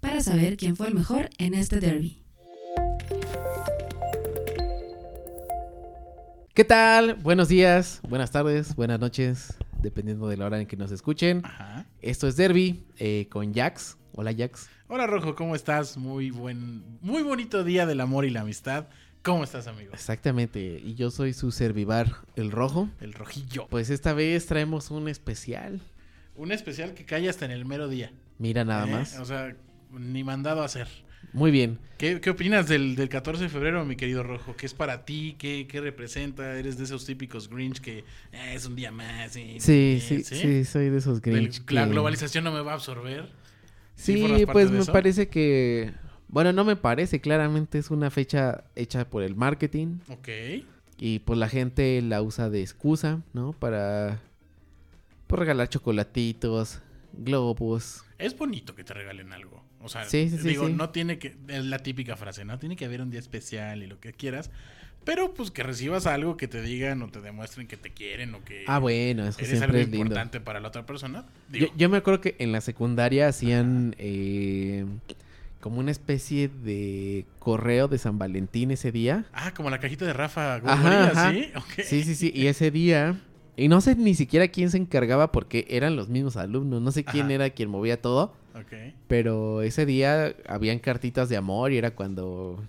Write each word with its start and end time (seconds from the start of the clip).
para 0.00 0.20
saber 0.20 0.56
quién 0.56 0.76
fue 0.76 0.88
el 0.88 0.94
mejor 0.94 1.30
en 1.38 1.54
este 1.54 1.78
derby. 1.78 2.22
¿Qué 6.54 6.64
tal? 6.64 7.14
Buenos 7.14 7.48
días, 7.48 8.00
buenas 8.08 8.30
tardes, 8.30 8.74
buenas 8.74 8.98
noches, 8.98 9.54
dependiendo 9.80 10.28
de 10.28 10.36
la 10.36 10.46
hora 10.46 10.60
en 10.60 10.66
que 10.66 10.76
nos 10.76 10.90
escuchen. 10.90 11.42
Ajá. 11.44 11.86
Esto 12.02 12.26
es 12.26 12.36
Derby 12.36 12.84
eh, 12.98 13.28
con 13.30 13.54
Jax. 13.54 13.96
Hola 14.12 14.34
Jax. 14.36 14.68
Hola 14.88 15.06
Rojo, 15.06 15.34
¿cómo 15.36 15.54
estás? 15.54 15.96
Muy 15.96 16.30
buen, 16.30 16.98
muy 17.00 17.22
bonito 17.22 17.62
día 17.62 17.86
del 17.86 18.00
amor 18.00 18.24
y 18.24 18.30
la 18.30 18.40
amistad. 18.40 18.88
¿Cómo 19.22 19.44
estás, 19.44 19.66
amigo? 19.66 19.92
Exactamente, 19.92 20.80
y 20.82 20.94
yo 20.94 21.10
soy 21.10 21.34
su 21.34 21.52
servivar, 21.52 22.16
el 22.36 22.50
rojo. 22.50 22.88
El 23.00 23.12
rojillo. 23.12 23.66
Pues 23.68 23.90
esta 23.90 24.14
vez 24.14 24.46
traemos 24.46 24.90
un 24.90 25.08
especial. 25.08 25.80
Un 26.36 26.52
especial 26.52 26.94
que 26.94 27.04
cae 27.04 27.28
hasta 27.28 27.44
en 27.44 27.50
el 27.50 27.66
mero 27.66 27.88
día. 27.88 28.12
Mira 28.38 28.64
nada 28.64 28.88
¿eh? 28.88 28.92
más. 28.92 29.18
O 29.18 29.24
sea, 29.26 29.54
ni 29.92 30.24
mandado 30.24 30.62
a 30.62 30.66
hacer. 30.66 30.88
Muy 31.32 31.50
bien. 31.50 31.78
¿Qué, 31.98 32.20
qué 32.20 32.30
opinas 32.30 32.66
del, 32.66 32.96
del 32.96 33.08
14 33.08 33.44
de 33.44 33.48
febrero, 33.48 33.84
mi 33.84 33.94
querido 33.94 34.22
Rojo? 34.22 34.56
¿Qué 34.56 34.66
es 34.66 34.74
para 34.74 35.04
ti? 35.04 35.36
¿Qué, 35.38 35.66
qué 35.68 35.80
representa? 35.80 36.58
¿Eres 36.58 36.78
de 36.78 36.84
esos 36.84 37.04
típicos 37.04 37.48
Grinch 37.48 37.80
que 37.80 37.98
eh, 38.32 38.52
es 38.54 38.66
un 38.66 38.74
día 38.74 38.90
más? 38.90 39.32
Sí, 39.32 39.56
eh, 39.58 40.00
sí, 40.00 40.24
sí, 40.24 40.64
soy 40.64 40.88
de 40.88 40.98
esos 40.98 41.20
Grinch. 41.20 41.62
La 41.70 41.86
globalización 41.86 42.44
no 42.44 42.52
me 42.52 42.62
va 42.62 42.72
a 42.72 42.74
absorber. 42.74 43.28
¿Sí 43.94 44.44
pues 44.50 44.70
me 44.70 44.78
eso? 44.78 44.92
parece 44.92 45.28
que... 45.28 45.92
Bueno, 46.28 46.52
no 46.52 46.64
me 46.64 46.76
parece, 46.76 47.20
claramente 47.20 47.78
es 47.78 47.90
una 47.90 48.08
fecha 48.10 48.64
hecha 48.76 49.10
por 49.10 49.22
el 49.22 49.34
marketing 49.34 49.98
Ok. 50.08 50.28
y 50.96 51.18
pues 51.18 51.38
la 51.38 51.48
gente 51.48 52.00
la 52.02 52.22
usa 52.22 52.48
de 52.48 52.60
excusa, 52.62 53.20
¿no? 53.34 53.52
Para 53.52 54.20
pues, 55.26 55.38
regalar 55.40 55.68
chocolatitos, 55.68 56.80
globos. 57.12 58.04
Es 58.18 58.36
bonito 58.36 58.74
que 58.74 58.84
te 58.84 58.94
regalen 58.94 59.32
algo. 59.32 59.64
O 59.80 59.88
sea, 59.88 60.04
Sí, 60.04 60.28
sí, 60.28 60.38
sí, 60.38 60.48
digo, 60.48 60.66
sí. 60.66 60.72
no 60.74 60.90
tiene 60.90 61.18
que, 61.18 61.36
es 61.48 61.64
la 61.64 61.78
típica 61.78 62.16
frase, 62.16 62.44
no 62.44 62.58
tiene 62.58 62.76
que 62.76 62.84
haber 62.84 63.00
un 63.02 63.10
día 63.10 63.20
especial 63.20 63.82
y 63.82 63.86
lo 63.86 63.98
que 63.98 64.12
quieras, 64.12 64.50
pero 65.04 65.32
pues 65.32 65.50
que 65.50 65.62
recibas 65.62 66.06
algo 66.06 66.36
que 66.36 66.46
te 66.46 66.60
digan 66.60 67.00
o 67.02 67.08
te 67.08 67.20
demuestren 67.22 67.66
que 67.66 67.78
te 67.78 67.90
quieren 67.90 68.34
o 68.34 68.44
que 68.44 68.64
Ah, 68.66 68.78
bueno, 68.78 69.26
eso 69.26 69.38
eres 69.38 69.52
algo 69.54 69.58
siempre 69.60 69.80
es 69.80 69.88
lindo. 69.88 69.98
importante 70.06 70.40
para 70.40 70.60
la 70.60 70.68
otra 70.68 70.84
persona. 70.84 71.24
Yo, 71.50 71.60
Digo, 71.60 71.72
yo 71.76 71.88
me 71.88 71.96
acuerdo 71.96 72.20
que 72.20 72.36
en 72.38 72.52
la 72.52 72.60
secundaria 72.60 73.26
hacían 73.28 73.94
eh, 73.98 74.84
como 75.62 75.78
una 75.80 75.90
especie 75.90 76.48
de 76.48 77.24
correo 77.38 77.88
de 77.88 77.96
San 77.96 78.18
Valentín 78.18 78.70
ese 78.70 78.92
día. 78.92 79.24
Ah, 79.32 79.52
como 79.54 79.70
la 79.70 79.78
cajita 79.80 80.04
de 80.04 80.12
Rafa 80.12 80.56
Ajá. 80.56 81.30
¿sí? 81.32 81.50
Sí, 81.84 82.02
sí, 82.04 82.14
sí. 82.14 82.32
Y 82.34 82.46
ese 82.48 82.70
día... 82.70 83.18
Y 83.56 83.68
no 83.68 83.80
sé 83.80 83.94
ni 83.96 84.14
siquiera 84.14 84.48
quién 84.48 84.70
se 84.70 84.78
encargaba 84.78 85.32
porque 85.32 85.66
eran 85.68 85.96
los 85.96 86.08
mismos 86.08 86.36
alumnos. 86.36 86.80
No 86.80 86.92
sé 86.92 87.04
quién 87.04 87.26
Ajá. 87.26 87.34
era 87.34 87.50
quien 87.50 87.68
movía 87.68 88.00
todo. 88.00 88.32
Ok. 88.54 88.72
Pero 89.06 89.62
ese 89.62 89.84
día 89.86 90.34
habían 90.46 90.78
cartitas 90.78 91.28
de 91.28 91.36
amor 91.36 91.72
y 91.72 91.78
era 91.78 91.90
cuando... 91.94 92.62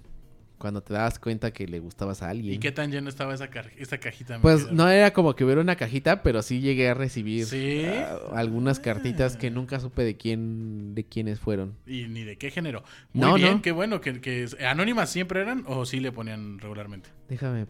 Cuando 0.57 0.83
te 0.83 0.93
dabas 0.93 1.17
cuenta 1.17 1.49
que 1.51 1.65
le 1.65 1.79
gustabas 1.79 2.21
a 2.21 2.29
alguien. 2.29 2.53
¿Y 2.53 2.59
qué 2.59 2.71
tan 2.71 2.91
lleno 2.91 3.09
estaba 3.09 3.33
esa, 3.33 3.47
ca- 3.49 3.65
esa 3.79 3.97
cajita? 3.97 4.37
Pues 4.41 4.71
no 4.71 4.87
era 4.87 5.11
como 5.11 5.35
que 5.35 5.43
hubiera 5.43 5.59
una 5.59 5.75
cajita, 5.75 6.21
pero 6.21 6.43
sí 6.43 6.59
llegué 6.61 6.87
a 6.87 6.93
recibir 6.93 7.45
¿Sí? 7.47 7.81
ah, 7.87 8.19
algunas 8.35 8.79
cartitas 8.79 9.37
que 9.37 9.49
nunca 9.49 9.79
supe 9.79 10.03
de 10.03 10.17
quién, 10.17 10.93
de 10.93 11.03
quiénes 11.03 11.39
fueron. 11.39 11.73
¿Y 11.87 12.03
ni 12.09 12.23
de 12.23 12.37
qué 12.37 12.51
género? 12.51 12.83
Muy 13.11 13.25
No, 13.27 13.33
bien, 13.37 13.53
no. 13.53 13.61
qué 13.63 13.71
bueno. 13.71 14.01
que, 14.01 14.21
que 14.21 14.45
¿Anónimas 14.63 15.09
siempre 15.09 15.41
eran 15.41 15.63
o 15.65 15.83
sí 15.87 15.99
le 15.99 16.11
ponían 16.11 16.59
regularmente? 16.59 17.09
Déjame. 17.27 17.65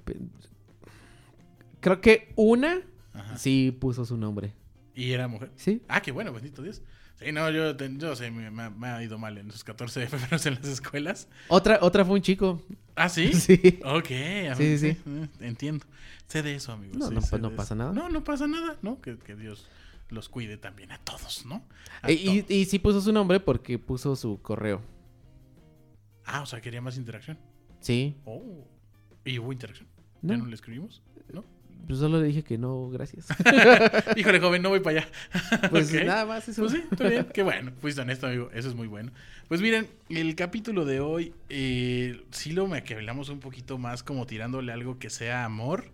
Creo 1.80 2.02
que 2.02 2.34
una 2.36 2.82
Ajá. 3.14 3.38
sí 3.38 3.76
puso 3.80 4.06
su 4.06 4.18
nombre. 4.18 4.54
¿Y 4.96 5.12
era 5.12 5.28
mujer? 5.28 5.52
¿Sí? 5.56 5.82
Ah, 5.88 6.02
qué 6.02 6.12
bueno, 6.12 6.34
bendito 6.34 6.62
Dios. 6.62 6.82
Sí, 7.18 7.32
no, 7.32 7.50
yo, 7.52 7.78
yo 7.78 8.16
sé, 8.16 8.32
me, 8.32 8.50
me 8.50 8.88
ha- 8.88 9.04
ido 9.04 9.18
mal 9.20 9.38
en 9.38 9.50
esos 9.50 9.64
14 9.64 10.00
de 10.02 10.08
febrero 10.08 10.38
en 10.44 10.56
las 10.56 10.66
escuelas. 10.66 11.28
Otra, 11.50 11.78
otra 11.82 12.04
fue 12.04 12.16
un 12.16 12.22
chico. 12.22 12.62
Ah, 12.96 13.10
¿sí? 13.10 13.32
Sí. 13.34 13.80
Ok, 13.86 14.08
Sí, 14.08 14.14
ver, 14.16 14.80
sí, 14.80 14.88
eh, 14.88 15.28
entiendo. 15.40 15.86
Sé 16.28 16.42
de 16.42 16.56
eso, 16.56 16.72
amigos. 16.72 16.98
No, 16.98 17.08
sí, 17.22 17.36
no, 17.40 17.52
pasa 17.56 17.74
eso. 17.74 17.76
nada. 17.76 17.94
No, 17.94 18.10
no 18.10 18.24
pasa 18.24 18.48
nada, 18.48 18.78
¿no? 18.82 19.00
Que, 19.02 19.18
que 19.20 19.36
Dios 19.36 19.68
los 20.10 20.30
cuide 20.30 20.58
también 20.58 20.92
a 20.92 20.98
todos, 21.00 21.46
¿no? 21.46 21.64
A 22.02 22.10
E- 22.10 22.14
y, 22.14 22.42
todos. 22.42 22.52
y 22.52 22.66
sí 22.66 22.80
puso 22.80 23.02
su 23.02 23.12
nombre 23.14 23.40
porque 23.40 23.78
puso 23.80 24.16
su 24.16 24.42
correo. 24.42 24.82
Ah, 26.26 26.42
o 26.42 26.46
sea, 26.46 26.60
quería 26.62 26.82
más 26.82 26.98
interacción. 26.98 27.38
Sí. 27.80 28.16
Oh. 28.26 28.66
¿Y 29.26 29.38
hubo 29.40 29.52
interacción? 29.54 29.88
No. 30.22 30.34
¿Ya 30.34 30.38
no 30.40 30.46
le 30.48 30.56
escribimos? 30.56 31.02
¿No? 31.32 31.44
Pues 31.88 32.00
solo 32.00 32.20
le 32.22 32.28
dije 32.28 32.44
que 32.44 32.58
no, 32.58 32.90
gracias. 32.90 33.28
Híjole, 34.16 34.40
joven, 34.40 34.62
no 34.62 34.70
voy 34.70 34.80
para 34.80 35.00
allá. 35.02 35.10
Pues 35.70 35.92
nada 35.94 36.26
más 36.26 36.48
eso. 36.48 36.62
Pues 36.64 36.74
sí, 36.74 36.84
está 36.92 37.08
bien. 37.10 37.28
Qué 37.34 37.44
bueno. 37.44 37.72
Fuiste 37.82 38.02
honesto, 38.02 38.28
amigo. 38.28 38.50
Eso 38.54 38.70
es 38.70 38.76
muy 38.76 38.88
bueno. 38.88 39.12
Pues 39.48 39.62
miren, 39.62 39.88
el 40.10 40.36
capítulo 40.36 40.86
de 40.86 41.00
hoy, 41.02 41.34
eh, 41.50 42.24
sí 42.32 42.52
lo 42.54 42.68
me 42.68 42.84
hablamos 42.94 43.30
un 43.30 43.40
poquito 43.40 43.78
más 43.78 44.04
como 44.04 44.26
tirándole 44.26 44.72
algo 44.72 44.98
que 45.00 45.10
sea 45.10 45.44
amor, 45.44 45.86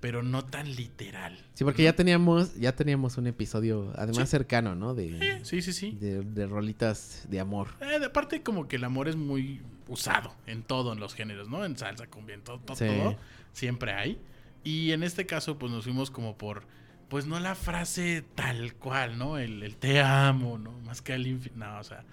pero 0.00 0.22
no 0.22 0.44
tan 0.44 0.74
literal. 0.74 1.38
Sí, 1.54 1.64
porque 1.64 1.82
ya 1.82 1.94
teníamos, 1.94 2.54
ya 2.56 2.74
teníamos 2.74 3.16
un 3.18 3.26
episodio, 3.26 3.92
además 3.96 4.28
Sí. 4.28 4.32
cercano, 4.32 4.74
¿no? 4.74 4.94
De, 4.94 5.40
sí, 5.42 5.60
sí, 5.62 5.72
sí. 5.72 5.96
de, 6.00 6.22
de 6.22 6.46
rolitas 6.46 7.26
de 7.28 7.40
amor. 7.40 7.68
Eh, 7.80 7.98
de 7.98 8.06
aparte, 8.06 8.42
como 8.42 8.68
que 8.68 8.76
el 8.76 8.84
amor 8.84 9.08
es 9.08 9.16
muy 9.16 9.60
usado 9.88 10.34
en 10.46 10.62
todo, 10.62 10.92
en 10.94 11.00
los 11.00 11.14
géneros, 11.14 11.48
¿no? 11.50 11.64
En 11.64 11.76
salsa, 11.76 12.06
cumbia, 12.06 12.34
en 12.34 12.42
todo, 12.42 12.58
todo, 12.60 12.76
Sí. 12.76 12.86
todo, 12.86 13.16
Siempre 13.52 13.92
hay. 13.92 14.18
Y 14.64 14.92
en 14.92 15.02
este 15.02 15.26
caso, 15.26 15.58
pues 15.58 15.70
nos 15.70 15.84
fuimos 15.84 16.10
como 16.10 16.36
por, 16.38 16.64
pues 17.08 17.26
no 17.26 17.38
la 17.38 17.54
frase 17.54 18.24
tal 18.34 18.74
cual, 18.74 19.18
¿no? 19.18 19.38
El, 19.38 19.62
el 19.62 19.76
te 19.76 20.00
amo, 20.00 20.58
¿no? 20.58 20.72
Más 20.80 21.02
que 21.02 21.12
el 21.14 21.26
infinito. 21.26 21.64
No, 21.64 21.78
o 21.78 21.84
sea, 21.84 22.04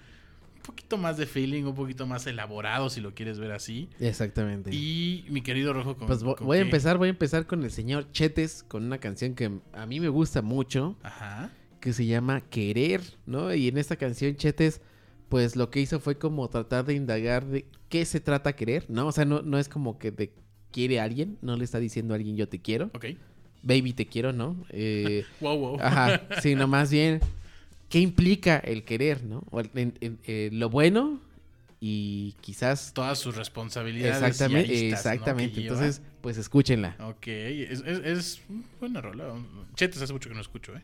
un 0.56 0.62
poquito 0.62 0.98
más 0.98 1.18
de 1.18 1.26
feeling, 1.26 1.64
un 1.64 1.74
poquito 1.74 2.06
más 2.06 2.28
elaborado, 2.28 2.90
si 2.90 3.02
lo 3.02 3.16
quieres 3.16 3.40
ver 3.40 3.52
así. 3.52 3.90
Exactamente. 4.00 4.70
Y 4.74 5.26
mi 5.30 5.42
querido 5.42 5.74
Rojo, 5.74 5.96
con, 5.98 6.08
Pues 6.08 6.24
con 6.24 6.36
voy 6.46 6.58
a 6.60 6.62
empezar, 6.62 6.98
voy 6.98 7.08
a 7.08 7.12
empezar 7.12 7.48
con 7.48 7.64
el 7.64 7.72
señor 7.72 8.12
Chetes, 8.12 8.64
con 8.64 8.84
una 8.84 9.00
canción 9.00 9.34
que 9.34 9.60
a 9.74 9.86
mí 9.86 10.00
me 10.00 10.10
gusta 10.10 10.42
mucho, 10.42 10.98
Ajá. 11.04 11.50
que 11.80 11.94
se 11.94 12.06
llama 12.06 12.42
Querer, 12.42 13.02
¿no? 13.26 13.54
Y 13.56 13.70
en 13.70 13.78
esta 13.78 13.96
canción 13.96 14.36
Chetes, 14.36 14.82
pues 15.30 15.56
lo 15.56 15.72
que 15.72 15.80
hizo 15.80 16.00
fue 16.00 16.18
como 16.18 16.48
tratar 16.50 16.86
de 16.86 16.94
indagar 16.94 17.46
de 17.46 17.66
qué 17.90 18.06
se 18.06 18.20
trata 18.20 18.54
querer, 18.54 18.86
¿no? 18.90 19.08
O 19.08 19.12
sea, 19.12 19.26
no, 19.26 19.42
no 19.42 19.58
es 19.58 19.68
como 19.70 19.98
que 19.98 20.12
te 20.12 20.34
quiere 20.72 21.00
a 21.00 21.04
alguien, 21.04 21.38
no 21.42 21.56
le 21.58 21.64
está 21.64 21.80
diciendo 21.80 22.14
a 22.14 22.18
alguien 22.18 22.36
yo 22.38 22.48
te 22.48 22.60
quiero, 22.60 22.90
Ok. 22.94 23.06
baby 23.64 23.94
te 23.94 24.06
quiero, 24.08 24.34
¿no? 24.34 24.56
Eh, 24.70 25.26
Wow, 25.42 25.58
wow. 25.60 25.80
ajá, 25.82 26.22
sino 26.42 26.68
más 26.68 26.90
bien, 26.92 27.20
¿qué 27.90 28.00
implica 28.00 28.58
el 28.58 28.84
querer, 28.84 29.24
¿no? 29.24 29.44
O 29.52 29.60
el- 29.60 29.70
eh, 30.02 30.50
lo 30.52 30.70
bueno 30.70 31.20
y 31.80 32.36
quizás... 32.42 32.92
Todas 32.94 33.18
sus 33.20 33.36
responsabilidades. 33.36 34.16
Exactamente, 34.24 34.90
exactamente. 34.90 35.62
Entonces, 35.62 36.02
pues 36.22 36.38
escúchenla. 36.38 36.96
Ok, 37.00 37.28
es, 37.28 37.82
es, 37.86 38.00
es 38.06 38.42
buena 38.80 39.02
rola. 39.02 39.34
Chetes 39.76 40.02
hace 40.02 40.14
mucho 40.14 40.30
que 40.30 40.36
no 40.36 40.42
escucho, 40.42 40.76
¿eh? 40.76 40.82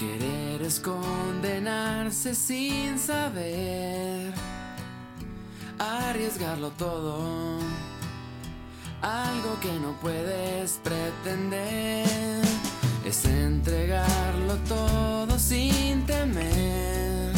Querer 0.00 0.62
es 0.62 0.80
condenarse 0.80 2.34
sin 2.34 2.98
saber, 2.98 4.32
arriesgarlo 5.78 6.70
todo, 6.70 7.58
algo 9.02 9.60
que 9.60 9.70
no 9.78 9.92
puedes 10.00 10.80
pretender, 10.82 12.40
es 13.04 13.26
entregarlo 13.26 14.56
todo 14.66 15.38
sin 15.38 16.06
temer, 16.06 17.34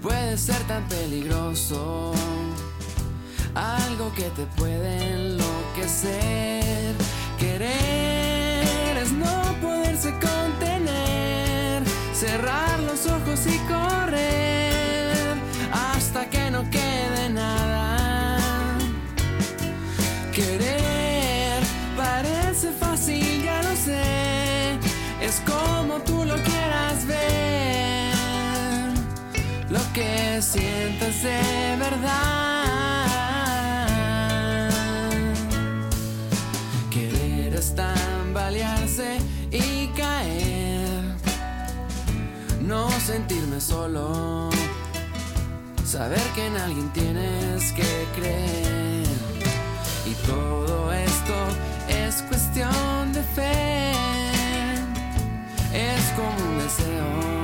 puede 0.00 0.38
ser 0.38 0.56
tan 0.66 0.88
peligroso, 0.88 2.14
algo 3.54 4.10
que 4.14 4.30
te 4.30 4.46
puede 4.56 5.12
enloquecer, 5.12 6.94
querer 7.38 8.21
cerrar 12.32 12.80
los 12.80 13.04
ojos 13.06 13.40
y 13.46 13.58
correr 13.72 15.36
hasta 15.70 16.30
que 16.30 16.50
no 16.50 16.62
quede 16.70 17.28
nada. 17.28 18.38
Querer 20.32 21.62
parece 21.94 22.70
fácil, 22.72 23.42
ya 23.44 23.62
lo 23.62 23.74
sé, 23.76 24.78
es 25.20 25.42
como 25.52 26.00
tú 26.08 26.24
lo 26.24 26.36
quieras 26.48 27.06
ver, 27.06 28.14
lo 29.68 29.82
que 29.92 30.40
sientas 30.40 31.22
de 31.22 31.76
verdad. 31.78 32.61
No 42.62 42.88
sentirme 43.00 43.60
solo. 43.60 44.48
Saber 45.84 46.22
que 46.34 46.46
en 46.46 46.56
alguien 46.56 46.88
tienes 46.92 47.72
que 47.72 48.06
creer. 48.14 49.06
Y 50.06 50.14
todo 50.26 50.92
esto 50.92 51.34
es 51.88 52.22
cuestión 52.22 53.12
de 53.12 53.22
fe. 53.22 53.92
Es 55.72 56.04
como 56.14 56.50
un 56.50 56.58
deseo 56.58 57.42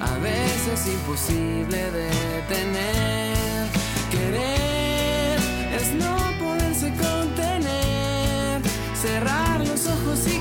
a 0.00 0.18
veces 0.18 0.86
imposible 0.86 1.90
de 1.90 2.10
tener. 2.48 3.68
Querer 4.10 5.38
es 5.74 5.92
no 5.94 6.16
poderse 6.38 6.90
contener, 6.90 8.62
cerrar 9.00 9.60
los 9.66 9.86
ojos 9.86 10.26
y 10.26 10.38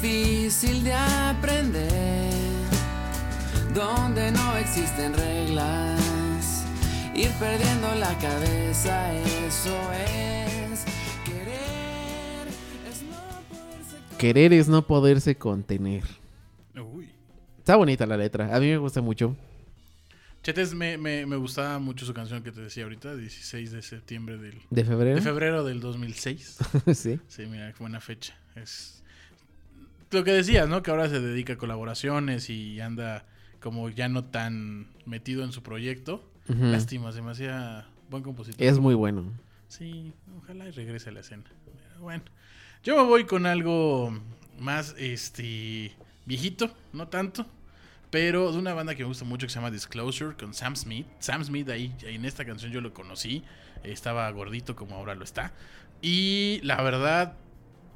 difícil 0.00 0.84
de 0.84 0.92
aprender, 0.92 2.32
donde 3.74 4.30
no 4.30 4.56
existen 4.56 5.12
reglas, 5.12 6.64
ir 7.14 7.30
perdiendo 7.32 7.94
la 7.96 8.16
cabeza, 8.18 9.12
eso 9.46 9.76
es 9.92 10.84
querer, 11.24 12.48
es 12.88 13.02
no 13.02 13.16
poderse 13.48 14.18
Querer 14.18 14.52
es 14.52 14.68
no 14.68 14.86
poderse 14.86 15.36
contener. 15.36 16.04
Uy. 16.76 17.08
Está 17.58 17.76
bonita 17.76 18.06
la 18.06 18.16
letra. 18.16 18.54
A 18.54 18.60
mí 18.60 18.68
me 18.68 18.78
gusta 18.78 19.00
mucho. 19.00 19.36
Chetes, 20.44 20.74
me, 20.74 20.96
me, 20.96 21.26
me 21.26 21.36
gustaba 21.36 21.78
mucho 21.80 22.06
su 22.06 22.14
canción 22.14 22.42
que 22.44 22.52
te 22.52 22.60
decía 22.60 22.84
ahorita, 22.84 23.16
16 23.16 23.72
de 23.72 23.82
septiembre 23.82 24.38
del... 24.38 24.60
¿De 24.70 24.84
febrero? 24.84 25.16
De 25.16 25.22
febrero 25.22 25.64
del 25.64 25.80
2006. 25.80 26.58
sí. 26.94 27.18
Sí, 27.26 27.46
mira, 27.46 27.72
qué 27.72 27.78
buena 27.80 28.00
fecha. 28.00 28.38
Es 28.54 28.97
lo 30.10 30.24
que 30.24 30.32
decías, 30.32 30.68
¿no? 30.68 30.82
Que 30.82 30.90
ahora 30.90 31.08
se 31.08 31.20
dedica 31.20 31.54
a 31.54 31.58
colaboraciones 31.58 32.50
y 32.50 32.80
anda 32.80 33.26
como 33.60 33.88
ya 33.90 34.08
no 34.08 34.24
tan 34.24 34.88
metido 35.04 35.44
en 35.44 35.52
su 35.52 35.62
proyecto. 35.62 36.28
Lástima, 36.46 37.12
se 37.12 37.20
me 37.20 37.32
hacía 37.32 37.86
buen 38.08 38.22
compositor. 38.22 38.62
Es 38.62 38.78
muy 38.78 38.94
bueno. 38.94 39.30
Sí, 39.68 40.14
ojalá 40.38 40.66
y 40.66 40.70
regrese 40.70 41.10
a 41.10 41.12
la 41.12 41.20
escena. 41.20 41.44
Bueno, 42.00 42.22
yo 42.82 42.96
me 42.96 43.02
voy 43.02 43.24
con 43.24 43.44
algo 43.44 44.18
más, 44.58 44.94
este, 44.98 45.92
viejito, 46.24 46.74
no 46.94 47.08
tanto, 47.08 47.46
pero 48.10 48.50
de 48.50 48.58
una 48.58 48.72
banda 48.72 48.94
que 48.94 49.02
me 49.02 49.08
gusta 49.08 49.26
mucho 49.26 49.46
que 49.46 49.52
se 49.52 49.56
llama 49.56 49.70
Disclosure 49.70 50.36
con 50.36 50.54
Sam 50.54 50.74
Smith. 50.74 51.06
Sam 51.18 51.44
Smith 51.44 51.68
ahí 51.68 51.94
en 52.02 52.24
esta 52.24 52.46
canción 52.46 52.72
yo 52.72 52.80
lo 52.80 52.94
conocí, 52.94 53.44
estaba 53.84 54.30
gordito 54.30 54.74
como 54.74 54.96
ahora 54.96 55.14
lo 55.14 55.24
está. 55.24 55.52
Y 56.00 56.60
la 56.62 56.80
verdad, 56.82 57.34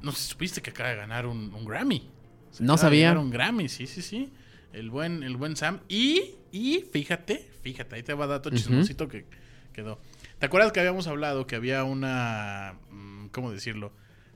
no 0.03 0.11
sé 0.11 0.27
supiste 0.29 0.61
que 0.61 0.69
acaba 0.69 0.89
de 0.89 0.95
ganar 0.97 1.25
un, 1.25 1.53
un 1.53 1.65
Grammy. 1.65 2.09
Se 2.51 2.63
No 2.63 2.77
sabía. 2.77 3.07
ganar 3.07 3.23
un 3.23 3.31
Grammy, 3.31 3.67
sí, 3.69 3.87
sí, 3.87 4.01
sí. 4.01 4.31
El 4.73 4.89
buen, 4.89 5.23
el 5.23 5.37
buen 5.37 5.55
Sam. 5.55 5.79
Y, 5.87 6.35
y 6.51 6.85
fíjate, 6.91 7.49
fíjate, 7.63 7.95
ahí 7.95 8.03
te 8.03 8.13
va 8.13 8.27
dato 8.27 8.49
chismosito 8.51 9.07
que 9.07 9.25
quedó. 9.73 9.99
¿Te 10.39 10.45
acuerdas 10.47 10.71
que 10.71 10.79
habíamos 10.79 11.07
hablado 11.07 11.47
que 11.47 11.55
había 11.55 11.83
una, 11.83 12.75
mm, 12.91 13.27
¿cómo 13.27 13.51
decirlo? 13.51 13.91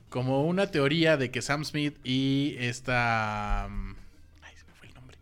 Como 0.10 0.46
una 0.46 0.68
teoría 0.72 1.18
de 1.18 1.32
que 1.32 1.42
Sam 1.42 1.66
Smith 1.66 1.98
y 2.04 2.56
esta... 2.60 3.68
mm, 3.70 3.96
Ay, 4.44 4.56
se 4.56 4.66
me 4.66 4.74
fue 4.74 4.88
el 4.88 4.94
nombre. 4.94 5.18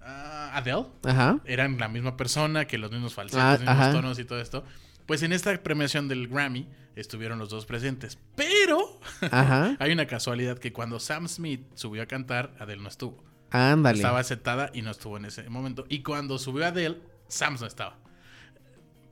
Ah, 0.00 0.52
Adele 0.54 0.86
Ajá. 1.04 1.40
eran 1.44 1.78
la 1.78 1.88
misma 1.88 2.16
persona, 2.16 2.66
que 2.66 2.78
los 2.78 2.90
mismos 2.92 3.14
falsetes, 3.14 3.42
Ah, 3.44 3.52
los 3.52 3.60
mismos 3.62 3.78
ajá. 3.78 3.92
tonos 3.92 4.18
y 4.18 4.24
todo 4.24 4.40
esto. 4.40 4.64
Pues 5.06 5.22
en 5.22 5.32
esta 5.32 5.62
premiación 5.62 6.08
del 6.08 6.28
Grammy 6.28 6.68
estuvieron 6.96 7.38
los 7.38 7.50
dos 7.50 7.66
presentes. 7.66 8.18
Pero 8.36 9.00
Ajá. 9.30 9.76
hay 9.80 9.92
una 9.92 10.06
casualidad 10.06 10.58
que 10.58 10.72
cuando 10.72 11.00
Sam 11.00 11.28
Smith 11.28 11.62
subió 11.74 12.02
a 12.02 12.06
cantar, 12.06 12.54
Adele 12.58 12.82
no 12.82 12.88
estuvo. 12.88 13.22
Ándale. 13.50 13.96
Estaba 13.98 14.22
sentada 14.24 14.70
y 14.72 14.82
no 14.82 14.90
estuvo 14.90 15.16
en 15.16 15.26
ese 15.26 15.48
momento. 15.48 15.84
Y 15.88 16.02
cuando 16.02 16.38
subió 16.38 16.66
Adele, 16.66 16.98
Sam 17.28 17.56
no 17.60 17.66
estaba. 17.66 17.98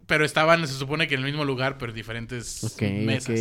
Pero 0.07 0.25
estaban, 0.25 0.67
se 0.67 0.75
supone 0.75 1.07
que 1.07 1.15
en 1.15 1.21
el 1.21 1.27
mismo 1.27 1.45
lugar, 1.45 1.79
pero 1.79 1.91
en 1.91 1.97
diferentes 1.97 2.77
mesas. 2.81 3.41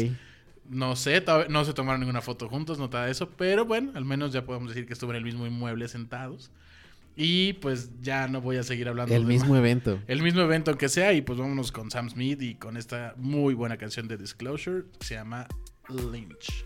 No 0.70 0.96
sé, 0.96 1.24
no 1.50 1.66
se 1.66 1.74
tomaron 1.74 2.00
ninguna 2.00 2.22
foto 2.22 2.48
juntos, 2.48 2.78
no 2.78 2.88
nada 2.90 3.06
de 3.06 3.12
eso, 3.12 3.28
pero 3.32 3.66
bueno, 3.66 3.92
al 3.96 4.06
menos 4.06 4.32
ya 4.32 4.46
podemos 4.46 4.70
decir 4.70 4.86
que 4.86 4.94
estuvo 4.94 5.10
en 5.10 5.18
el 5.18 5.24
mismo 5.24 5.48
inmueble 5.48 5.88
sentados. 5.88 6.52
Y 7.22 7.52
pues 7.52 7.90
ya 8.02 8.30
no 8.30 8.40
voy 8.40 8.56
a 8.56 8.64
seguir 8.64 8.88
hablando 8.88 9.14
El 9.14 9.24
de 9.24 9.28
mismo 9.28 9.50
más. 9.50 9.60
evento. 9.60 10.00
El 10.08 10.22
mismo 10.22 10.40
evento 10.40 10.78
que 10.78 10.88
sea, 10.88 11.12
y 11.12 11.22
pues 11.22 11.38
vámonos 11.38 11.70
con 11.70 11.92
Sam 11.92 12.10
Smith 12.10 12.42
y 12.42 12.56
con 12.56 12.78
esta 12.78 13.14
muy 13.18 13.54
buena 13.56 13.76
canción 13.76 14.08
de 14.08 14.16
Disclosure 14.16 14.86
que 14.98 15.06
se 15.06 15.16
llama 15.16 15.46
Lynch. 15.90 16.64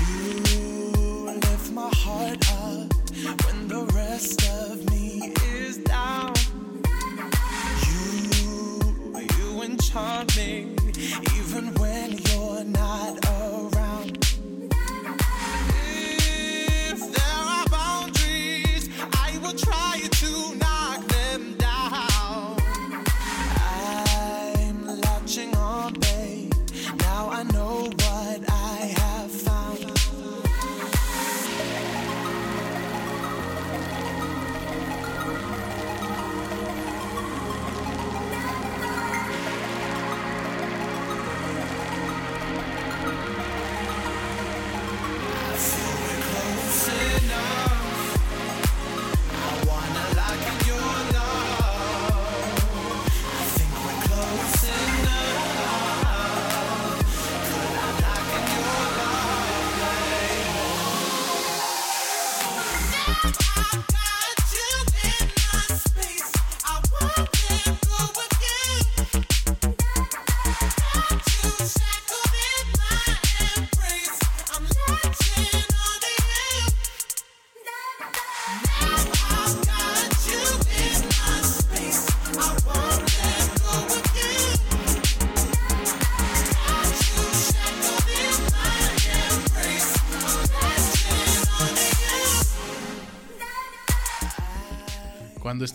You 0.00 1.32
lift 1.42 1.72
my 1.72 1.88
heart 2.04 2.44
up 2.52 2.92
when 3.44 3.68
the 3.68 3.84
rest 3.94 4.42
of 4.48 4.84
me 4.90 5.32
is 5.58 5.78
down. 5.78 6.35
Me 10.36 10.66
even 11.38 11.72
when 11.76 12.18
you're 12.28 12.64
not 12.64 13.25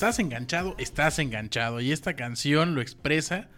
estás 0.02 0.18
enganchado, 0.18 0.74
estás 0.80 1.20
enganchado. 1.20 1.80
Y 1.80 1.92
esta 1.92 2.16
canción 2.16 2.74
lo 2.74 2.82
expresa 2.82 3.50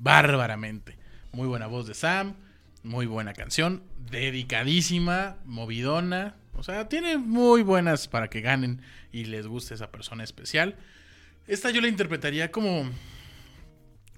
bárbaramente. 0.00 0.98
Muy 1.30 1.46
buena 1.46 1.68
voz 1.68 1.86
de 1.86 1.94
Sam, 1.94 2.34
muy 2.82 3.06
buena 3.06 3.32
canción, 3.32 3.84
dedicadísima, 4.10 5.36
movidona. 5.44 6.34
O 6.54 6.64
sea, 6.64 6.88
tiene 6.88 7.16
muy 7.16 7.62
buenas 7.62 8.08
para 8.08 8.28
que 8.28 8.40
ganen 8.40 8.82
y 9.12 9.26
les 9.26 9.46
guste 9.46 9.74
esa 9.74 9.92
persona 9.92 10.24
especial. 10.24 10.74
Esta 11.46 11.70
yo 11.70 11.80
la 11.80 11.86
interpretaría 11.86 12.50
como. 12.50 12.90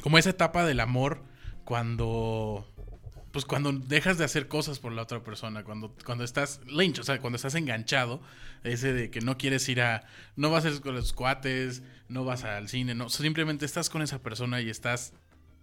como 0.02 0.16
esa 0.16 0.30
etapa 0.30 0.64
del 0.64 0.80
amor 0.80 1.22
cuando. 1.66 2.69
Pues 3.32 3.44
cuando 3.44 3.72
dejas 3.72 4.18
de 4.18 4.24
hacer 4.24 4.48
cosas 4.48 4.80
por 4.80 4.92
la 4.92 5.02
otra 5.02 5.22
persona, 5.22 5.62
cuando, 5.62 5.94
cuando 6.04 6.24
estás 6.24 6.60
lynch, 6.66 6.98
o 6.98 7.04
sea, 7.04 7.20
cuando 7.20 7.36
estás 7.36 7.54
enganchado, 7.54 8.20
ese 8.64 8.92
de 8.92 9.10
que 9.10 9.20
no 9.20 9.38
quieres 9.38 9.68
ir 9.68 9.80
a, 9.82 10.04
no 10.36 10.50
vas 10.50 10.64
a 10.64 10.70
ir 10.70 10.80
con 10.80 10.94
los 10.94 11.12
cuates, 11.12 11.82
no 12.08 12.24
vas 12.24 12.42
al 12.42 12.68
cine, 12.68 12.94
no, 12.94 13.08
simplemente 13.08 13.64
estás 13.64 13.88
con 13.88 14.02
esa 14.02 14.20
persona 14.20 14.60
y 14.60 14.68
estás 14.68 15.12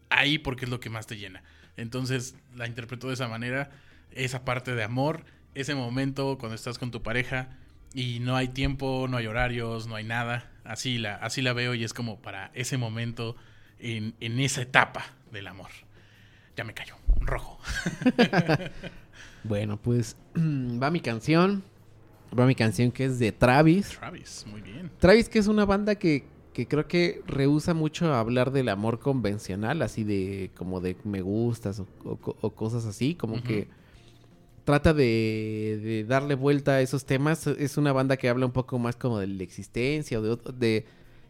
ahí 0.10 0.38
porque 0.38 0.66
es 0.66 0.72
lo 0.72 0.80
que 0.80 0.90
más 0.90 1.08
te 1.08 1.18
llena. 1.18 1.44
Entonces 1.76 2.36
la 2.56 2.68
interpreto 2.68 3.08
de 3.08 3.16
esa 3.16 3.28
manera, 3.28 3.70
esa 4.12 4.46
parte 4.46 4.74
de 4.74 4.84
amor, 4.84 5.26
ese 5.54 5.76
momento 5.76 6.38
cuando 6.38 6.56
estás 6.56 6.78
con 6.78 6.92
tu 6.92 7.04
pareja 7.04 7.50
y 7.94 8.20
no 8.20 8.36
hay 8.36 8.48
tiempo, 8.48 9.08
no 9.10 9.18
hay 9.18 9.28
horarios, 9.28 9.88
no 9.88 9.96
hay 9.96 10.04
nada. 10.04 10.52
Así 10.64 10.98
la, 10.98 11.16
así 11.16 11.42
la 11.42 11.54
veo 11.54 11.74
y 11.74 11.84
es 11.84 11.94
como 11.94 12.22
para 12.22 12.52
ese 12.54 12.78
momento 12.78 13.36
en, 13.80 14.16
en 14.20 14.40
esa 14.40 14.62
etapa 14.62 15.06
del 15.32 15.48
amor. 15.48 15.70
Ya 16.56 16.64
me 16.64 16.74
cayó, 16.74 16.96
rojo. 17.22 17.60
Bueno, 19.44 19.78
pues 19.78 20.18
va 20.36 20.92
mi 20.92 21.00
canción. 21.00 21.64
Va 22.38 22.46
mi 22.46 22.56
canción 22.56 22.92
que 22.92 23.06
es 23.06 23.20
de 23.20 23.32
Travis. 23.32 23.90
Travis, 23.98 24.46
muy 24.50 24.62
bien. 24.62 24.92
Travis, 25.00 25.30
que 25.30 25.40
es 25.40 25.48
una 25.48 25.64
banda 25.66 25.96
que, 25.96 26.26
que 26.54 26.68
creo 26.68 26.88
que 26.88 27.22
rehúsa 27.26 27.74
mucho 27.74 28.14
hablar 28.14 28.52
del 28.52 28.68
amor 28.68 29.00
convencional, 29.00 29.82
así 29.82 30.04
de 30.04 30.52
como 30.58 30.82
de 30.82 30.98
me 31.06 31.22
gustas 31.22 31.80
o, 31.80 31.88
o- 32.04 32.20
o 32.42 32.50
cosas 32.54 32.86
así, 32.86 33.16
como 33.16 33.42
que 33.42 33.70
trata 34.66 34.94
de, 34.94 35.80
de 35.82 36.04
darle 36.04 36.36
vuelta 36.36 36.74
a 36.74 36.82
esos 36.82 37.06
temas. 37.06 37.48
Es 37.48 37.78
una 37.78 37.94
banda 37.94 38.18
que 38.18 38.28
habla 38.28 38.46
un 38.46 38.52
poco 38.52 38.78
más 38.80 38.98
como 38.98 39.20
de 39.20 39.28
la 39.28 39.44
existencia 39.44 40.20
o 40.20 40.36
de, 40.52 40.86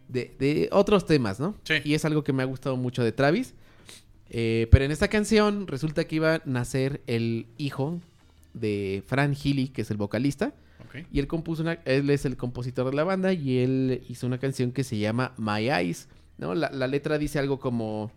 de- 0.08 0.36
de 0.40 0.70
otros 0.72 1.06
temas, 1.06 1.40
¿no? 1.40 1.54
Sí. 1.64 1.76
Y 1.84 1.94
es 1.94 2.04
algo 2.06 2.24
que 2.24 2.34
me 2.34 2.42
ha 2.42 2.48
gustado 2.48 2.76
mucho 2.78 3.04
de 3.04 3.12
Travis. 3.12 3.54
Eh, 4.30 4.68
pero 4.72 4.86
en 4.86 4.92
esta 4.92 5.08
canción 5.08 5.68
resulta 5.68 6.06
que 6.06 6.18
iba 6.18 6.36
a 6.36 6.42
nacer 6.46 7.02
el 7.08 7.48
hijo 7.58 8.02
de 8.54 9.04
Fran 9.06 9.36
Healy, 9.36 9.70
que 9.70 9.82
es 9.82 9.92
el 9.92 9.98
vocalista. 9.98 10.54
Y 11.12 11.20
él 11.20 11.28
compuso 11.28 11.62
una, 11.62 11.74
él 11.86 12.10
es 12.10 12.26
el 12.26 12.38
compositor 12.38 12.90
de 12.90 12.96
la 12.96 13.04
banda 13.04 13.32
y 13.32 13.60
él 13.60 14.04
hizo 14.10 14.26
una 14.26 14.40
canción 14.40 14.72
que 14.72 14.84
se 14.84 14.98
llama 14.98 15.34
My 15.38 15.70
Eyes, 15.70 16.08
¿no? 16.40 16.56
La, 16.56 16.72
la 16.72 16.88
letra 16.88 17.20
dice 17.20 17.38
algo 17.38 17.60
como, 17.60 18.12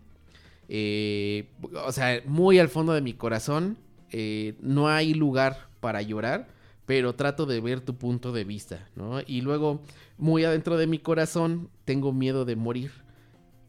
eh, 0.67 1.49
o 1.85 1.91
sea, 1.91 2.21
muy 2.25 2.57
al 2.57 2.69
fondo 2.69 2.93
de 2.93 3.01
mi 3.01 3.13
corazón, 3.13 3.77
eh, 4.09 4.55
no 4.61 4.87
hay 4.87 5.13
lugar 5.13 5.67
para 5.81 6.01
llorar, 6.01 6.47
pero 6.85 7.13
trato 7.13 7.45
de 7.45 7.59
ver 7.59 7.81
tu 7.81 7.95
punto 7.95 8.31
de 8.31 8.45
vista, 8.45 8.87
¿no? 8.95 9.19
Y 9.27 9.41
luego, 9.41 9.81
muy 10.17 10.45
adentro 10.45 10.77
de 10.77 10.87
mi 10.87 10.97
corazón, 10.97 11.69
tengo 11.83 12.13
miedo 12.13 12.45
de 12.45 12.55
morir, 12.55 12.91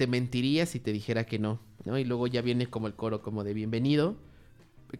te 0.02 0.09
mentiría 0.09 0.66
si 0.66 0.80
te 0.80 0.92
dijera 0.92 1.23
que 1.26 1.38
no, 1.38 1.61
¿no? 1.85 1.97
Y 1.97 2.02
luego 2.04 2.26
ya 2.26 2.42
viene 2.42 2.66
como 2.66 2.88
el 2.88 2.94
coro 2.94 3.23
como 3.23 3.44
de 3.44 3.54
bienvenido, 3.54 4.16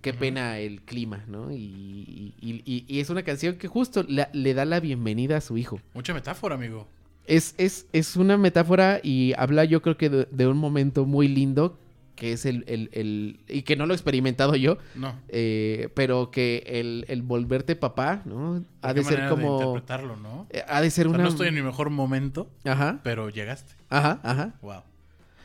qué 0.00 0.14
pena 0.14 0.61
el 0.61 0.82
clima, 0.82 1.25
¿no? 1.26 1.50
Y, 1.50 1.56
y- 1.56 2.35
y- 2.40 2.62
y- 2.64 2.85
y 2.87 3.00
es 3.00 3.11
una 3.11 3.25
canción 3.25 3.56
que 3.56 3.66
justo 3.66 4.04
la- 4.09 4.30
le 4.32 4.54
da 4.54 4.64
la 4.64 4.78
bienvenida 4.78 5.38
a 5.38 5.40
su 5.40 5.59
hijo. 5.59 5.80
Mucha 5.94 6.14
metáfora, 6.14 6.54
amigo. 6.54 6.87
Es, 7.26 7.56
es, 7.59 7.87
es 7.92 8.14
una 8.16 8.37
metáfora 8.37 9.00
y 9.02 9.32
habla 9.37 9.64
yo 9.64 9.82
creo 9.82 9.97
que 9.97 10.09
de, 10.09 10.28
de 10.30 10.47
un 10.47 10.56
momento 10.56 11.04
muy 11.04 11.26
lindo, 11.26 11.76
que 12.14 12.30
es 12.32 12.47
el, 12.47 12.62
el- 12.68 12.88
el- 12.92 13.40
y 13.49 13.62
que 13.62 13.75
no 13.75 13.87
lo 13.87 13.94
he 13.94 13.97
experimentado 13.97 14.54
yo, 14.54 14.78
No. 14.94 15.16
eh, 15.30 15.88
pero 15.97 16.30
que 16.30 16.62
el, 16.64 17.06
el 17.09 17.23
volverte 17.23 17.75
papá, 17.75 18.23
¿no? 18.25 18.64
Ha 18.82 18.94
¿Qué 18.94 19.00
de 19.00 19.04
ser 19.04 19.28
como... 19.28 19.56
interpretarlo, 19.61 20.14
¿no? 20.14 20.47
eh, 20.50 20.62
ha 20.68 20.80
de 20.80 20.90
ser 20.90 21.09
O 21.09 21.11
sea, 21.11 21.16
una... 21.16 21.25
no 21.25 21.30
estoy 21.30 21.49
en 21.49 21.54
mi 21.56 21.62
mejor 21.62 21.90
momento, 21.90 22.49
Ajá, 22.64 23.00
pero 23.02 23.30
llegaste. 23.30 23.73
ajá, 23.88 24.21
ajá. 24.23 24.54
Wow. 24.62 24.82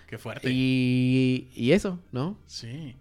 Qué 0.07 0.17
fuerte. 0.17 0.49
Y, 0.51 1.49
y 1.53 1.71
eso, 1.73 1.99
¿no? 2.11 2.37
Sí. 2.47 2.95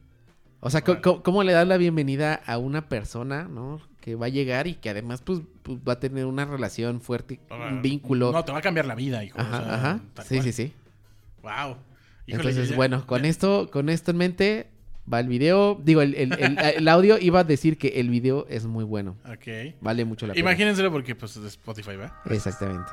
O 0.60 0.70
sea, 0.70 0.82
co- 0.82 1.22
¿cómo 1.22 1.42
le 1.44 1.52
das 1.52 1.66
la 1.68 1.76
bienvenida 1.76 2.34
a 2.46 2.58
una 2.58 2.88
persona, 2.88 3.44
¿no? 3.44 3.80
Que 4.00 4.14
va 4.16 4.26
a 4.26 4.28
llegar 4.28 4.66
y 4.66 4.74
que 4.74 4.90
además, 4.90 5.22
pues, 5.22 5.40
pues, 5.62 5.78
va 5.86 5.94
a 5.94 6.00
tener 6.00 6.26
una 6.26 6.44
relación 6.44 7.00
fuerte, 7.00 7.40
un 7.50 7.82
vínculo. 7.82 8.32
No, 8.32 8.44
te 8.44 8.52
va 8.52 8.58
a 8.58 8.62
cambiar 8.62 8.86
la 8.86 8.94
vida, 8.94 9.22
hijo. 9.24 9.38
ajá, 9.40 9.58
o 9.60 9.62
sea, 9.64 9.74
ajá. 9.74 10.00
Sí, 10.24 10.34
cual. 10.36 10.42
sí, 10.44 10.52
sí. 10.52 10.72
Wow. 11.42 11.76
Entonces, 12.26 12.74
bueno, 12.74 13.06
con 13.06 13.24
esto, 13.24 13.70
con 13.72 13.88
esto 13.88 14.10
en 14.10 14.16
mente, 14.16 14.66
va 15.12 15.20
el 15.20 15.28
video. 15.28 15.80
Digo, 15.84 16.02
el, 16.02 16.14
el- 16.16 16.32
el- 16.32 16.58
el 16.78 16.88
audio 16.88 17.18
iba 17.20 17.40
a 17.40 17.44
decir 17.44 17.78
que 17.78 18.00
el 18.00 18.10
video 18.10 18.46
es 18.48 18.66
muy 18.66 18.82
bueno. 18.82 19.16
Ok. 19.24 19.74
Vale 19.80 20.04
mucho 20.04 20.26
la 20.26 20.34
pena. 20.34 20.40
Imagínenselo 20.50 20.90
porque, 20.90 21.14
pues, 21.14 21.36
es 21.36 21.42
de 21.42 21.48
Spotify, 21.48 21.94
¿va? 21.96 22.20
Exactamente. 22.28 22.90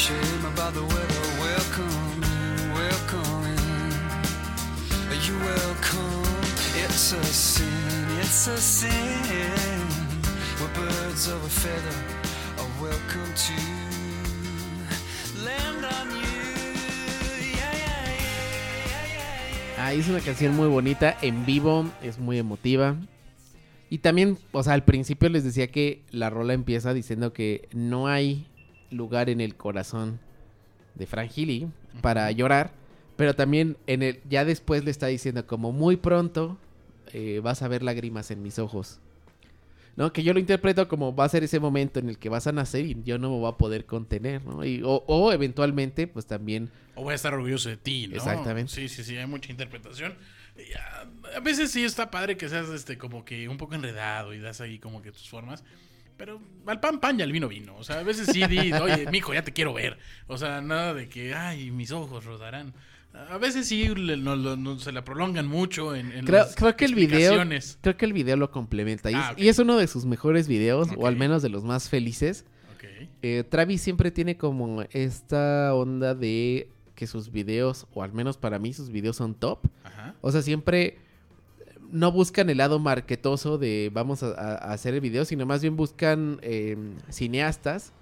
Shame 0.00 0.46
about 0.46 0.72
the 0.72 0.80
weather. 0.80 1.22
Welcome 1.38 2.24
in, 2.24 2.72
welcome 2.72 3.44
in. 3.52 3.92
Are 5.10 5.20
you 5.26 5.36
welcome? 5.44 6.24
It's 6.74 7.12
a 7.12 7.22
sin, 7.22 7.66
it's 8.18 8.46
a 8.46 8.56
sin. 8.56 8.90
We're 10.58 10.72
birds 10.72 11.28
of 11.28 11.44
a 11.44 11.48
feather 11.50 11.98
are 12.56 12.70
welcome 12.80 13.30
to 13.44 13.52
land 15.44 15.84
on 15.84 16.08
you. 16.16 16.48
Yeah, 17.52 17.76
yeah, 17.76 18.06
yeah, 18.08 18.40
yeah, 18.86 19.04
yeah, 19.12 19.74
yeah. 19.76 19.84
Ah, 19.84 19.92
es 19.92 20.08
una 20.08 20.20
canción 20.20 20.56
muy 20.56 20.68
bonita, 20.68 21.18
en 21.20 21.44
vivo, 21.44 21.84
es 22.02 22.18
muy 22.18 22.38
emotiva. 22.38 22.96
Y 23.90 23.98
también, 23.98 24.38
o 24.52 24.62
sea, 24.62 24.72
al 24.72 24.84
principio 24.84 25.28
les 25.28 25.44
decía 25.44 25.66
que 25.66 26.00
la 26.10 26.30
rola 26.30 26.54
empieza 26.54 26.94
diciendo 26.94 27.34
que 27.34 27.68
no 27.74 28.08
hay 28.08 28.46
lugar 28.90 29.30
en 29.30 29.40
el 29.40 29.56
corazón 29.56 30.20
de 30.94 31.06
Frank 31.06 31.30
Healy 31.36 31.68
para 32.00 32.30
llorar, 32.30 32.72
pero 33.16 33.34
también 33.34 33.76
en 33.86 34.02
el 34.02 34.20
ya 34.28 34.44
después 34.44 34.84
le 34.84 34.90
está 34.90 35.06
diciendo 35.06 35.46
como 35.46 35.72
muy 35.72 35.96
pronto 35.96 36.58
eh, 37.12 37.40
vas 37.42 37.62
a 37.62 37.68
ver 37.68 37.82
lágrimas 37.82 38.30
en 38.30 38.42
mis 38.42 38.58
ojos. 38.58 39.00
¿No? 39.96 40.12
Que 40.12 40.22
yo 40.22 40.32
lo 40.32 40.38
interpreto 40.38 40.88
como 40.88 41.14
va 41.14 41.24
a 41.24 41.28
ser 41.28 41.42
ese 41.42 41.60
momento 41.60 41.98
en 41.98 42.08
el 42.08 42.16
que 42.16 42.28
vas 42.28 42.46
a 42.46 42.52
nacer 42.52 42.86
y 42.86 42.96
yo 43.04 43.18
no 43.18 43.28
me 43.28 43.36
voy 43.38 43.50
a 43.50 43.58
poder 43.58 43.84
contener, 43.84 44.42
¿no? 44.44 44.64
Y, 44.64 44.82
o, 44.82 45.04
o 45.06 45.32
eventualmente, 45.32 46.06
pues 46.06 46.26
también 46.26 46.70
O 46.94 47.02
voy 47.02 47.12
a 47.12 47.16
estar 47.16 47.34
orgulloso 47.34 47.68
de 47.68 47.76
ti, 47.76 48.06
¿no? 48.06 48.16
Exactamente. 48.16 48.72
Sí, 48.72 48.88
sí, 48.88 49.02
sí, 49.04 49.16
hay 49.16 49.26
mucha 49.26 49.50
interpretación. 49.50 50.14
A, 50.78 51.36
a 51.36 51.40
veces 51.40 51.72
sí 51.72 51.84
está 51.84 52.10
padre 52.10 52.36
que 52.36 52.48
seas 52.48 52.68
este 52.70 52.96
como 52.98 53.24
que 53.24 53.48
un 53.48 53.58
poco 53.58 53.74
enredado 53.74 54.32
y 54.32 54.38
das 54.38 54.60
ahí 54.60 54.78
como 54.78 55.02
que 55.02 55.10
tus 55.10 55.28
formas. 55.28 55.64
Pero 56.20 56.40
al 56.66 56.78
pan 56.78 57.00
pan 57.00 57.18
y 57.18 57.22
al 57.22 57.32
vino 57.32 57.48
vino. 57.48 57.74
O 57.76 57.82
sea, 57.82 57.98
a 57.98 58.02
veces 58.04 58.28
sí 58.32 58.46
di, 58.46 58.72
oye, 58.74 59.06
mijo, 59.10 59.34
ya 59.34 59.42
te 59.42 59.52
quiero 59.52 59.72
ver. 59.74 59.98
O 60.28 60.36
sea, 60.38 60.60
nada 60.60 60.94
de 60.94 61.08
que, 61.08 61.34
ay, 61.34 61.70
mis 61.72 61.90
ojos 61.90 62.24
rodarán. 62.24 62.72
A 63.30 63.38
veces 63.38 63.66
sí 63.66 63.88
no- 63.96 64.36
no- 64.36 64.56
no- 64.56 64.78
se 64.78 64.92
la 64.92 65.02
prolongan 65.04 65.48
mucho 65.48 65.96
en, 65.96 66.12
en 66.12 66.24
Creo, 66.26 66.44
las 66.44 66.54
creo 66.54 66.76
que 66.76 66.84
el 66.84 66.94
video 66.94 67.42
creo 67.80 67.96
que 67.96 68.04
el 68.04 68.12
video 68.12 68.36
lo 68.36 68.52
complementa 68.52 69.10
y, 69.10 69.14
Ah, 69.14 69.34
es, 69.36 69.42
y 69.44 69.48
es 69.48 69.58
uno 69.58 69.76
de 69.76 69.88
sus 69.88 70.04
mejores 70.04 70.46
videos 70.46 70.88
o 70.96 71.08
al 71.08 71.16
menos 71.16 71.42
de 71.42 71.48
los 71.48 71.64
más 71.64 71.88
felices. 71.88 72.44
Ok. 72.76 72.84
Eh, 73.22 73.42
Travis 73.48 73.80
siempre 73.80 74.12
tiene 74.12 74.36
como 74.36 74.82
esta 74.92 75.74
onda 75.74 76.14
de 76.14 76.68
que 76.94 77.06
sus 77.08 77.32
videos 77.32 77.86
o 77.94 78.02
al 78.04 78.12
menos 78.12 78.36
para 78.36 78.58
mí 78.60 78.72
sus 78.74 78.90
videos 78.90 79.16
son 79.16 79.34
top. 79.34 79.66
Ajá. 79.82 80.14
O 80.20 80.30
sea, 80.30 80.42
siempre 80.42 80.98
no 81.92 82.12
buscan 82.12 82.48
el 82.50 82.58
lado 82.58 82.78
marquetoso 82.78 83.58
de 83.58 83.90
vamos 83.92 84.22
a, 84.22 84.54
hacer 84.72 84.94
el 84.94 85.00
video, 85.00 85.24
sino 85.24 85.46
más 85.46 85.60
bien 85.62 85.76
buscan 85.76 86.38
eh, 86.42 86.76
cineastas 87.10 87.92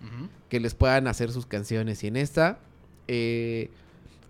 que 0.49 0.61
les 0.61 0.75
puedan 0.75 1.07
hacer 1.07 1.31
sus 1.33 1.47
canciones. 1.47 2.03
Y 2.05 2.09
en 2.09 2.17
esta, 2.17 2.59
eh, 3.09 3.71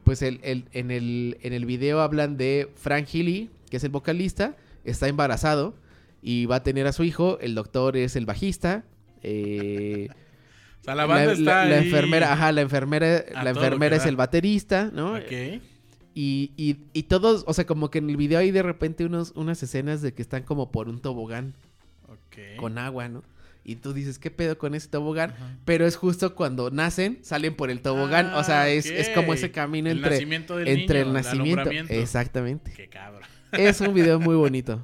pues 0.04 0.22
el, 0.22 0.40
el- 0.42 0.64
en, 0.72 0.90
el, 0.90 1.38
en 1.42 1.52
el 1.52 1.66
video 1.66 2.00
hablan 2.00 2.36
de 2.36 2.70
Frank 2.76 3.06
Healy, 3.12 3.50
que 3.70 3.76
es 3.78 3.84
el 3.84 3.90
vocalista, 3.90 4.56
está 4.84 5.08
embarazado 5.08 5.74
y 6.22 6.46
va 6.46 6.56
a 6.56 6.62
tener 6.62 6.86
a 6.86 6.92
su 6.92 7.04
hijo. 7.04 7.38
El 7.40 7.54
doctor 7.54 7.96
es 7.96 8.16
el 8.16 8.26
bajista. 8.26 8.84
eh, 9.22 10.08
O 10.80 10.84
sea, 10.84 10.94
la 10.94 11.04
banda 11.06 11.26
la, 11.26 11.32
está 11.32 11.64
la 11.66 11.76
ahí. 11.78 11.84
enfermera, 11.86 12.32
ajá, 12.32 12.52
la 12.52 12.60
enfermera, 12.62 13.24
la 13.42 13.50
enfermera 13.50 13.96
es 13.96 14.06
el 14.06 14.16
baterista, 14.16 14.90
¿no? 14.94 15.16
Ok. 15.16 15.60
Y, 16.20 16.50
y, 16.56 16.78
y 16.94 17.04
todos, 17.04 17.44
o 17.46 17.54
sea, 17.54 17.64
como 17.64 17.92
que 17.92 17.98
en 17.98 18.10
el 18.10 18.16
video 18.16 18.40
hay 18.40 18.50
de 18.50 18.64
repente 18.64 19.04
unos, 19.04 19.30
unas 19.36 19.62
escenas 19.62 20.02
de 20.02 20.12
que 20.14 20.20
están 20.22 20.42
como 20.42 20.72
por 20.72 20.88
un 20.88 20.98
tobogán 21.00 21.54
con 22.56 22.76
agua, 22.78 23.08
¿no? 23.08 23.22
Y 23.64 23.76
tú 23.76 23.92
dices, 23.92 24.18
¿qué 24.18 24.30
pedo 24.30 24.58
con 24.58 24.74
ese 24.74 24.88
tobogán? 24.88 25.30
Ajá. 25.30 25.56
Pero 25.64 25.86
es 25.86 25.94
justo 25.96 26.34
cuando 26.34 26.70
nacen, 26.70 27.18
salen 27.22 27.54
por 27.54 27.70
el 27.70 27.82
tobogán. 27.82 28.32
o 28.34 28.42
sea, 28.42 28.62
Ah, 28.62 28.68
es, 28.68 28.86
es 28.86 29.10
como 29.10 29.32
ese 29.32 29.50
camino 29.52 29.90
El 29.90 29.98
entre, 29.98 30.10
nacimiento 30.12 30.56
del 30.56 30.66
entre 30.68 30.98
niño, 30.98 31.02
el 31.02 31.06
el 31.08 31.12
nacimiento. 31.22 31.60
alumbramiento. 31.60 31.92
Exactamente. 31.94 32.72
Qué 32.72 32.88
cabrón. 32.88 33.22
Es 33.52 33.80
un 33.80 33.94
video 33.94 34.18
muy 34.18 34.34
bonito. 34.34 34.82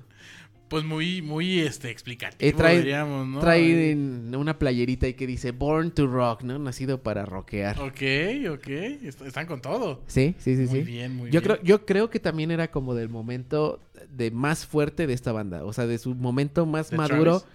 Pues 0.75 0.85
muy, 0.85 1.23
muy 1.23 1.61
este, 1.61 1.88
explicativo, 1.88 2.50
Eh, 2.50 2.52
trae- 2.52 2.78
diríamos, 2.78 3.28
¿no? 3.28 3.38
Trae 3.38 3.93
en 3.93 4.35
una 4.35 4.59
playerita 4.59 5.07
ahí 5.07 5.14
que 5.14 5.25
dice 5.25 5.52
Born 5.52 5.93
to 5.93 6.09
Rock, 6.09 6.43
¿no? 6.43 6.59
Nacido 6.59 7.00
para 7.00 7.25
rockear. 7.25 7.78
Ok, 7.78 8.02
ok. 8.50 8.66
Est- 9.04 9.21
Están 9.23 9.47
con 9.47 9.62
todo. 9.62 10.02
Sí, 10.09 10.35
sí, 10.38 10.57
sí, 10.57 10.62
muy 10.62 10.81
sí. 10.81 10.83
bien, 10.85 11.14
muy 11.14 11.31
yo 11.31 11.40
bien. 11.40 11.43
creo, 11.45 11.62
yo 11.62 11.87
creo 11.87 12.11
que 12.11 12.19
también 12.19 12.50
era 12.50 12.73
como 12.73 12.97
del 12.97 13.09
momento 13.09 13.78
de 14.10 14.32
más 14.32 14.67
fuerte 14.67 15.06
de 15.06 15.13
esta 15.13 15.30
banda. 15.30 15.65
O 15.65 15.73
sea, 15.73 15.87
de 15.87 15.97
su 15.97 16.13
momento 16.17 16.67
más 16.67 16.91
¿De 16.91 16.97
maduro. 16.97 17.39
Travis? 17.39 17.47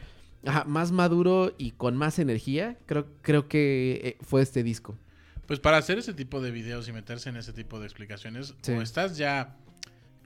Ajá, 0.46 0.64
más 0.64 0.94
maduro 0.94 1.54
y 1.58 1.72
con 1.72 1.98
más 1.98 2.20
energía. 2.20 2.78
Creo, 2.86 3.06
creo 3.22 3.50
que 3.50 4.00
eh, 4.02 4.18
fue 4.22 4.42
este 4.44 4.64
disco. 4.64 4.98
Pues 5.46 5.60
para 5.60 5.76
hacer 5.76 5.98
ese 5.98 6.14
tipo 6.14 6.40
de 6.40 6.52
videos 6.52 6.88
y 6.88 6.94
meterse 6.94 7.28
en 7.28 7.36
ese 7.36 7.52
tipo 7.52 7.82
de 7.82 7.86
explicaciones, 7.86 8.56
Sí. 8.62 8.72
o 8.72 8.82
estás 8.82 9.18
ya 9.18 9.58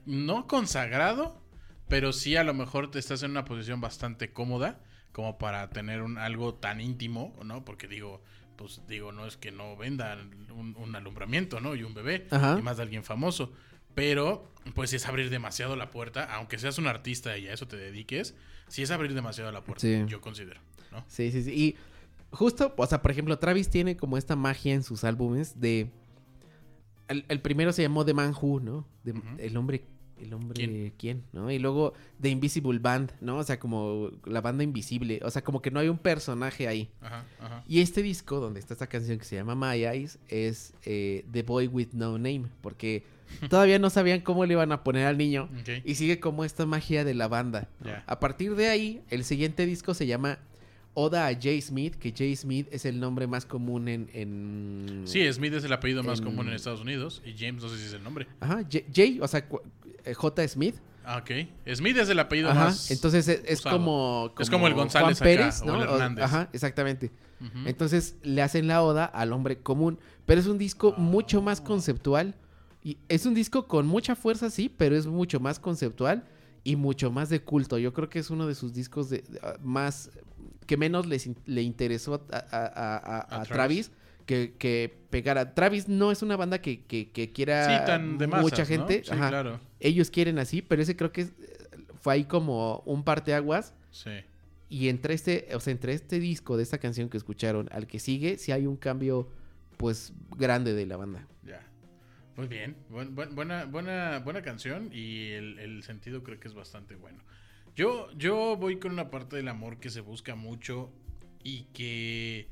no 0.06 0.46
consagrado, 0.46 1.42
pero 1.94 2.12
sí 2.12 2.34
a 2.34 2.42
lo 2.42 2.54
mejor 2.54 2.90
te 2.90 2.98
estás 2.98 3.22
en 3.22 3.30
una 3.30 3.44
posición 3.44 3.80
bastante 3.80 4.32
cómoda 4.32 4.80
como 5.12 5.38
para 5.38 5.70
tener 5.70 6.02
un, 6.02 6.18
algo 6.18 6.54
tan 6.54 6.80
íntimo, 6.80 7.32
¿no? 7.44 7.64
Porque 7.64 7.86
digo, 7.86 8.20
pues 8.56 8.80
digo, 8.88 9.12
no 9.12 9.28
es 9.28 9.36
que 9.36 9.52
no 9.52 9.76
vendan 9.76 10.48
un, 10.50 10.74
un 10.76 10.96
alumbramiento, 10.96 11.60
¿no? 11.60 11.76
Y 11.76 11.84
un 11.84 11.94
bebé, 11.94 12.26
Ajá. 12.32 12.56
y 12.58 12.62
más 12.62 12.78
de 12.78 12.82
alguien 12.82 13.04
famoso. 13.04 13.52
Pero, 13.94 14.50
pues 14.74 14.92
es 14.92 15.06
abrir 15.06 15.30
demasiado 15.30 15.76
la 15.76 15.92
puerta, 15.92 16.24
aunque 16.34 16.58
seas 16.58 16.78
un 16.78 16.88
artista 16.88 17.38
y 17.38 17.46
a 17.46 17.52
eso 17.52 17.68
te 17.68 17.76
dediques, 17.76 18.34
sí 18.66 18.82
es 18.82 18.90
abrir 18.90 19.14
demasiado 19.14 19.52
la 19.52 19.62
puerta, 19.62 19.82
Sí. 19.82 20.02
yo 20.08 20.20
considero, 20.20 20.58
¿no? 20.90 21.04
Sí, 21.06 21.30
sí, 21.30 21.44
sí. 21.44 21.52
Y 21.52 21.76
justo, 22.32 22.74
o 22.76 22.86
sea, 22.88 23.02
por 23.02 23.12
ejemplo, 23.12 23.38
Travis 23.38 23.70
tiene 23.70 23.96
como 23.96 24.18
esta 24.18 24.34
magia 24.34 24.74
en 24.74 24.82
sus 24.82 25.04
álbumes 25.04 25.60
de... 25.60 25.92
El, 27.06 27.24
el 27.28 27.40
primero 27.40 27.72
se 27.72 27.82
llamó 27.82 28.04
The 28.04 28.14
Man 28.14 28.34
Who, 28.34 28.58
¿no? 28.58 28.84
De-. 29.04 29.14
El 29.38 29.56
hombre... 29.56 29.84
El 30.24 30.32
hombre... 30.32 30.54
¿Quién? 30.54 30.92
¿Quién? 30.96 31.22
¿No? 31.32 31.50
Y 31.50 31.58
luego 31.58 31.92
The 32.20 32.30
Invisible 32.30 32.78
Band, 32.78 33.12
¿no? 33.20 33.38
O 33.38 33.44
sea, 33.44 33.58
como 33.58 34.10
la 34.24 34.40
banda 34.40 34.64
invisible. 34.64 35.20
O 35.22 35.30
sea, 35.30 35.42
como 35.42 35.60
que 35.60 35.70
no 35.70 35.80
hay 35.80 35.88
un 35.88 35.98
personaje 35.98 36.66
ahí. 36.66 36.88
Ajá, 37.02 37.24
ajá. 37.40 37.64
Y 37.68 37.80
este 37.80 38.02
disco, 38.02 38.40
donde 38.40 38.60
está 38.60 38.72
esta 38.72 38.86
canción 38.86 39.18
que 39.18 39.24
se 39.24 39.36
llama 39.36 39.54
My 39.54 39.84
Eyes, 39.84 40.18
es 40.28 40.72
eh, 40.84 41.26
The 41.30 41.42
Boy 41.42 41.66
With 41.66 41.88
No 41.92 42.12
Name. 42.12 42.44
Porque 42.62 43.04
todavía 43.50 43.78
no 43.78 43.90
sabían 43.90 44.20
cómo 44.20 44.46
le 44.46 44.54
iban 44.54 44.72
a 44.72 44.82
poner 44.82 45.06
al 45.06 45.18
niño. 45.18 45.48
Y 45.84 45.96
sigue 45.96 46.20
como 46.20 46.44
esta 46.44 46.64
magia 46.66 47.04
de 47.04 47.14
la 47.14 47.28
banda. 47.28 47.68
A 48.06 48.20
partir 48.20 48.54
de 48.56 48.68
ahí, 48.68 49.02
el 49.10 49.24
siguiente 49.24 49.66
disco 49.66 49.92
se 49.92 50.06
llama 50.06 50.38
Oda 50.94 51.26
a 51.26 51.34
Jay 51.40 51.60
Smith, 51.60 51.96
que 51.96 52.12
Jay 52.16 52.34
Smith 52.36 52.68
es 52.70 52.84
el 52.84 53.00
nombre 53.00 53.26
más 53.26 53.44
común 53.46 53.88
en... 53.88 54.08
en... 54.12 55.02
Sí, 55.06 55.30
Smith 55.32 55.52
es 55.54 55.64
el 55.64 55.72
apellido 55.72 56.02
más 56.04 56.20
común 56.20 56.46
en 56.48 56.54
Estados 56.54 56.80
Unidos 56.80 57.20
y 57.24 57.34
James 57.36 57.62
no 57.62 57.68
sé 57.68 57.78
si 57.78 57.84
es 57.86 57.92
el 57.94 58.02
nombre. 58.04 58.28
Ajá, 58.40 58.58
J- 58.62 58.84
Jay, 58.94 59.18
o 59.20 59.26
sea, 59.26 59.44
eh, 60.04 60.14
J. 60.14 60.48
Smith. 60.48 60.76
Ah, 61.04 61.18
ok. 61.18 61.30
Smith 61.74 61.96
es 61.98 62.08
el 62.08 62.18
apellido 62.18 62.50
Ajá, 62.50 62.66
más. 62.66 62.90
entonces 62.90 63.28
es, 63.28 63.60
como, 63.60 64.32
Es 64.38 64.48
como 64.48 64.66
el 64.68 64.74
González 64.74 65.18
Juan 65.18 65.28
acá, 65.30 65.40
Pérez, 65.42 65.62
o 65.62 65.66
¿no? 65.66 65.82
el 65.82 65.88
O- 65.88 65.94
Hernández. 65.94 66.24
Ajá, 66.24 66.48
exactamente. 66.52 67.10
Entonces 67.66 68.16
le 68.22 68.40
hacen 68.40 68.68
la 68.68 68.82
oda 68.82 69.04
al 69.04 69.32
hombre 69.34 69.58
común. 69.58 69.98
Pero 70.24 70.40
es 70.40 70.46
un 70.46 70.56
disco 70.56 70.94
mucho 70.96 71.42
más 71.42 71.60
Ah. 71.60 71.64
conceptual. 71.64 72.36
Y 72.82 72.98
es 73.08 73.26
un 73.26 73.34
disco 73.34 73.66
con 73.66 73.86
mucha 73.86 74.14
fuerza, 74.14 74.48
sí, 74.50 74.70
pero 74.74 74.96
es 74.96 75.06
mucho 75.06 75.40
más 75.40 75.58
conceptual 75.58 76.24
y 76.64 76.76
mucho 76.76 77.10
más 77.10 77.28
de 77.28 77.40
culto. 77.42 77.76
Yo 77.78 77.92
creo 77.92 78.08
que 78.08 78.18
es 78.18 78.30
uno 78.30 78.46
de 78.46 78.54
sus 78.54 78.72
discos 78.72 79.10
de, 79.10 79.18
de, 79.28 79.40
ah, 79.42 79.56
más 79.62 80.10
que 80.66 80.76
menos 80.76 81.06
les 81.06 81.26
in- 81.26 81.36
le 81.46 81.62
interesó 81.62 82.26
a, 82.32 82.36
a- 82.36 82.40
a- 82.40 82.96
a- 82.96 83.18
A 83.18 83.40
a 83.40 83.44
Travis. 83.44 83.48
Travis 83.48 83.90
que, 84.26 84.54
que 84.58 84.96
pegara. 85.10 85.54
Travis 85.54 85.88
no 85.88 86.10
es 86.10 86.22
una 86.22 86.36
banda 86.36 86.60
que, 86.60 86.82
que- 86.84 87.10
que 87.10 87.32
quiera 87.32 87.78
Sí, 87.80 87.86
tan 87.86 88.16
de 88.18 88.26
masas, 88.26 88.42
mucha 88.42 88.62
¿no? 88.62 88.66
gente. 88.66 89.02
Sí, 89.04 89.10
Ajá. 89.12 89.28
claro. 89.28 89.60
Ellos 89.80 90.10
quieren 90.10 90.38
así, 90.38 90.62
pero 90.62 90.80
ese 90.82 90.96
creo 90.96 91.12
que 91.12 91.28
fue 92.00 92.14
ahí 92.14 92.24
como 92.24 92.78
un 92.86 93.04
parteaguas. 93.04 93.74
Sí. 93.90 94.10
Y 94.70 94.88
entre 94.88 95.14
este, 95.14 95.48
o 95.54 95.60
sea, 95.60 95.72
entre 95.72 95.92
este 95.92 96.18
disco 96.18 96.56
de 96.56 96.62
esta 96.62 96.78
canción 96.78 97.08
que 97.08 97.16
escucharon 97.18 97.68
al 97.70 97.86
que 97.86 97.98
sigue, 97.98 98.38
sí 98.38 98.50
hay 98.50 98.66
un 98.66 98.76
cambio, 98.76 99.28
pues, 99.76 100.12
grande 100.36 100.72
de 100.72 100.86
la 100.86 100.96
banda. 100.96 101.26
Ya. 101.44 101.60
Muy 102.36 102.48
bien. 102.48 102.74
Buen- 102.88 103.14
buen- 103.14 103.34
buena, 103.34 103.66
buena, 103.66 104.18
buena 104.20 104.42
canción 104.42 104.88
y 104.92 105.28
el, 105.32 105.58
el 105.58 105.82
sentido 105.84 106.22
creo 106.24 106.40
que 106.40 106.48
es 106.48 106.54
bastante 106.54 106.96
bueno. 106.96 107.18
Yo, 107.76 108.10
yo 108.12 108.56
voy 108.56 108.78
con 108.78 108.92
una 108.92 109.10
parte 109.10 109.36
del 109.36 109.48
amor 109.48 109.78
que 109.78 109.90
se 109.90 110.00
busca 110.00 110.36
mucho 110.36 110.90
y 111.42 111.64
que 111.74 112.48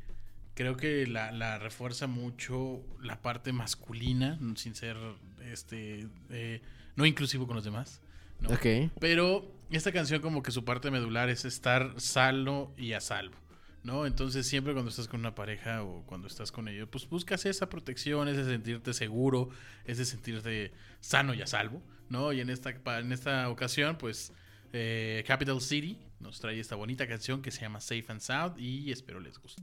creo 0.55 0.77
que 0.77 1.07
la, 1.07 1.31
la 1.31 1.59
refuerza 1.59 2.07
mucho 2.07 2.81
la 3.01 3.23
parte 3.23 3.53
masculina, 3.53 4.39
sin 4.57 4.75
ser 4.75 4.97
este 5.45 6.09
eh, 6.31 6.61
no 6.97 7.07
inclusivo 7.07 7.47
con 7.47 7.57
los 7.57 7.65
demás. 7.65 8.01
¿no? 8.41 8.51
Ok. 8.51 8.91
Pero 9.01 9.51
esta 9.71 9.93
canción 9.93 10.21
como 10.21 10.43
que 10.43 10.51
su 10.51 10.65
parte 10.65 10.91
medular 10.91 11.31
es 11.31 11.45
estar 11.45 11.95
sano 11.99 12.75
y 12.77 12.93
a 12.93 13.01
salvo, 13.01 13.37
¿no? 13.85 14.07
Entonces 14.07 14.47
siempre 14.47 14.73
cuando 14.73 14.91
estás 14.91 15.07
con 15.07 15.21
una 15.21 15.35
pareja 15.35 15.85
o 15.85 16.03
cuando 16.05 16.27
estás 16.27 16.51
con 16.51 16.67
ellos, 16.67 16.89
pues 16.91 17.09
buscas 17.09 17.47
esa 17.47 17.69
protección, 17.69 18.29
ese 18.29 18.45
sentirte 18.45 18.93
seguro, 18.93 19.51
ese 19.85 20.05
sentirte 20.05 20.73
sano 21.01 21.33
y 21.33 21.43
a 21.43 21.47
salvo, 21.47 21.81
¿no? 22.09 22.33
Y 22.33 22.41
en 22.41 22.51
esta, 22.51 22.75
en 22.99 23.13
esta 23.13 23.49
ocasión, 23.49 23.97
pues 23.97 24.33
eh, 24.73 25.25
Capital 25.27 25.61
City 25.61 25.99
nos 26.21 26.41
trae 26.41 26.59
esta 26.59 26.77
bonita 26.77 27.07
canción 27.07 27.43
que 27.43 27.51
se 27.51 27.61
llama 27.61 27.81
Safe 27.81 28.05
and 28.09 28.21
Sound 28.21 28.59
y 28.59 28.91
espero 28.91 29.21
les 29.21 29.39
guste. 29.39 29.61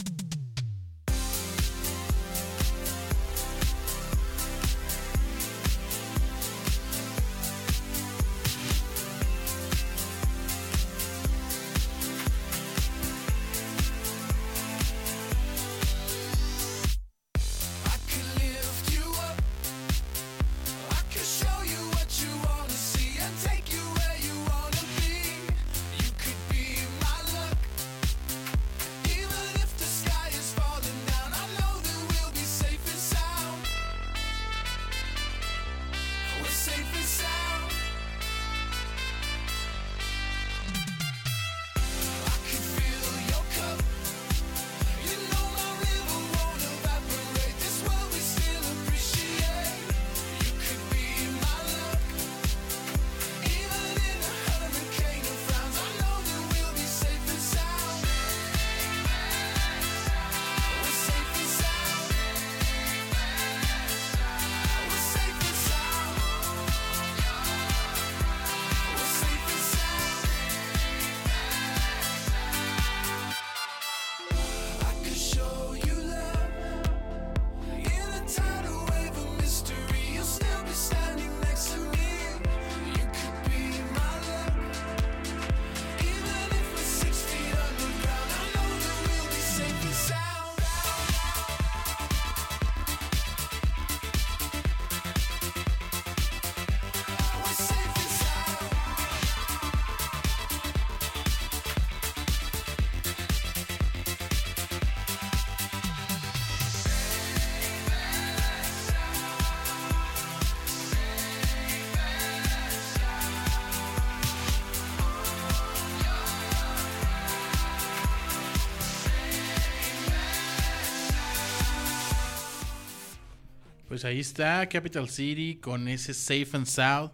Pues 124.00 124.06
ahí 124.06 124.22
está 124.22 124.70
Capital 124.70 125.10
City 125.10 125.56
con 125.62 125.90
ese 125.90 126.14
Safe 126.14 126.48
and 126.54 126.66
Sound. 126.66 127.12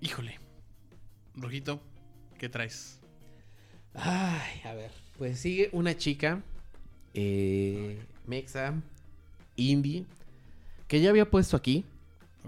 Híjole. 0.00 0.40
Rojito, 1.34 1.82
¿qué 2.38 2.48
traes? 2.48 2.98
Ay, 3.92 4.62
a 4.64 4.72
ver. 4.72 4.90
Pues 5.18 5.38
sigue 5.38 5.68
una 5.72 5.98
chica, 5.98 6.42
eh, 7.12 8.02
Mexa, 8.26 8.72
indie, 9.56 10.06
que 10.88 11.02
ya 11.02 11.10
había 11.10 11.28
puesto 11.28 11.54
aquí, 11.54 11.84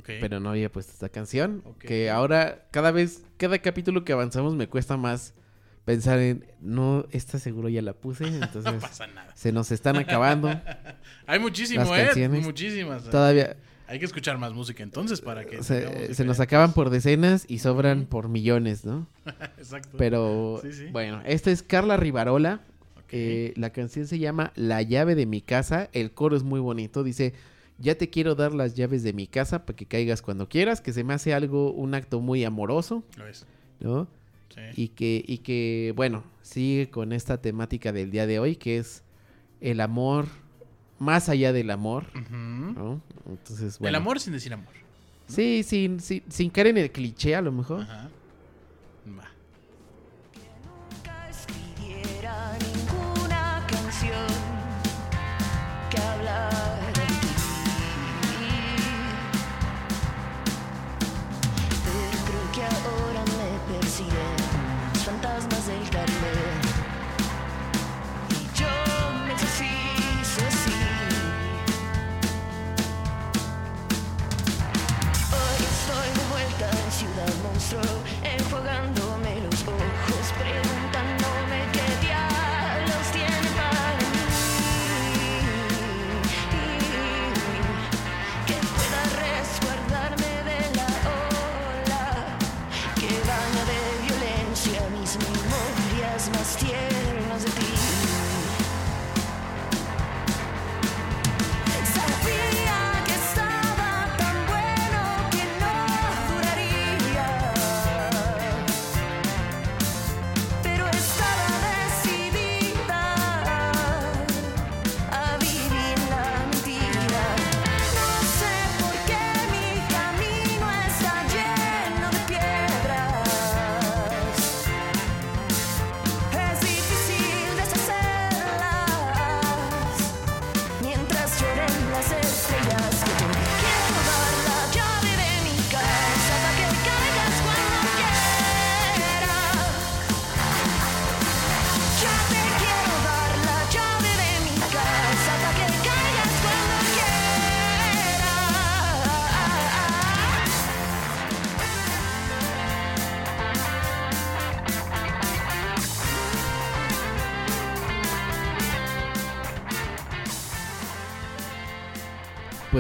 pero 0.07 0.41
no 0.41 0.49
había 0.49 0.73
puesto 0.73 0.93
esta 0.95 1.11
canción. 1.11 1.63
Que 1.81 2.09
ahora, 2.09 2.67
cada 2.71 2.93
vez, 2.93 3.25
cada 3.37 3.59
capítulo 3.59 4.07
que 4.07 4.15
avanzamos 4.15 4.55
me 4.55 4.71
cuesta 4.71 4.97
más 4.97 5.35
pensar 5.85 6.19
en, 6.21 6.45
no, 6.61 7.07
esta 7.11 7.39
seguro 7.39 7.69
ya 7.69 7.83
la 7.83 7.93
puse, 7.93 8.25
no 8.31 8.45
entonces 8.45 8.75
pasa 8.81 9.07
nada. 9.09 9.33
se 9.35 9.53
nos 9.53 9.71
están 9.73 9.97
acabando. 9.97 10.49
Hay 11.27 11.39
muchísimo, 11.39 11.85
Las 11.85 11.99
¿eh? 12.01 12.05
canciones. 12.07 12.45
Muchísimas. 12.45 13.05
Todavía 13.05 13.57
Hay 13.89 13.99
que 13.99 14.05
escuchar 14.05 14.39
más 14.39 14.53
música 14.53 14.83
entonces 14.83 15.21
para 15.21 15.45
que... 15.45 15.63
se, 15.63 16.15
se 16.15 16.25
nos 16.25 16.41
acaban 16.41 16.73
por 16.73 16.91
decenas 16.91 17.45
y 17.49 17.59
sobran 17.59 18.07
por 18.07 18.29
millones, 18.29 18.85
¿no? 18.85 19.07
Exacto. 19.59 19.97
Pero 19.99 20.61
Sí, 20.63 20.73
sí. 20.73 20.87
bueno, 20.93 21.21
esta 21.27 21.51
es 21.51 21.63
Carla 21.63 21.97
Rivarola. 21.97 22.61
Ok. 22.97 23.09
Eh, 23.15 23.53
la 23.57 23.71
canción 23.71 24.07
se 24.07 24.19
llama 24.19 24.53
La 24.55 24.81
llave 24.83 25.15
de 25.15 25.27
mi 25.27 25.43
casa. 25.43 25.91
El 25.93 26.13
coro 26.13 26.37
es 26.37 26.43
muy 26.45 26.61
bonito. 26.61 27.03
Dice, 27.05 27.35
ya 27.79 27.97
te 27.97 28.09
quiero 28.09 28.35
dar 28.35 28.55
las 28.55 28.75
llaves 28.75 29.03
de 29.03 29.13
mi 29.13 29.27
casa 29.27 29.67
para 29.67 29.77
que 29.77 29.85
caigas 29.87 30.23
cuando 30.23 30.49
quieras. 30.49 30.81
Que 30.81 30.93
se 30.95 31.05
me 31.05 31.13
hace 31.13 31.35
algo, 31.35 31.73
un 31.73 31.95
acto 31.95 32.21
muy 32.21 32.45
amoroso, 32.45 33.05
Lo 33.19 33.27
es. 33.27 33.45
¿no? 33.81 34.09
Sí. 34.55 34.61
Y 34.77 34.89
que, 34.89 35.25
y 35.27 35.39
que, 35.39 35.93
bueno, 35.97 36.25
sigue 36.43 36.91
con 36.91 37.13
esta 37.13 37.41
temática 37.41 37.93
del 37.93 38.11
día 38.11 38.27
de 38.27 38.39
hoy, 38.39 38.57
que 38.57 38.79
es 38.79 39.03
el 39.61 39.81
amor 39.81 40.27
más 40.99 41.29
allá 41.29 41.53
del 41.53 41.71
amor. 41.71 42.07
Entonces, 42.15 43.75
El 43.75 43.81
bueno. 43.81 43.99
amor 43.99 44.21
sin 44.21 44.33
decir 44.33 44.53
amor. 44.53 44.73
Sí, 45.27 45.63
sin, 45.63 46.01
sin, 46.01 46.23
sin 46.29 46.51
caer 46.51 46.69
en 46.69 46.79
el 46.79 46.91
cliché 46.93 47.35
a 47.35 47.41
lo 47.41 47.53
mejor. 47.53 47.83
Ajá. 47.83 48.09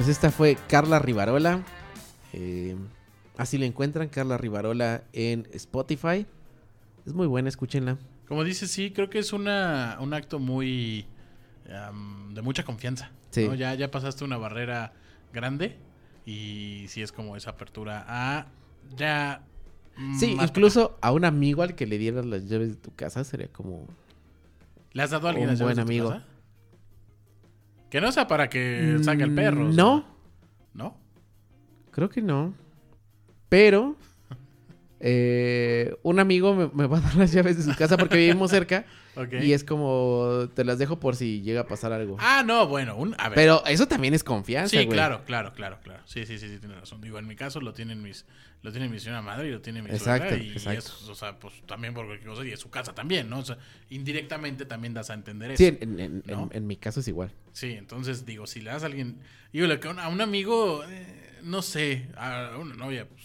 Pues 0.03 0.11
esta 0.11 0.33
fue 0.33 0.59
Carla 0.69 0.99
Rivarola. 0.99 1.62
Eh, 2.33 2.75
así 3.37 3.57
la 3.57 3.67
encuentran, 3.67 4.09
Carla 4.09 4.37
Rivarola 4.37 5.05
en 5.12 5.47
Spotify. 5.53 6.27
Es 7.07 7.12
muy 7.12 7.29
buena, 7.29 7.49
escúchenla. 7.49 7.99
Como 8.27 8.43
dices, 8.43 8.69
sí, 8.69 8.91
creo 8.91 9.09
que 9.09 9.21
es 9.21 9.33
una, 9.33 9.99
un 10.01 10.12
acto 10.12 10.41
muy... 10.41 11.07
de 12.35 12.43
mucha 12.43 12.65
confianza. 12.65 13.12
Sí. 13.31 13.47
¿no? 13.47 13.55
Ya, 13.55 13.75
ya 13.75 13.93
pasaste 13.93 14.25
una 14.25 14.38
barrera 14.38 14.93
grande 15.33 15.77
y 16.27 16.87
sí 16.88 17.01
es 17.01 17.12
como 17.12 17.37
esa 17.37 17.51
apertura 17.51 18.05
a 18.09 18.49
ya... 18.97 19.45
Sí, 20.19 20.37
incluso 20.43 20.99
a 21.01 21.12
un 21.12 21.25
amigo 21.25 21.62
al 21.62 21.77
que 21.77 21.87
le 21.87 21.97
dieras 21.99 22.27
las 22.27 22.49
llaves 22.49 22.71
de 22.71 22.75
tu 22.75 22.93
casa 22.93 23.23
sería 23.23 23.53
como... 23.53 23.87
¿Le 24.95 25.05
has 25.05 25.11
dado 25.11 25.29
a 25.29 25.31
alguien 25.31 25.47
un 25.47 25.53
las 25.53 25.61
llaves 25.61 25.77
buen 25.77 25.87
de 25.87 25.93
tu 25.95 26.01
amigo. 26.01 26.11
casa? 26.11 26.32
Que 27.92 28.00
no 28.00 28.11
sea 28.11 28.26
para 28.26 28.48
que 28.48 28.96
saque 29.02 29.22
el 29.22 29.35
perro. 29.35 29.66
o 29.66 29.68
Mm, 29.68 29.72
sea, 29.74 29.85
No, 29.85 30.05
¿No? 30.72 30.96
creo 31.90 32.09
que 32.09 32.22
no. 32.22 32.55
Pero 33.50 33.96
eh, 35.05 35.97
un 36.03 36.21
amigo 36.21 36.55
me, 36.55 36.69
me 36.73 36.87
va 36.87 36.99
a 36.99 37.01
dar 37.01 37.17
las 37.17 37.33
llaves 37.33 37.57
de 37.57 37.65
su 37.65 37.77
casa 37.77 37.97
porque 37.99 38.17
vivimos 38.17 38.51
cerca. 38.51 38.87
Y 39.43 39.53
es 39.53 39.62
como, 39.62 40.49
te 40.55 40.65
las 40.65 40.79
dejo 40.79 40.99
por 40.99 41.17
si 41.17 41.43
llega 41.43 41.61
a 41.61 41.67
pasar 41.67 41.93
algo. 41.93 42.17
Ah, 42.19 42.43
no, 42.47 42.67
bueno, 42.67 42.97
un, 42.97 43.15
a 43.19 43.29
ver. 43.29 43.37
Pero 43.37 43.62
eso 43.67 43.87
también 43.87 44.15
es 44.15 44.25
confianza, 44.25 44.71
sí, 44.71 44.87
güey. 44.87 44.97
claro, 44.97 45.23
claro, 45.27 45.53
claro, 45.53 45.81
claro. 45.83 46.03
Sí, 46.07 46.25
sí, 46.25 46.38
sí, 46.38 46.49
sí, 46.49 46.57
tiene 46.59 46.77
razón. 46.77 47.03
Digo, 47.03 47.19
en 47.19 47.27
mi 47.27 47.37
caso 47.37 47.61
lo 47.61 47.75
tienen 47.75 48.01
mis, 48.01 48.25
lo 48.62 48.73
tiene 48.73 48.88
mi 48.88 48.99
señora 48.99 49.21
madre 49.21 49.49
y 49.49 49.51
lo 49.51 49.61
tiene 49.61 49.83
mi 49.83 49.91
Exacto, 49.91 50.31
suegra 50.31 50.43
y 50.43 50.53
exacto. 50.53 50.79
es, 50.79 51.09
o 51.11 51.15
sea, 51.15 51.38
pues 51.38 51.53
también 51.67 51.93
por 51.93 52.07
cualquier 52.07 52.31
cosa 52.31 52.43
y 52.47 52.53
es 52.53 52.61
su 52.61 52.71
casa 52.71 52.95
también, 52.95 53.29
¿no? 53.29 53.41
O 53.41 53.45
sea, 53.45 53.59
indirectamente 53.91 54.65
también 54.65 54.95
das 54.95 55.11
a 55.11 55.15
entender 55.15 55.51
eso. 55.51 55.59
Sí, 55.59 55.67
en, 55.67 55.79
en- 55.83 56.01
en- 56.01 56.23
¿No? 56.27 56.49
en- 56.51 56.57
en 56.57 56.67
mi 56.67 56.77
caso 56.77 57.01
es 57.01 57.09
igual. 57.09 57.31
Sí, 57.53 57.73
entonces 57.73 58.25
digo, 58.25 58.47
si 58.47 58.62
le 58.62 58.71
das 58.71 58.83
a 58.83 58.87
alguien, 58.87 59.19
digo, 59.53 59.67
a 60.01 60.09
un 60.09 60.21
amigo, 60.23 60.85
eh, 60.88 61.38
no 61.43 61.61
sé, 61.61 62.09
a 62.17 62.57
una 62.59 62.75
novia, 62.77 63.07
pues 63.07 63.21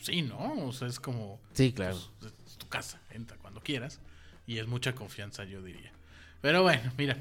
sí, 0.00 0.22
¿no? 0.22 0.66
O 0.66 0.72
sea, 0.72 0.88
es 0.88 0.98
como, 1.00 1.40
Sí, 1.52 1.72
claro. 1.72 1.96
pues, 2.20 2.32
es 2.46 2.58
tu 2.58 2.68
casa, 2.68 3.00
entra 3.10 3.36
cuando 3.38 3.60
quieras 3.60 4.00
y 4.46 4.58
es 4.58 4.66
mucha 4.66 4.94
confianza, 4.94 5.44
yo 5.44 5.62
diría. 5.62 5.92
Pero 6.40 6.62
bueno, 6.62 6.90
mira, 6.96 7.16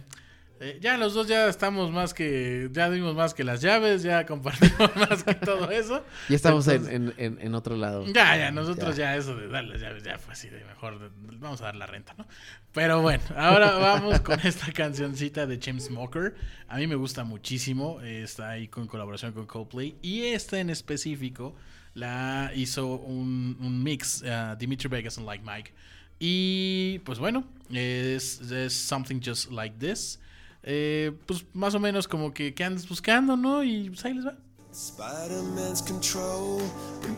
eh, 0.62 0.78
ya 0.82 0.98
los 0.98 1.14
dos 1.14 1.28
ya 1.28 1.48
estamos 1.48 1.92
más 1.92 2.14
que, 2.14 2.70
ya 2.74 2.90
dimos 2.90 3.16
más 3.16 3.34
que 3.34 3.44
las 3.46 3.62
llaves, 3.62 4.04
ya 4.04 4.26
compartimos 4.26 4.94
más 5.10 5.24
que 5.24 5.34
todo 5.36 5.72
eso. 5.72 6.04
Ya 6.28 6.36
estamos 6.36 6.68
en- 6.68 6.86
Entonces- 6.88 7.16
en, 7.18 7.34
en- 7.38 7.42
en 7.48 7.56
otro 7.56 7.76
lado. 7.78 8.06
Ya, 8.08 8.36
ya, 8.38 8.52
nosotros 8.52 8.96
ya. 8.98 9.16
eso 9.16 9.36
de 9.38 9.48
dar 9.48 9.64
las 9.66 9.80
llaves 9.80 10.04
ya 10.04 10.18
fue 10.20 10.34
así 10.34 10.50
de 10.50 10.64
mejor, 10.66 11.00
de- 11.00 11.10
vamos 11.38 11.62
a 11.62 11.66
dar 11.66 11.76
la 11.76 11.86
renta, 11.86 12.14
¿no? 12.18 12.26
Pero 12.74 13.02
bueno, 13.02 13.24
ahora 13.38 13.72
vamos 13.76 14.20
con 14.22 14.40
esta 14.42 14.72
cancioncita 14.74 15.46
de 15.48 15.60
Chainsmoker. 15.60 16.36
A 16.68 16.78
mí 16.78 16.88
me 16.88 16.96
gusta 16.96 17.24
muchísimo, 17.24 18.02
eh, 18.02 18.24
está 18.24 18.50
ahí 18.50 18.68
con 18.68 18.88
colaboración 18.88 19.32
con 19.34 19.46
Coldplay 19.46 19.96
y 20.02 20.24
esta 20.28 20.60
en 20.60 20.70
específico 20.70 21.56
la 21.94 22.52
hizo 22.56 22.96
un, 22.98 23.58
un 23.60 23.84
mix 23.84 24.22
uh, 24.22 24.56
Dimitri 24.58 24.90
Vegas 24.90 25.18
and 25.18 25.26
Like 25.26 25.44
Mike. 25.46 25.74
Y 26.20 27.00
pues 27.00 27.20
bueno, 27.20 27.46
es, 27.72 28.42
Something 28.70 29.22
Just 29.24 29.52
Like 29.52 29.78
This. 29.80 30.20
Eh, 30.64 31.12
pues 31.26 31.46
más 31.54 31.74
o 31.76 31.80
menos 31.80 32.08
como 32.08 32.34
que, 32.34 32.54
que 32.54 32.64
andas 32.64 32.88
buscando, 32.88 33.38
¿no? 33.38 33.64
Y 33.64 33.90
pues 33.90 34.04
ahí 34.06 34.14
les 34.14 34.26
va. 34.26 34.38
Spider 34.72 35.42
Man's 35.56 35.82
control 35.82 36.62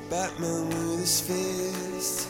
Batman 0.10 0.70
with 0.70 1.02
his 1.02 1.22
fist. 1.22 2.30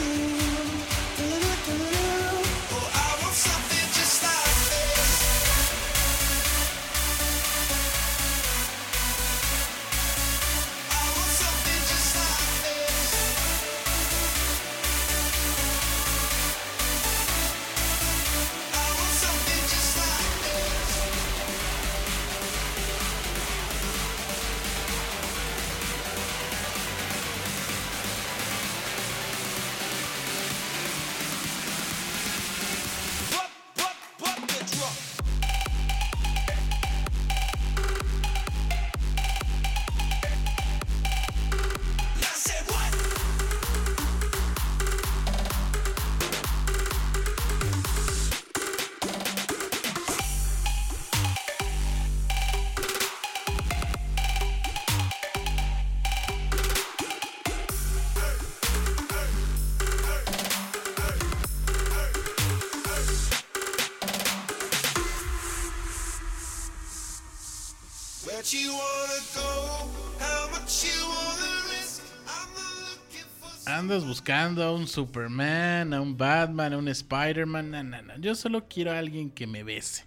Buscando 74.02 74.64
a 74.64 74.72
un 74.72 74.88
Superman, 74.88 75.94
a 75.94 76.02
un 76.02 76.18
Batman, 76.18 76.74
a 76.74 76.78
un 76.78 76.88
Spider-Man. 76.88 77.70
No, 77.70 77.84
no, 77.84 78.02
no. 78.02 78.18
Yo 78.18 78.34
solo 78.34 78.68
quiero 78.68 78.92
a 78.92 78.98
alguien 78.98 79.30
que 79.30 79.46
me 79.46 79.64
bese. 79.64 80.06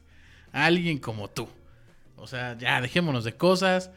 A 0.53 0.67
alguien 0.67 0.99
como 0.99 1.31
tú. 1.31 1.49
O 2.17 2.27
sea, 2.27 2.59
ya 2.59 2.81
dejémonos 2.81 3.23
de 3.23 3.37
cosas. 3.37 3.91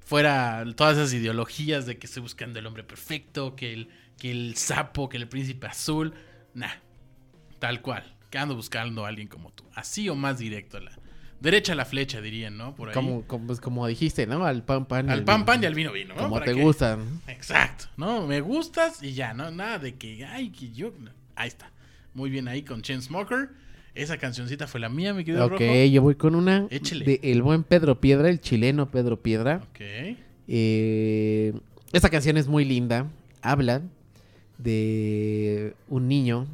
Fuera 0.00 0.64
todas 0.76 0.96
esas 0.96 1.12
ideologías 1.12 1.84
de 1.84 1.98
que 1.98 2.06
estoy 2.06 2.22
buscando 2.22 2.58
el 2.58 2.66
hombre 2.66 2.84
perfecto, 2.84 3.54
que 3.54 3.74
el, 3.74 3.88
que 4.18 4.30
el 4.30 4.56
sapo, 4.56 5.08
que 5.10 5.18
el 5.18 5.28
príncipe 5.28 5.66
azul. 5.66 6.14
Nah. 6.54 6.76
Tal 7.58 7.82
cual. 7.82 8.16
Que 8.30 8.38
ando 8.38 8.56
buscando 8.56 9.04
a 9.04 9.08
alguien 9.08 9.28
como 9.28 9.52
tú. 9.52 9.64
Así 9.74 10.08
o 10.08 10.14
más 10.14 10.38
directo. 10.38 10.80
La, 10.80 10.92
derecha 11.40 11.72
a 11.72 11.76
la 11.76 11.84
flecha, 11.84 12.20
dirían, 12.20 12.56
¿no? 12.56 12.74
Por 12.74 12.88
ahí. 12.88 12.94
Como, 12.94 13.22
como, 13.22 13.46
pues, 13.46 13.60
como 13.60 13.86
dijiste, 13.86 14.26
¿no? 14.26 14.44
Al 14.44 14.62
pan 14.64 14.86
pan. 14.86 15.10
Al 15.10 15.24
pan 15.24 15.44
pan 15.44 15.62
y 15.62 15.66
al 15.66 15.74
vino 15.74 15.92
vino. 15.92 16.14
¿no? 16.14 16.22
Como 16.22 16.40
te 16.40 16.54
que- 16.54 16.62
gustan. 16.62 17.20
Exacto, 17.26 17.86
¿no? 17.96 18.26
Me 18.26 18.40
gustas 18.40 19.02
y 19.02 19.12
ya, 19.12 19.34
¿no? 19.34 19.50
Nada 19.50 19.78
de 19.78 19.94
que, 19.96 20.24
ay, 20.24 20.50
que 20.50 20.70
yo... 20.70 20.92
Ahí 21.36 21.48
está. 21.48 21.70
Muy 22.14 22.30
bien 22.30 22.48
ahí 22.48 22.62
con 22.62 22.80
Chainsmoker. 22.82 23.50
Esa 23.94 24.18
cancioncita 24.18 24.66
fue 24.66 24.80
la 24.80 24.88
mía, 24.88 25.14
mi 25.14 25.24
querido 25.24 25.44
Ok, 25.44 25.52
Rojo. 25.52 25.64
yo 25.90 26.02
voy 26.02 26.14
con 26.16 26.34
una 26.34 26.66
Échele. 26.70 27.04
de 27.04 27.20
el 27.22 27.42
buen 27.42 27.62
Pedro 27.62 28.00
Piedra, 28.00 28.28
el 28.28 28.40
chileno 28.40 28.90
Pedro 28.90 29.20
Piedra. 29.22 29.60
Ok. 29.70 29.80
Eh, 30.48 31.52
esta 31.92 32.08
canción 32.10 32.36
es 32.36 32.48
muy 32.48 32.64
linda. 32.64 33.06
Habla 33.40 33.82
de 34.58 35.74
un 35.88 36.08
niño 36.08 36.46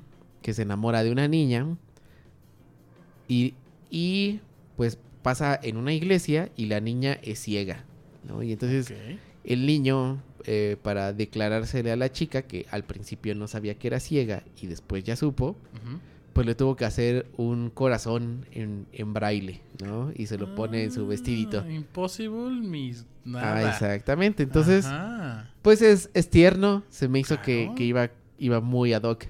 que 0.42 0.52
se 0.52 0.62
enamora 0.62 1.02
de 1.02 1.12
una 1.12 1.28
niña 1.28 1.66
y, 3.28 3.54
y, 3.90 4.40
pues 4.80 4.96
pasa 5.20 5.60
en 5.62 5.76
una 5.76 5.92
iglesia 5.92 6.48
y 6.56 6.64
la 6.64 6.80
niña 6.80 7.18
es 7.22 7.38
ciega. 7.40 7.84
¿no? 8.26 8.42
Y 8.42 8.50
entonces 8.52 8.94
el 9.44 9.66
niño, 9.66 10.22
eh, 10.46 10.78
para 10.80 11.12
declarársele 11.12 11.92
a 11.92 11.96
la 11.96 12.10
chica, 12.10 12.40
que 12.40 12.64
al 12.70 12.84
principio 12.84 13.34
no 13.34 13.46
sabía 13.46 13.74
que 13.74 13.88
era 13.88 14.00
ciega 14.00 14.42
y 14.58 14.68
después 14.68 15.04
ya 15.04 15.16
supo, 15.16 15.54
pues 16.32 16.46
le 16.46 16.54
tuvo 16.54 16.76
que 16.76 16.86
hacer 16.86 17.26
un 17.36 17.68
corazón 17.68 18.46
en, 18.52 18.86
en 18.94 19.12
braille, 19.12 19.60
¿no? 19.84 20.12
Y 20.16 20.28
se 20.28 20.38
lo 20.38 20.54
pone 20.54 20.84
en 20.84 20.92
su 20.92 21.06
vestidito. 21.06 21.62
Ah, 21.62 21.70
Impossible, 21.70 22.66
mis... 22.66 23.02
Ah, 23.02 23.04
Nada. 23.26 23.70
exactamente. 23.70 24.44
Entonces, 24.44 24.86
Ajá, 24.86 25.50
pues 25.60 25.82
es, 25.82 26.08
es 26.14 26.30
tierno. 26.30 26.84
Se 26.88 27.06
me 27.06 27.18
hizo 27.18 27.42
que, 27.42 27.70
que 27.76 27.84
iba, 27.84 28.08
iba 28.38 28.62
muy 28.62 28.94
ad 28.94 29.02
hoc 29.02 29.26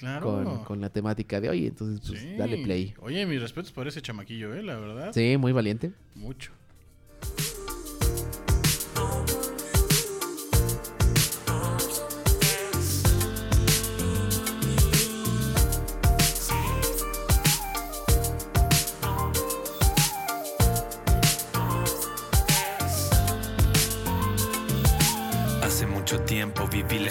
claro. 0.00 0.26
con, 0.44 0.64
con 0.64 0.80
la 0.80 0.88
temática 0.90 1.40
de 1.40 1.50
hoy. 1.50 1.66
Entonces, 1.66 2.00
pues 2.08 2.20
Sí. 2.20 2.34
dale 2.36 2.58
play. 2.64 2.94
Oye, 3.00 3.24
mis 3.26 3.40
respetos 3.40 3.70
por 3.70 3.86
ese 3.86 4.00
chamaquillo, 4.02 4.54
¿eh? 4.54 4.62
La 4.62 4.76
verdad. 4.78 5.12
Sí, 5.12 5.36
muy 5.36 5.52
valiente. 5.52 5.92
Mucho. 6.14 6.52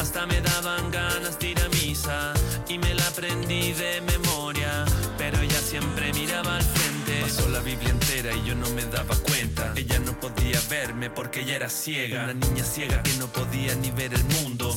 hasta 0.00 0.26
me 0.26 0.40
daban 0.40 0.90
ganas 0.90 1.38
de 1.38 1.54
misa, 1.84 2.32
y 2.68 2.78
me 2.78 2.94
la 2.94 3.06
aprendí 3.06 3.72
de 3.72 4.00
memoria, 4.00 4.84
pero 5.18 5.38
ella 5.38 5.60
siempre 5.60 6.12
miraba 6.14 6.56
al 6.56 6.62
frente. 6.62 7.20
Pasó 7.20 7.48
la 7.50 7.60
Biblia 7.60 7.90
entera 7.90 8.34
y 8.34 8.44
yo 8.46 8.54
no 8.54 8.68
me 8.70 8.84
daba 8.86 9.14
cuenta. 9.16 9.72
Ella 9.76 9.98
no 9.98 10.18
podía 10.18 10.60
verme 10.70 11.10
porque 11.10 11.40
ella 11.40 11.56
era 11.56 11.68
ciega. 11.68 12.24
Una 12.24 12.34
niña 12.34 12.64
ciega 12.64 13.02
que 13.02 13.12
no 13.14 13.26
podía 13.26 13.74
ni 13.74 13.90
ver 13.90 14.14
el 14.14 14.24
mundo. 14.24 14.74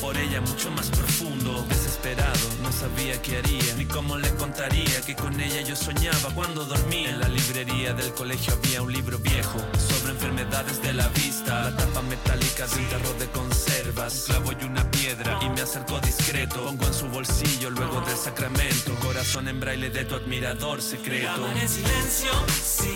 Por 0.00 0.16
ella 0.16 0.40
mucho 0.40 0.70
más 0.70 0.90
profundo. 0.90 1.64
Desesperado, 1.68 2.46
no 2.62 2.72
sabía 2.72 3.20
qué 3.22 3.38
haría 3.38 3.74
ni 3.76 3.84
cómo 3.86 4.16
le 4.16 4.28
contaría 4.34 5.00
que 5.02 5.14
con 5.14 5.38
ella 5.40 5.60
yo 5.62 5.76
soñaba 5.76 6.30
cuando 6.34 6.64
dormía. 6.64 7.10
En 7.10 7.20
la 7.20 7.28
librería 7.28 7.92
del 7.94 8.12
colegio 8.14 8.54
había 8.54 8.82
un 8.82 8.92
libro 8.92 9.18
viejo 9.18 9.58
sobre 9.88 10.12
enfermedades 10.12 10.82
de 10.82 10.92
la 10.92 11.08
vista. 11.08 11.70
La 11.70 11.76
tapa 11.76 12.02
metálica 12.02 12.66
de 12.66 12.76
un 12.76 12.88
tarro 12.88 13.12
de 13.14 13.26
conservas, 13.28 14.14
un 14.14 14.26
clavo 14.26 14.52
y 14.60 14.64
una 14.64 14.90
piedra. 14.90 15.38
Y 15.42 15.48
me 15.50 15.60
acercó 15.62 16.00
discreto, 16.00 16.64
pongo 16.64 16.86
en 16.86 16.94
su 16.94 17.08
bolsillo 17.08 17.70
luego 17.70 18.00
del 18.02 18.16
sacramento. 18.16 18.94
Corazón 19.02 19.48
en 19.48 19.60
braille 19.60 19.90
de 19.90 20.04
tu 20.04 20.14
admirador 20.14 20.82
secreto. 20.82 21.48
En 21.48 21.68
silencio, 21.68 22.30
sí, 22.62 22.94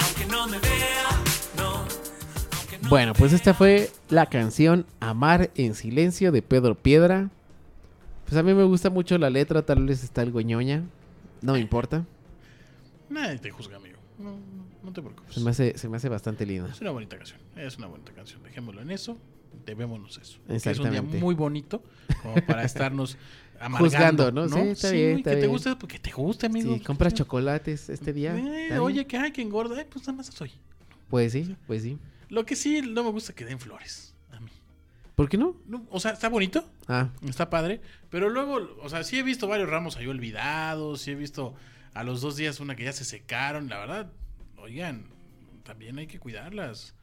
aunque 0.00 0.26
no 0.26 0.46
me 0.46 0.58
vea, 0.58 1.21
Bueno, 2.92 3.14
pues 3.14 3.32
esta 3.32 3.54
fue 3.54 3.88
la 4.10 4.26
canción 4.26 4.84
Amar 5.00 5.50
en 5.54 5.74
Silencio 5.74 6.30
de 6.30 6.42
Pedro 6.42 6.74
Piedra. 6.74 7.30
Pues 8.26 8.36
a 8.36 8.42
mí 8.42 8.52
me 8.52 8.64
gusta 8.64 8.90
mucho 8.90 9.16
la 9.16 9.30
letra, 9.30 9.62
tal 9.62 9.86
vez 9.86 10.04
está 10.04 10.20
algo 10.20 10.42
ñoña. 10.42 10.82
No 11.40 11.54
me 11.54 11.60
importa. 11.60 12.04
Nadie 13.08 13.38
te 13.38 13.50
juzga, 13.50 13.78
amigo. 13.78 13.96
No, 14.18 14.32
no, 14.32 14.66
no 14.82 14.92
te 14.92 15.00
preocupes. 15.00 15.34
Se 15.34 15.40
me 15.40 15.52
hace, 15.52 15.78
se 15.78 15.88
me 15.88 15.96
hace 15.96 16.10
bastante 16.10 16.44
linda. 16.44 16.68
Es 16.70 16.82
una 16.82 16.90
bonita 16.90 17.16
canción. 17.16 17.40
Es 17.56 17.78
una 17.78 17.86
bonita 17.86 18.12
canción. 18.12 18.42
Dejémoslo 18.42 18.82
en 18.82 18.90
eso. 18.90 19.16
Debémonos 19.64 20.18
eso. 20.18 20.38
Es 20.46 20.78
un 20.78 20.90
día 20.90 21.00
muy 21.00 21.34
bonito 21.34 21.82
como 22.22 22.34
para 22.44 22.62
estarnos 22.62 23.16
amargando. 23.58 23.78
Juzgando, 23.78 24.32
¿no? 24.32 24.48
Sí, 24.50 24.68
está 24.68 24.90
bien, 24.90 25.16
está 25.16 25.30
que 25.30 25.36
te 25.36 25.40
bien. 25.40 25.50
guste, 25.50 25.76
porque 25.76 25.98
te 25.98 26.10
guste, 26.10 26.44
amigo. 26.44 26.74
Si 26.74 26.80
compras 26.80 27.14
chocolates 27.14 27.88
este 27.88 28.12
día. 28.12 28.36
Eh, 28.36 28.78
oye, 28.78 29.06
que 29.06 29.16
hay 29.16 29.32
que 29.32 29.40
engorda. 29.40 29.80
Eh, 29.80 29.86
pues 29.90 30.06
nada 30.06 30.18
más 30.18 30.26
soy. 30.26 30.50
Pues 31.08 31.32
sí, 31.32 31.56
pues 31.66 31.84
sí. 31.84 31.98
Lo 32.32 32.46
que 32.46 32.56
sí 32.56 32.80
no 32.80 33.04
me 33.04 33.10
gusta 33.10 33.34
que 33.34 33.44
den 33.44 33.60
flores. 33.60 34.14
A 34.30 34.40
mí. 34.40 34.50
¿Por 35.14 35.28
qué 35.28 35.36
no? 35.36 35.54
No, 35.66 35.86
o 35.90 36.00
sea, 36.00 36.12
está 36.12 36.30
bonito. 36.30 36.66
Ah, 36.88 37.10
Está 37.28 37.50
padre. 37.50 37.82
Pero 38.08 38.30
luego, 38.30 38.74
o 38.80 38.88
sea, 38.88 39.04
sí 39.04 39.18
he 39.18 39.22
visto 39.22 39.46
varios 39.46 39.68
ramos 39.68 39.98
ahí 39.98 40.06
olvidados. 40.06 41.02
Sí 41.02 41.10
he 41.10 41.14
visto 41.14 41.54
a 41.92 42.02
los 42.04 42.22
dos 42.22 42.36
días 42.36 42.58
una 42.58 42.74
que 42.74 42.84
ya 42.84 42.92
se 42.94 43.04
secaron. 43.04 43.68
La 43.68 43.78
verdad, 43.78 44.10
oigan, 44.56 45.04
también 45.62 45.98
hay 45.98 46.06
que 46.06 46.18
cuidarlas. 46.18 46.94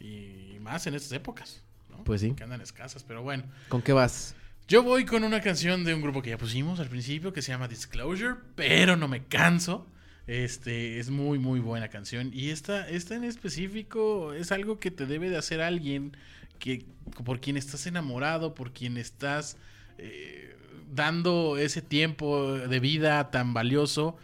Y 0.00 0.56
más 0.62 0.86
en 0.86 0.94
estas 0.94 1.12
épocas. 1.12 1.62
¿no? 1.90 2.02
Pues 2.04 2.22
sí. 2.22 2.32
Que 2.32 2.44
andan 2.44 2.62
escasas. 2.62 3.04
Pero 3.04 3.22
bueno. 3.22 3.44
¿con 3.68 3.82
qué 3.82 3.92
vas? 3.92 4.34
Yo 4.68 4.82
voy 4.82 5.04
con 5.04 5.22
una 5.22 5.42
canción 5.42 5.84
de 5.84 5.92
un 5.92 6.00
grupo 6.00 6.22
que 6.22 6.30
ya 6.30 6.38
pusimos 6.38 6.80
al 6.80 6.88
principio 6.88 7.34
que 7.34 7.42
se 7.42 7.52
llama 7.52 7.68
Disclosure, 7.68 8.36
pero 8.54 8.96
no 8.96 9.06
me 9.06 9.24
canso. 9.24 9.86
Este 10.28 10.98
es 11.00 11.08
muy 11.08 11.38
muy 11.38 11.58
buena 11.58 11.88
canción 11.88 12.30
y 12.34 12.50
esta 12.50 12.86
esta 12.88 13.14
en 13.16 13.24
específico 13.24 14.34
es 14.34 14.52
algo 14.52 14.78
que 14.78 14.90
te 14.90 15.06
debe 15.06 15.30
de 15.30 15.38
hacer 15.38 15.62
alguien 15.62 16.14
que 16.58 16.84
por 17.24 17.40
quien 17.40 17.56
estás 17.56 17.86
enamorado, 17.86 18.54
por 18.54 18.72
quien 18.72 18.98
estás 18.98 19.56
eh, 19.96 20.54
dando 20.94 21.56
ese 21.56 21.80
tiempo 21.80 22.52
de 22.52 22.78
vida 22.78 23.30
tan 23.30 23.54
valioso 23.54 24.18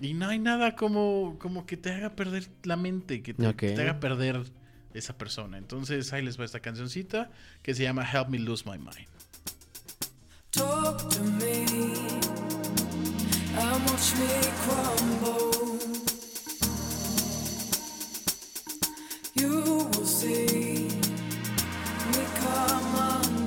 y 0.00 0.14
no 0.14 0.28
hay 0.28 0.38
nada 0.38 0.76
como 0.76 1.36
como 1.40 1.66
que 1.66 1.76
te 1.76 1.92
haga 1.92 2.14
perder 2.14 2.48
la 2.62 2.76
mente, 2.76 3.20
que 3.22 3.34
te, 3.34 3.46
Ok. 3.48 3.56
que 3.56 3.72
te 3.72 3.82
haga 3.82 3.98
perder 3.98 4.44
esa 4.94 5.18
persona. 5.18 5.58
Entonces 5.58 6.12
ahí 6.12 6.22
les 6.24 6.38
va 6.38 6.44
esta 6.44 6.60
cancioncita 6.60 7.32
que 7.62 7.74
se 7.74 7.82
llama 7.82 8.08
Help 8.08 8.28
Me 8.28 8.38
Lose 8.38 8.64
My 8.64 8.78
Mind. 8.78 9.08
Talk 10.52 11.08
to 11.10 11.24
me 11.24 11.64
and 13.58 13.90
watch 13.90 14.14
me 14.14 14.40
crumble. 14.64 15.47
You 19.38 19.62
will 19.92 20.04
see 20.04 20.88
me 22.12 22.24
come 22.40 22.94
undone. 22.96 23.37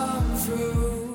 Come 0.00 0.34
through. 0.36 1.09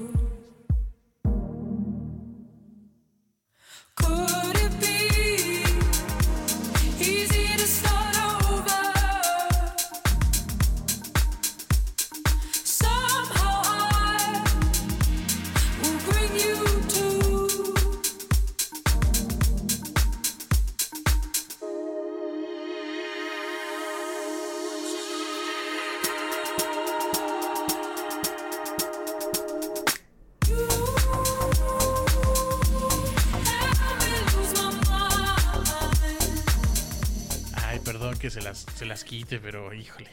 Las, 38.96 39.04
quite, 39.04 39.40
pero 39.40 39.74
híjole. 39.74 40.10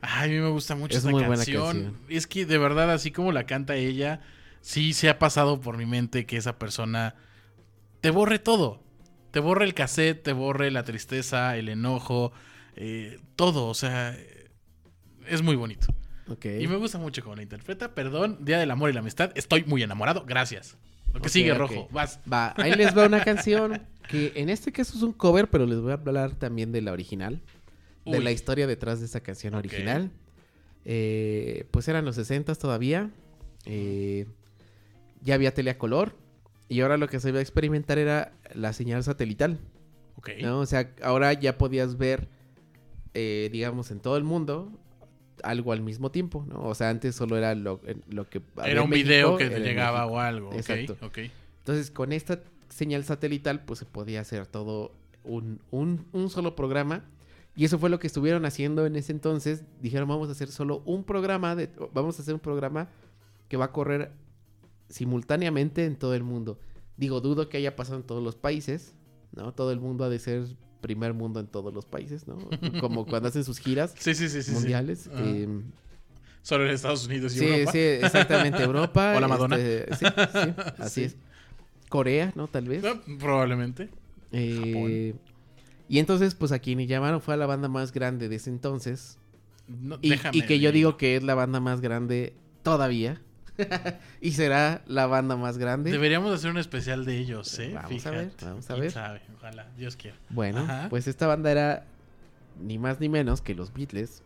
Ay, 0.00 0.30
a 0.30 0.32
mí 0.32 0.40
me 0.40 0.50
gusta 0.50 0.76
mucho 0.76 0.92
Es 0.92 0.98
esta 0.98 1.10
muy 1.10 1.24
buena 1.24 1.44
canción. 1.44 1.98
Es 2.08 2.26
que 2.26 2.46
de 2.46 2.58
verdad, 2.58 2.90
así 2.92 3.10
como 3.10 3.32
la 3.32 3.46
canta 3.46 3.74
ella, 3.74 4.20
sí 4.60 4.92
se 4.92 5.08
ha 5.08 5.18
pasado 5.18 5.60
por 5.60 5.76
mi 5.76 5.86
mente 5.86 6.26
que 6.26 6.36
esa 6.36 6.58
persona 6.58 7.16
te 8.00 8.10
borre 8.10 8.38
todo. 8.38 8.82
Te 9.30 9.40
borre 9.40 9.64
el 9.64 9.74
cassette, 9.74 10.22
te 10.22 10.32
borre 10.32 10.70
la 10.70 10.84
tristeza, 10.84 11.56
el 11.56 11.68
enojo, 11.68 12.32
eh, 12.76 13.18
todo. 13.36 13.66
O 13.66 13.74
sea, 13.74 14.16
es 15.26 15.42
muy 15.42 15.56
bonito. 15.56 15.88
Ok. 16.28 16.46
Y 16.60 16.66
me 16.66 16.76
gusta 16.76 16.98
mucho 16.98 17.22
cómo 17.22 17.36
la 17.36 17.42
interpreta. 17.42 17.94
Perdón, 17.94 18.38
Día 18.40 18.58
del 18.58 18.70
Amor 18.70 18.90
y 18.90 18.92
la 18.92 19.00
Amistad. 19.00 19.32
Estoy 19.34 19.64
muy 19.64 19.82
enamorado. 19.82 20.24
Gracias. 20.24 20.76
Lo 21.12 21.20
que 21.20 21.28
sigue. 21.28 21.52
Rojo. 21.54 21.88
Vas. 21.90 22.20
Va, 22.30 22.54
ahí 22.56 22.72
les 22.74 22.96
va 22.96 23.06
una 23.06 23.24
canción 23.24 23.82
que 24.08 24.32
en 24.36 24.48
este 24.48 24.72
caso 24.72 24.96
es 24.96 25.02
un 25.02 25.12
cover, 25.12 25.48
pero 25.48 25.66
les 25.66 25.80
voy 25.80 25.90
a 25.90 25.94
hablar 25.94 26.34
también 26.34 26.72
de 26.72 26.82
la 26.82 26.92
original. 26.92 27.42
De 28.12 28.20
la 28.20 28.30
historia 28.32 28.66
detrás 28.66 29.00
de 29.00 29.06
esa 29.06 29.20
canción 29.20 29.54
original. 29.54 30.10
Eh, 30.84 31.66
pues 31.70 31.88
eran 31.88 32.04
los 32.04 32.16
60 32.16 32.54
todavía. 32.54 33.10
Eh, 33.66 34.26
ya 35.22 35.34
había 35.34 35.52
tele 35.54 35.70
a 35.70 35.78
color. 35.78 36.14
Y 36.68 36.80
ahora 36.80 36.96
lo 36.96 37.08
que 37.08 37.18
se 37.20 37.30
iba 37.30 37.38
a 37.38 37.42
experimentar 37.42 37.98
era 37.98 38.32
la 38.54 38.72
señal 38.72 39.02
satelital. 39.04 39.58
Ok. 40.16 40.30
¿no? 40.42 40.60
O 40.60 40.66
sea, 40.66 40.90
ahora 41.02 41.32
ya 41.32 41.56
podías 41.58 41.96
ver, 41.96 42.28
eh, 43.14 43.48
digamos, 43.52 43.90
en 43.90 44.00
todo 44.00 44.16
el 44.16 44.24
mundo 44.24 44.70
algo 45.44 45.72
al 45.72 45.80
mismo 45.82 46.10
tiempo, 46.10 46.44
¿no? 46.48 46.64
O 46.64 46.74
sea, 46.74 46.90
antes 46.90 47.14
solo 47.14 47.36
era 47.38 47.54
lo, 47.54 47.80
que... 47.80 48.42
había 48.56 48.72
Era 48.72 48.82
un 48.82 48.90
México, 48.90 49.08
video 49.08 49.36
que 49.36 49.48
te 49.48 49.60
llegaba 49.60 50.04
o 50.06 50.18
algo. 50.18 50.52
Exacto. 50.52 50.96
ok. 51.00 51.18
Entonces, 51.60 51.90
con 51.92 52.12
esta 52.12 52.40
señal 52.68 53.04
satelital, 53.04 53.64
pues 53.64 53.78
se 53.78 53.84
podía 53.84 54.20
hacer 54.20 54.46
todo 54.46 54.92
un, 55.24 55.60
un- 55.70 56.06
un 56.12 56.28
solo 56.30 56.56
programa. 56.56 57.04
Y 57.58 57.64
eso 57.64 57.78
fue 57.78 57.90
lo 57.90 57.98
que 57.98 58.06
estuvieron 58.06 58.44
haciendo 58.46 58.86
en 58.86 58.94
ese 58.94 59.10
entonces. 59.10 59.64
Dijeron, 59.82 60.08
vamos 60.08 60.28
a 60.28 60.32
hacer 60.32 60.48
solo 60.48 60.80
un 60.86 61.02
programa, 61.02 61.56
de, 61.56 61.68
vamos 61.92 62.16
a 62.18 62.22
hacer 62.22 62.32
un 62.32 62.38
programa 62.40 62.88
que 63.48 63.56
va 63.56 63.64
a 63.66 63.72
correr 63.72 64.12
simultáneamente 64.88 65.84
en 65.84 65.96
todo 65.96 66.14
el 66.14 66.22
mundo. 66.22 66.58
Digo, 66.96 67.20
dudo 67.20 67.48
que 67.48 67.56
haya 67.58 67.76
pasado 67.76 67.98
en 67.98 68.04
todos 68.04 68.22
los 68.22 68.36
países, 68.36 68.94
¿no? 69.32 69.52
Todo 69.52 69.72
el 69.72 69.80
mundo 69.80 70.04
ha 70.04 70.08
de 70.08 70.18
ser 70.18 70.44
primer 70.80 71.14
mundo 71.14 71.40
en 71.40 71.48
todos 71.48 71.74
los 71.74 71.84
países, 71.84 72.26
¿no? 72.28 72.38
Como 72.80 73.06
cuando 73.06 73.28
hacen 73.28 73.42
sus 73.44 73.58
giras 73.58 73.92
Sí, 73.98 74.14
sí, 74.14 74.28
sí, 74.28 74.52
mundiales. 74.52 75.10
Em, 75.14 75.64
Solo 76.42 76.64
en 76.64 76.70
Estados 76.70 77.06
Unidos 77.06 77.34
y 77.34 77.40
Sí, 77.40 77.44
Europa. 77.46 77.72
sí, 77.72 77.78
exactamente. 77.78 78.62
Europa. 78.62 79.14
O 79.16 79.20
la 79.20 79.28
Madonna. 79.28 79.56
este, 79.58 79.96
sí, 79.96 80.06
sí, 80.06 80.54
así 80.78 81.00
Sí. 81.00 81.04
es. 81.04 81.16
Corea, 81.88 82.32
¿no? 82.36 82.46
Tal 82.48 82.68
vez. 82.68 82.84
Ah, 82.84 83.00
Probablemente. 83.18 83.88
Eh, 84.30 85.14
y 85.88 85.98
entonces, 85.98 86.34
pues 86.34 86.52
a 86.52 86.58
quien 86.58 86.78
llamaron 86.86 87.20
fue 87.20 87.34
a 87.34 87.36
la 87.36 87.46
banda 87.46 87.68
más 87.68 87.92
grande 87.92 88.28
de 88.28 88.36
ese 88.36 88.50
entonces. 88.50 89.18
No, 89.66 89.98
Y, 90.00 90.10
déjame 90.10 90.36
y 90.38 90.42
que 90.42 90.60
yo 90.60 90.72
digo 90.72 90.96
que 90.96 91.16
es 91.16 91.22
la 91.22 91.34
banda 91.34 91.60
más 91.60 91.80
grande 91.80 92.34
todavía. 92.62 93.20
y 94.20 94.32
será 94.32 94.82
la 94.86 95.06
banda 95.06 95.36
más 95.36 95.58
grande. 95.58 95.90
Deberíamos 95.90 96.32
hacer 96.32 96.50
un 96.50 96.58
especial 96.58 97.04
de 97.04 97.18
ellos, 97.18 97.58
¿eh? 97.58 97.72
Vamos 97.74 98.06
a 98.06 98.10
ver, 98.12 98.30
vamos 98.40 98.64
a 98.70 98.74
¿Quién 98.74 98.80
ver. 98.82 98.92
sabe? 98.92 99.20
Ojalá, 99.36 99.66
Dios 99.76 99.96
quiera. 99.96 100.16
Bueno, 100.30 100.60
Ajá. 100.60 100.86
pues 100.88 101.08
esta 101.08 101.26
banda 101.26 101.50
era 101.50 101.84
ni 102.62 102.78
más 102.78 103.00
ni 103.00 103.08
menos 103.08 103.40
que 103.40 103.54
los 103.54 103.72
Beatles. 103.74 104.22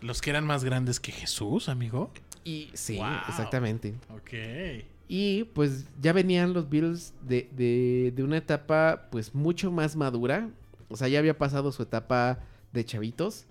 Los 0.00 0.20
que 0.20 0.30
eran 0.30 0.44
más 0.44 0.64
grandes 0.64 0.98
que 1.00 1.12
Jesús, 1.12 1.68
amigo. 1.68 2.10
Y 2.44 2.70
sí, 2.74 2.96
Wow. 2.96 3.06
exactamente. 3.28 3.94
Ok. 4.10 4.84
Y 5.08 5.44
pues 5.54 5.86
ya 6.00 6.12
venían 6.12 6.52
los 6.52 6.68
Beatles 6.68 7.14
de, 7.22 7.48
de, 7.52 8.12
de 8.14 8.22
una 8.22 8.36
etapa 8.38 9.06
pues 9.10 9.34
mucho 9.34 9.70
más 9.70 9.94
madura. 9.96 10.48
O 10.94 10.96
sea, 10.96 11.08
ya 11.08 11.18
había 11.18 11.36
pasado 11.36 11.72
su 11.72 11.82
etapa 11.82 12.38
de 12.72 12.84
chavitos. 12.84 13.46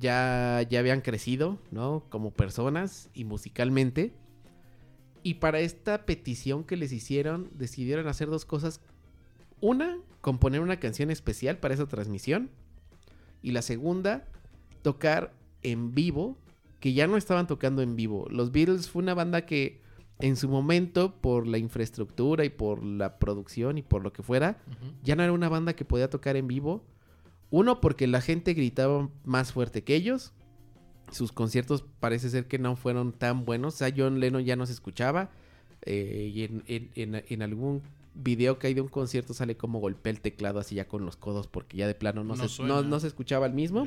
Ya, 0.00 0.66
ya 0.70 0.78
habían 0.78 1.02
crecido, 1.02 1.58
¿no? 1.70 2.06
Como 2.08 2.30
personas 2.30 3.10
y 3.12 3.24
musicalmente. 3.24 4.14
Y 5.22 5.34
para 5.34 5.60
esta 5.60 6.06
petición 6.06 6.64
que 6.64 6.78
les 6.78 6.90
hicieron, 6.90 7.50
decidieron 7.52 8.08
hacer 8.08 8.30
dos 8.30 8.46
cosas. 8.46 8.80
Una, 9.60 9.98
componer 10.22 10.62
una 10.62 10.80
canción 10.80 11.10
especial 11.10 11.58
para 11.58 11.74
esa 11.74 11.84
transmisión. 11.84 12.48
Y 13.42 13.50
la 13.50 13.60
segunda, 13.60 14.24
tocar 14.80 15.34
en 15.62 15.94
vivo, 15.94 16.38
que 16.80 16.94
ya 16.94 17.06
no 17.06 17.18
estaban 17.18 17.46
tocando 17.46 17.82
en 17.82 17.94
vivo. 17.94 18.26
Los 18.30 18.52
Beatles 18.52 18.88
fue 18.88 19.02
una 19.02 19.12
banda 19.12 19.44
que 19.44 19.82
en 20.20 20.36
su 20.36 20.48
momento, 20.48 21.14
por 21.20 21.46
la 21.46 21.58
infraestructura 21.58 22.44
y 22.44 22.50
por 22.50 22.84
la 22.84 23.18
producción 23.18 23.78
y 23.78 23.82
por 23.82 24.02
lo 24.02 24.12
que 24.12 24.22
fuera, 24.22 24.58
ya 25.02 25.16
no 25.16 25.22
era 25.22 25.32
una 25.32 25.48
banda 25.48 25.74
que 25.74 25.84
podía 25.84 26.08
tocar 26.10 26.36
en 26.36 26.46
vivo. 26.46 26.84
Uno, 27.50 27.80
porque 27.80 28.06
la 28.06 28.20
gente 28.20 28.54
gritaba 28.54 29.08
más 29.24 29.52
fuerte 29.52 29.82
que 29.84 29.94
ellos. 29.96 30.32
Sus 31.12 31.32
conciertos 31.32 31.84
parece 32.00 32.30
ser 32.30 32.46
que 32.46 32.58
no 32.58 32.76
fueron 32.76 33.12
tan 33.12 33.44
buenos. 33.44 33.74
O 33.74 33.76
sea, 33.76 33.92
John 33.96 34.18
Lennon 34.20 34.44
ya 34.44 34.56
no 34.56 34.66
se 34.66 34.72
escuchaba. 34.72 35.30
eh, 35.86 36.30
y 36.34 36.44
en, 36.44 36.62
en- 36.66 36.90
en- 36.94 37.24
en 37.28 37.42
algún 37.42 37.82
video 38.14 38.58
que 38.58 38.68
hay 38.68 38.74
de 38.74 38.80
un 38.80 38.88
concierto 38.88 39.34
sale 39.34 39.56
como 39.56 39.80
golpea 39.80 40.12
el 40.12 40.20
teclado 40.22 40.58
así 40.60 40.76
ya 40.76 40.86
con 40.88 41.04
los 41.04 41.16
codos 41.16 41.46
porque 41.46 41.76
ya 41.76 41.86
de 41.86 41.94
plano 41.94 42.24
no, 42.24 42.34
No 42.36 42.48
se, 42.48 42.62
no, 42.68 42.82
no 42.88 43.00
se 43.00 43.08
escuchaba 43.08 43.44
el 43.46 43.52
mismo. 43.52 43.84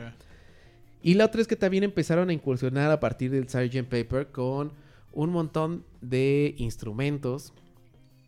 Y 1.02 1.14
la 1.16 1.26
otra 1.26 1.42
es 1.42 1.48
que 1.48 1.56
también 1.56 1.84
empezaron 1.84 2.30
a 2.30 2.34
incursionar 2.34 2.92
a 2.92 3.00
partir 3.00 3.32
del 3.32 3.48
Sgt. 3.50 3.84
Paper 3.90 4.28
con 4.32 4.74
un 5.18 5.32
montón 5.32 5.84
de 6.00 6.54
instrumentos. 6.58 7.52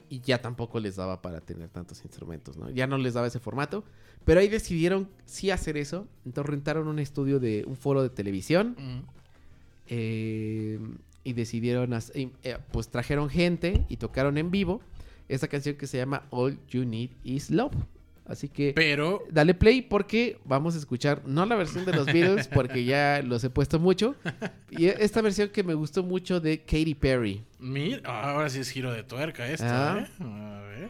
Y 0.09 0.21
ya 0.21 0.41
tampoco 0.41 0.79
les 0.79 0.95
daba 0.95 1.21
para 1.21 1.39
tener 1.39 1.69
tantos 1.69 2.03
instrumentos, 2.03 2.57
¿no? 2.57 2.71
Ya 2.71 2.87
no 2.87 2.97
les 2.97 3.13
daba 3.13 3.27
ese 3.27 3.39
formato. 3.39 3.83
Pero 4.25 4.39
ahí 4.39 4.49
decidieron 4.49 5.07
sí 5.25 5.51
hacer 5.51 5.77
eso. 5.77 6.07
Entonces 6.25 6.49
rentaron 6.49 6.87
un 6.87 6.97
estudio 6.97 7.39
de 7.39 7.63
un 7.67 7.75
foro 7.75 8.01
de 8.01 8.09
televisión. 8.09 8.75
Eh, 9.85 10.79
y 11.23 11.33
decidieron, 11.33 11.93
eh, 11.93 12.57
pues 12.71 12.89
trajeron 12.89 13.29
gente 13.29 13.85
y 13.87 13.97
tocaron 13.97 14.39
en 14.39 14.49
vivo 14.49 14.81
esa 15.27 15.47
canción 15.47 15.75
que 15.75 15.85
se 15.85 15.97
llama 15.97 16.25
All 16.31 16.57
You 16.69 16.85
Need 16.85 17.11
Is 17.23 17.51
Love. 17.51 17.75
Así 18.29 18.47
que 18.47 18.73
Pero 18.75 19.23
dale 19.31 19.55
play 19.55 19.81
porque 19.81 20.37
vamos 20.45 20.75
a 20.75 20.77
escuchar 20.77 21.23
no 21.25 21.45
la 21.47 21.55
versión 21.55 21.83
de 21.83 21.93
los 21.93 22.05
Beatles 22.13 22.47
porque 22.47 22.85
ya 22.85 23.21
los 23.23 23.43
he 23.43 23.49
puesto 23.49 23.79
mucho 23.79 24.15
y 24.69 24.85
esta 24.85 25.21
versión 25.23 25.49
que 25.49 25.63
me 25.63 25.73
gustó 25.73 26.03
mucho 26.03 26.39
de 26.39 26.59
Katy 26.59 26.93
Perry. 26.93 27.43
mira, 27.59 28.01
ahora 28.31 28.47
sí 28.49 28.59
es 28.59 28.69
giro 28.69 28.93
de 28.93 29.01
tuerca 29.03 29.47
esto, 29.47 29.65
Ah. 29.67 30.05
¿eh? 30.05 30.23
A 30.23 30.61
ver. 30.61 30.89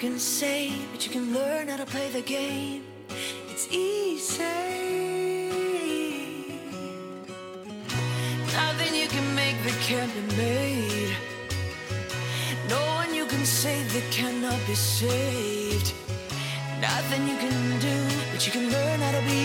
Can 0.00 0.18
say, 0.18 0.72
but 0.92 1.04
you 1.04 1.12
can 1.12 1.34
learn 1.34 1.68
how 1.68 1.76
to 1.76 1.84
play 1.84 2.08
the 2.08 2.22
game. 2.22 2.82
It's 3.50 3.68
easy. 3.70 4.42
Nothing 8.54 8.94
you 8.94 9.08
can 9.08 9.34
make 9.34 9.62
that 9.62 9.76
can't 9.82 10.10
be 10.14 10.36
made. 10.38 11.14
No 12.70 12.80
one 12.96 13.14
you 13.14 13.26
can 13.26 13.44
save 13.44 13.92
that 13.92 14.10
cannot 14.10 14.58
be 14.66 14.74
saved. 14.74 15.92
Nothing 16.80 17.28
you 17.28 17.36
can 17.36 17.58
do, 17.80 17.96
but 18.32 18.46
you 18.46 18.52
can 18.52 18.70
learn 18.72 19.00
how 19.00 19.12
to 19.18 19.24
be 19.26 19.39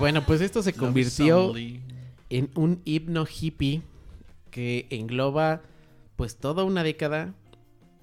bueno, 0.00 0.24
pues 0.26 0.40
esto 0.40 0.62
se 0.62 0.72
convirtió 0.72 1.54
en 2.28 2.50
un 2.54 2.80
himno 2.84 3.24
hippie 3.26 3.82
que 4.50 4.86
engloba 4.90 5.62
pues 6.16 6.36
toda 6.36 6.64
una 6.64 6.82
década 6.82 7.34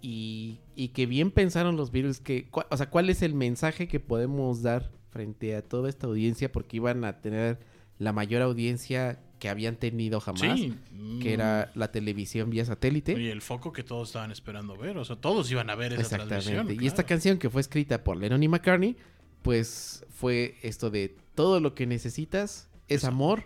y, 0.01 0.59
y 0.75 0.89
que 0.89 1.05
bien 1.05 1.31
pensaron 1.31 1.75
los 1.75 1.91
Beatles 1.91 2.19
que, 2.19 2.49
cua- 2.49 2.67
o 2.69 2.77
sea, 2.77 2.89
cuál 2.89 3.09
es 3.09 3.21
el 3.21 3.33
mensaje 3.33 3.87
que 3.87 3.99
podemos 3.99 4.61
dar 4.61 4.91
frente 5.09 5.55
a 5.55 5.61
toda 5.61 5.89
esta 5.89 6.07
audiencia 6.07 6.51
porque 6.51 6.77
iban 6.77 7.03
a 7.03 7.19
tener 7.21 7.59
la 7.99 8.13
mayor 8.13 8.41
audiencia 8.41 9.19
que 9.39 9.49
habían 9.49 9.75
tenido 9.75 10.19
jamás, 10.19 10.59
Sí. 10.59 10.73
que 11.21 11.33
era 11.33 11.71
la 11.75 11.91
televisión 11.91 12.49
vía 12.49 12.65
satélite. 12.65 13.19
Y 13.19 13.27
el 13.27 13.41
foco 13.41 13.71
que 13.71 13.83
todos 13.83 14.09
estaban 14.09 14.31
esperando 14.31 14.75
ver. 14.77 14.97
O 14.97 15.05
sea, 15.05 15.15
todos 15.15 15.51
iban 15.51 15.69
a 15.69 15.75
ver 15.75 15.93
esa 15.93 16.01
Exactamente. 16.01 16.45
transmisión. 16.45 16.83
Y 16.83 16.87
esta 16.87 17.03
canción 17.03 17.37
que 17.37 17.49
fue 17.49 17.61
escrita 17.61 18.03
por 18.03 18.17
Lennon 18.17 18.41
y 18.41 18.47
McCartney, 18.47 18.95
pues 19.43 20.03
fue 20.09 20.55
esto 20.63 20.89
de 20.89 21.15
todo 21.37 21.59
lo 21.59 21.75
que 21.75 21.85
necesitas 21.85 22.67
es 22.87 22.97
Eso. 23.03 23.07
amor 23.07 23.43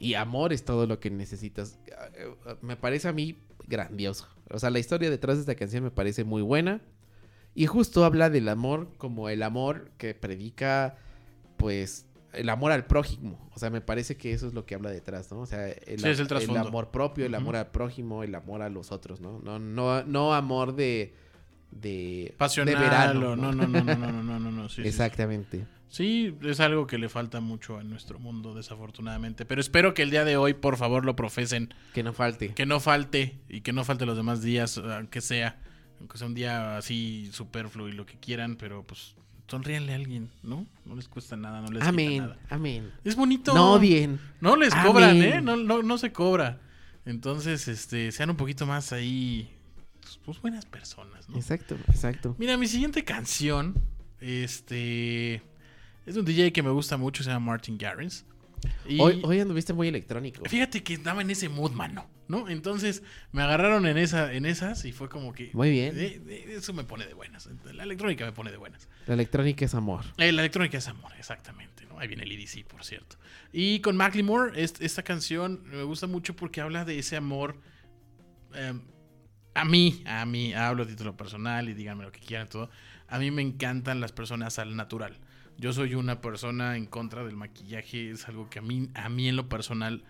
y 0.00 0.14
amor 0.14 0.52
es 0.54 0.64
todo 0.64 0.86
lo 0.86 0.98
que 1.00 1.10
necesitas. 1.10 1.78
Me 2.62 2.76
parece 2.76 3.08
a 3.08 3.12
mí 3.12 3.36
grandioso. 3.68 4.26
O 4.50 4.58
sea, 4.58 4.70
la 4.70 4.78
historia 4.78 5.10
detrás 5.10 5.36
de 5.36 5.40
esta 5.42 5.54
canción 5.54 5.84
me 5.84 5.90
parece 5.90 6.24
muy 6.24 6.40
buena 6.40 6.80
y 7.54 7.66
justo 7.66 8.04
habla 8.06 8.30
del 8.30 8.48
amor 8.48 8.88
como 8.96 9.28
el 9.28 9.42
amor 9.42 9.90
que 9.98 10.14
predica 10.14 10.96
pues 11.58 12.06
el 12.32 12.48
amor 12.48 12.72
al 12.72 12.86
prójimo. 12.86 13.50
O 13.54 13.58
sea, 13.58 13.68
me 13.68 13.80
parece 13.82 14.16
que 14.16 14.32
eso 14.32 14.46
es 14.46 14.54
lo 14.54 14.64
que 14.64 14.74
habla 14.74 14.90
detrás, 14.90 15.30
¿no? 15.30 15.40
O 15.40 15.46
sea, 15.46 15.68
el, 15.68 16.00
Sí, 16.00 16.08
es 16.08 16.18
el 16.20 16.28
trasfondo. 16.28 16.60
amor 16.68 16.90
propio, 16.90 17.26
el 17.26 17.34
amor 17.34 17.56
al 17.56 17.70
prójimo, 17.70 18.22
el 18.22 18.34
amor 18.34 18.62
a 18.62 18.70
los 18.70 18.92
otros, 18.92 19.20
¿no? 19.20 19.40
No, 19.40 19.58
no, 19.58 20.04
no 20.04 20.34
amor 20.34 20.74
de 20.74 21.14
de 21.80 22.34
Pasional 22.38 22.74
de 22.74 22.80
verano, 22.80 23.30
o- 23.30 23.36
no, 23.36 23.52
no, 23.52 23.66
no, 23.66 23.80
no, 23.82 23.94
no, 23.94 24.12
no, 24.12 24.22
no, 24.22 24.38
no, 24.40 24.50
no, 24.50 24.68
sí. 24.68 24.82
Exactamente. 24.84 25.66
Sí, 25.88 26.34
es 26.42 26.60
algo 26.60 26.86
que 26.86 26.98
le 26.98 27.08
falta 27.08 27.40
mucho 27.40 27.80
en 27.80 27.88
nuestro 27.88 28.18
mundo, 28.18 28.54
desafortunadamente. 28.54 29.44
Pero 29.46 29.60
espero 29.60 29.94
que 29.94 30.02
el 30.02 30.10
día 30.10 30.24
de 30.24 30.36
hoy, 30.36 30.52
por 30.52 30.76
favor, 30.76 31.04
lo 31.04 31.14
profesen. 31.16 31.72
Que 31.94 32.02
no 32.02 32.12
falte. 32.12 32.52
Que 32.54 32.66
no 32.66 32.80
falte 32.80 33.38
y 33.48 33.60
que 33.60 33.72
no 33.72 33.84
falte 33.84 34.04
los 34.04 34.16
demás 34.16 34.42
días, 34.42 34.78
aunque 34.78 35.20
sea. 35.20 35.58
Aunque 36.00 36.18
sea 36.18 36.26
un 36.26 36.34
día 36.34 36.76
así 36.76 37.30
superfluo 37.32 37.88
y 37.88 37.92
lo 37.92 38.04
que 38.04 38.18
quieran, 38.18 38.56
pero 38.56 38.82
pues 38.82 39.14
sonríanle 39.48 39.92
a 39.92 39.96
alguien, 39.96 40.28
¿no? 40.42 40.66
No 40.84 40.96
les 40.96 41.08
cuesta 41.08 41.36
nada, 41.36 41.62
no 41.62 41.68
les 41.70 41.82
Amén, 41.84 42.18
nada. 42.18 42.36
amén. 42.50 42.90
Es 43.04 43.14
bonito. 43.16 43.54
No 43.54 43.78
bien. 43.78 44.18
No 44.40 44.56
les 44.56 44.74
Amén. 44.74 44.86
cobran, 44.86 45.22
¿eh? 45.22 45.40
No, 45.40 45.56
no, 45.56 45.82
no 45.82 45.96
se 45.98 46.12
cobra. 46.12 46.58
Entonces, 47.06 47.68
este, 47.68 48.10
sean 48.12 48.28
un 48.30 48.36
poquito 48.36 48.66
más 48.66 48.92
ahí, 48.92 49.55
pues 50.24 50.40
buenas 50.40 50.64
personas, 50.66 51.28
¿no? 51.28 51.36
Exacto, 51.36 51.76
exacto. 51.88 52.34
Mira, 52.38 52.56
mi 52.56 52.66
siguiente 52.66 53.04
canción, 53.04 53.74
este, 54.20 55.42
es 56.06 56.16
un 56.16 56.24
DJ 56.24 56.52
que 56.52 56.62
me 56.62 56.70
gusta 56.70 56.96
mucho, 56.96 57.22
se 57.22 57.30
llama 57.30 57.52
Martin 57.52 57.78
Garrix. 57.78 58.24
Y 58.88 59.00
Hoy, 59.00 59.20
hoy 59.22 59.38
anduviste 59.40 59.72
muy 59.72 59.88
electrónico. 59.88 60.44
fíjate 60.46 60.82
que 60.82 60.94
estaba 60.94 61.20
en 61.22 61.30
ese 61.30 61.48
mood, 61.48 61.72
mano, 61.72 62.08
¿no? 62.26 62.48
Entonces 62.48 63.02
me 63.30 63.42
agarraron 63.42 63.86
en 63.86 63.98
esa, 63.98 64.32
en 64.32 64.46
esas 64.46 64.84
y 64.84 64.92
fue 64.92 65.08
como 65.08 65.32
que. 65.32 65.50
Muy 65.52 65.70
bien. 65.70 65.94
eh, 65.96 66.20
eh, 66.26 66.44
eso 66.56 66.72
me 66.72 66.82
pone 66.84 67.06
de 67.06 67.14
buenas. 67.14 67.48
La 67.72 67.84
electrónica 67.84 68.24
me 68.24 68.32
pone 68.32 68.50
de 68.50 68.56
buenas. 68.56 68.88
La 69.06 69.14
electrónica 69.14 69.64
es 69.64 69.74
amor. 69.74 70.04
Eh, 70.16 70.32
la 70.32 70.40
electrónica 70.42 70.78
es 70.78 70.88
amor, 70.88 71.12
exactamente, 71.18 71.84
¿no? 71.86 71.98
Ahí 72.00 72.08
viene 72.08 72.24
el 72.24 72.32
EDC, 72.32 72.64
por 72.66 72.82
cierto. 72.84 73.16
Y 73.52 73.80
con 73.80 73.96
Macklemore, 73.96 74.60
est- 74.60 74.80
esta 74.80 75.02
canción 75.02 75.62
me 75.66 75.82
gusta 75.84 76.06
mucho 76.06 76.34
porque 76.34 76.60
habla 76.60 76.84
de 76.84 76.98
ese 76.98 77.16
amor. 77.16 77.60
eh, 78.54 78.72
a 79.56 79.64
mí, 79.64 80.02
a 80.04 80.26
mí, 80.26 80.52
hablo 80.52 80.82
a 80.82 80.86
título 80.86 81.16
personal 81.16 81.68
y 81.68 81.74
díganme 81.74 82.04
lo 82.04 82.12
que 82.12 82.20
quieran, 82.20 82.48
todo. 82.48 82.68
A 83.08 83.18
mí 83.18 83.30
me 83.30 83.40
encantan 83.40 84.00
las 84.00 84.12
personas 84.12 84.58
al 84.58 84.76
natural. 84.76 85.16
Yo 85.56 85.72
soy 85.72 85.94
una 85.94 86.20
persona 86.20 86.76
en 86.76 86.84
contra 86.84 87.24
del 87.24 87.36
maquillaje, 87.36 88.10
es 88.10 88.28
algo 88.28 88.50
que 88.50 88.58
a 88.58 88.62
mí, 88.62 88.90
a 88.94 89.08
mí 89.08 89.28
en 89.28 89.36
lo 89.36 89.48
personal, 89.48 90.04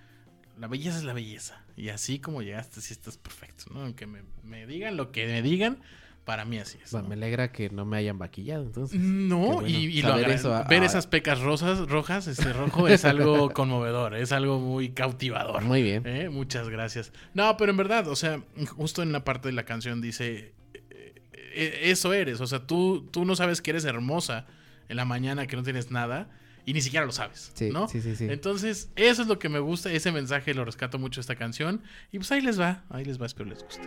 la 0.59 0.66
belleza 0.66 0.99
es 0.99 1.05
la 1.05 1.12
belleza. 1.12 1.62
Y 1.76 1.90
así 1.90 2.18
como 2.18 2.42
llegaste, 2.42 2.80
sí 2.80 2.92
estás 2.92 3.18
perfecto, 3.18 3.66
¿no? 3.72 3.82
Aunque 3.82 4.07
me, 4.07 4.22
me 4.42 4.66
digan 4.66 4.97
lo 4.97 5.12
que 5.12 5.26
me 5.26 5.42
digan, 5.42 5.78
para 6.27 6.45
mí 6.45 6.59
así 6.59 6.77
es. 6.83 6.91
Bueno, 6.91 7.05
¿no? 7.05 7.09
me 7.11 7.14
alegra 7.14 7.53
que 7.53 7.70
no 7.70 7.85
me 7.85 7.97
hayan 7.97 8.18
vaquillado, 8.18 8.64
entonces. 8.64 8.99
No, 8.99 9.39
bueno 9.39 9.68
y, 9.68 10.03
lo 10.03 10.16
eso 10.16 10.64
ver 10.68 10.83
esas 10.83 11.07
pecas 11.07 11.41
rosas, 11.41 11.89
rojas, 11.89 12.27
este 12.27 12.53
rojo, 12.53 12.89
es 12.89 13.05
algo 13.05 13.51
conmovedor, 13.55 14.16
es 14.16 14.33
algo 14.33 14.59
muy 14.59 14.91
cautivador. 14.91 15.62
Muy 15.62 15.85
bien. 15.85 16.03
¿eh? 16.05 16.29
Muchas 16.29 16.68
gracias. 16.68 17.12
No, 17.33 17.57
pero 17.57 17.70
en 17.70 17.77
verdad, 17.77 18.09
o 18.09 18.16
sea, 18.16 18.43
justo 18.77 19.05
en 19.05 19.12
la 19.12 19.24
parte 19.24 19.49
de 19.49 19.53
la 19.53 19.64
canción 19.64 20.01
dice, 20.01 20.53
eh, 20.74 21.14
eh, 21.33 21.81
eso 21.85 22.12
eres, 22.12 22.41
o 22.41 22.47
sea, 22.49 22.66
tú, 22.66 23.09
tú 23.12 23.24
no 23.24 23.37
sabes 23.37 23.62
que 23.62 23.70
eres 23.70 23.85
hermosa 23.85 24.47
en 24.89 24.97
la 24.97 25.05
mañana, 25.05 25.47
que 25.47 25.55
no 25.55 25.62
tienes 25.62 25.93
nada, 25.93 26.29
y 26.64 26.72
ni 26.72 26.81
siquiera 26.81 27.07
lo 27.07 27.12
sabes, 27.12 27.53
Sí, 27.55 27.70
¿no? 27.70 27.87
sí, 27.87 28.01
sí, 28.01 28.16
sí. 28.16 28.27
Entonces, 28.29 28.91
eso 28.97 29.22
es 29.22 29.29
lo 29.29 29.39
que 29.39 29.49
me 29.49 29.61
gusta, 29.61 29.93
ese 29.93 30.11
mensaje 30.11 30.55
lo 30.55 30.64
rescato 30.64 30.99
mucho 30.99 31.20
esta 31.20 31.37
canción, 31.37 31.83
y 32.11 32.18
pues 32.18 32.33
ahí 32.33 32.41
les 32.41 32.59
va, 32.59 32.83
ahí 32.91 33.05
les 33.05 33.22
va, 33.22 33.27
espero 33.27 33.49
les 33.49 33.62
guste. 33.62 33.87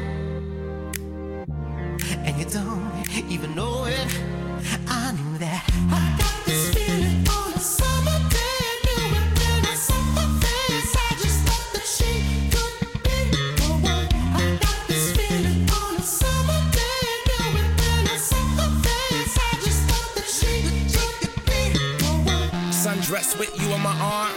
even 3.31 3.55
know 3.55 3.85
it. 3.85 4.07
I 4.87 5.13
knew 5.13 5.37
that. 5.37 5.63
I 5.89 6.03
got 6.19 6.45
this 6.45 6.73
feeling 6.73 7.23
on 7.27 7.53
a 7.53 7.59
summer 7.59 8.19
day. 8.27 8.59
I 8.67 8.75
knew 8.83 9.05
it 9.19 9.27
when 9.39 9.61
I 9.71 9.75
saw 9.87 10.01
her 10.19 10.29
face. 10.43 10.91
I 10.99 11.11
just 11.23 11.39
thought 11.47 11.67
that 11.71 11.87
she 11.95 12.11
could 12.51 12.75
be 13.07 13.17
the 13.31 13.67
one. 13.87 14.07
I 14.35 14.57
got 14.59 14.79
this 14.89 15.15
feeling 15.15 15.63
on 15.79 15.95
a 15.95 16.03
summer 16.03 16.59
day. 16.75 17.07
I 17.07 17.15
knew 17.29 17.55
it 17.63 17.71
when 17.79 18.03
I 18.11 18.17
saw 18.19 18.43
her 18.59 18.71
face. 18.83 19.35
I 19.39 19.53
just 19.63 19.81
thought 19.87 20.11
that 20.17 20.27
she 20.27 20.53
could 20.91 21.35
be 21.47 21.61
the 22.03 22.11
one. 22.27 22.51
Sundress 22.83 23.39
with 23.39 23.53
you 23.61 23.71
on 23.71 23.81
my 23.81 23.95
arm. 24.01 24.35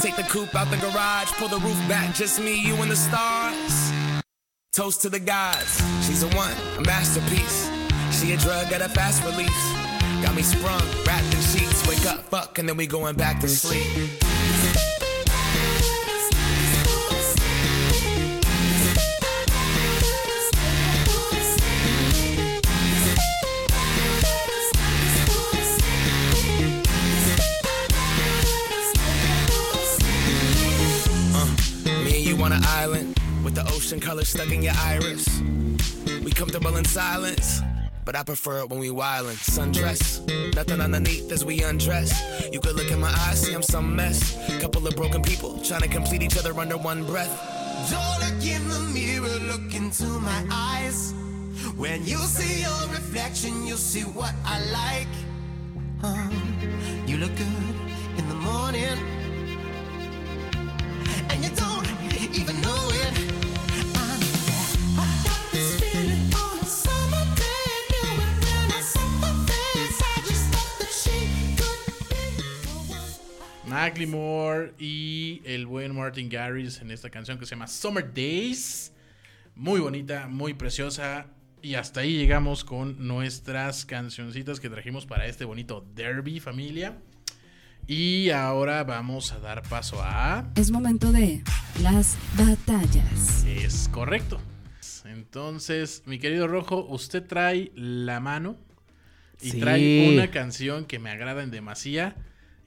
Take 0.00 0.16
the 0.16 0.24
coupe 0.24 0.54
out 0.54 0.70
the 0.70 0.78
garage, 0.78 1.32
pull 1.32 1.48
the 1.48 1.58
roof 1.58 1.78
back, 1.88 2.14
just 2.14 2.40
me, 2.40 2.54
you, 2.66 2.74
and 2.76 2.90
the 2.90 2.96
stars. 2.96 3.92
Toast 4.72 5.02
to 5.02 5.10
the 5.10 5.20
gods. 5.20 5.82
She's 6.06 6.22
a 6.22 6.28
one, 6.36 6.54
a 6.78 6.82
masterpiece. 6.82 7.75
She 8.20 8.32
a 8.32 8.36
drug 8.38 8.72
at 8.72 8.80
a 8.80 8.88
fast 8.88 9.22
release. 9.24 9.50
Got 10.22 10.34
me 10.34 10.40
sprung, 10.40 10.80
wrapped 11.06 11.34
in 11.34 11.40
sheets. 11.42 11.86
Wake 11.86 12.06
up, 12.06 12.20
fuck, 12.30 12.58
and 12.58 12.66
then 12.66 12.78
we 12.78 12.86
going 12.86 13.14
back 13.14 13.40
to 13.40 13.48
sleep. 13.48 13.86
Uh, 31.34 31.46
you 32.08 32.42
on 32.42 32.52
an 32.52 32.62
island 32.64 33.20
with 33.44 33.54
the 33.54 33.64
ocean 33.68 34.00
color 34.00 34.24
stuck 34.24 34.50
in 34.50 34.62
your 34.62 34.74
iris. 34.78 35.28
We 36.24 36.30
comfortable 36.32 36.76
in 36.76 36.84
silence, 36.86 37.60
but 38.06 38.14
I 38.14 38.22
prefer 38.22 38.60
it 38.60 38.70
when 38.70 38.78
we 38.78 38.88
wildin'. 38.88 39.36
Sundress, 39.36 40.24
nothing 40.54 40.80
underneath 40.80 41.30
as 41.32 41.44
we 41.44 41.62
undress. 41.62 42.10
You 42.52 42.60
could 42.60 42.76
look 42.76 42.90
in 42.90 43.00
my 43.00 43.10
eyes, 43.26 43.42
see 43.42 43.52
I'm 43.52 43.62
some 43.62 43.94
mess. 43.94 44.38
Couple 44.60 44.86
of 44.86 44.94
broken 44.96 45.22
people 45.22 45.58
trying 45.58 45.82
to 45.82 45.88
complete 45.88 46.22
each 46.22 46.38
other 46.38 46.58
under 46.58 46.78
one 46.78 47.04
breath. 47.04 47.34
Don't 47.90 48.18
look 48.24 48.46
in 48.46 48.66
the 48.68 48.80
mirror, 48.94 49.38
look 49.50 49.74
into 49.74 50.06
my 50.06 50.46
eyes. 50.50 51.12
When 51.76 52.06
you 52.06 52.18
see 52.18 52.62
your 52.62 52.88
reflection, 52.88 53.66
you'll 53.66 53.76
see 53.76 54.02
what 54.02 54.34
I 54.44 54.56
like. 54.70 55.14
Uh, 56.02 56.28
Macklemore 74.00 74.74
y 74.78 75.40
el 75.44 75.64
buen 75.66 75.94
Martin 75.96 76.28
Garrix 76.28 76.80
en 76.82 76.90
esta 76.90 77.08
canción 77.08 77.38
que 77.38 77.46
se 77.46 77.50
llama 77.54 77.66
Summer 77.66 78.12
Days. 78.12 78.92
Muy 79.54 79.80
bonita, 79.80 80.26
muy 80.28 80.52
preciosa. 80.52 81.28
Y 81.62 81.74
hasta 81.76 82.00
ahí 82.00 82.14
llegamos 82.18 82.62
con 82.62 83.06
nuestras 83.08 83.86
cancioncitas 83.86 84.60
que 84.60 84.68
trajimos 84.68 85.06
para 85.06 85.26
este 85.26 85.46
bonito 85.46 85.86
derby, 85.94 86.40
familia. 86.40 86.98
Y 87.86 88.28
ahora 88.30 88.84
vamos 88.84 89.32
a 89.32 89.38
dar 89.38 89.62
paso 89.62 89.98
a... 90.02 90.46
Es 90.56 90.70
momento 90.70 91.10
de 91.10 91.42
las 91.80 92.18
batallas. 92.36 93.44
Es 93.46 93.88
correcto. 93.90 94.38
Entonces, 95.06 96.02
mi 96.04 96.18
querido 96.18 96.48
Rojo, 96.48 96.84
usted 96.90 97.24
trae 97.24 97.72
la 97.74 98.20
mano 98.20 98.56
y 99.40 99.52
Sí. 99.52 99.60
trae 99.60 100.12
una 100.12 100.30
canción 100.30 100.84
que 100.84 100.98
me 100.98 101.08
agrada 101.10 101.42
en 101.42 101.50
demasía. 101.50 102.14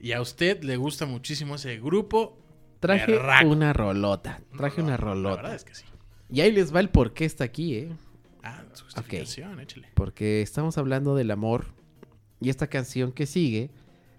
Y 0.00 0.12
a 0.12 0.20
usted 0.20 0.62
le 0.62 0.76
gusta 0.76 1.06
muchísimo 1.06 1.56
ese 1.56 1.78
grupo. 1.78 2.38
Traje 2.80 3.12
berraco. 3.12 3.48
una 3.48 3.72
rolota. 3.72 4.40
Traje 4.56 4.80
una 4.80 4.92
La 4.92 4.96
rolota. 4.96 5.36
verdad 5.36 5.54
es 5.54 5.64
que 5.64 5.74
sí. 5.74 5.84
Y 6.30 6.40
ahí 6.40 6.52
les 6.52 6.74
va 6.74 6.80
el 6.80 6.88
por 6.88 7.12
qué 7.12 7.24
está 7.26 7.44
aquí, 7.44 7.74
¿eh? 7.76 7.92
Ah, 8.42 8.62
su 8.72 8.84
justificación, 8.84 9.60
échale. 9.60 9.88
Porque 9.94 10.40
estamos 10.40 10.78
hablando 10.78 11.14
del 11.14 11.30
amor. 11.30 11.66
Y 12.40 12.48
esta 12.48 12.68
canción 12.68 13.12
que 13.12 13.26
sigue 13.26 13.70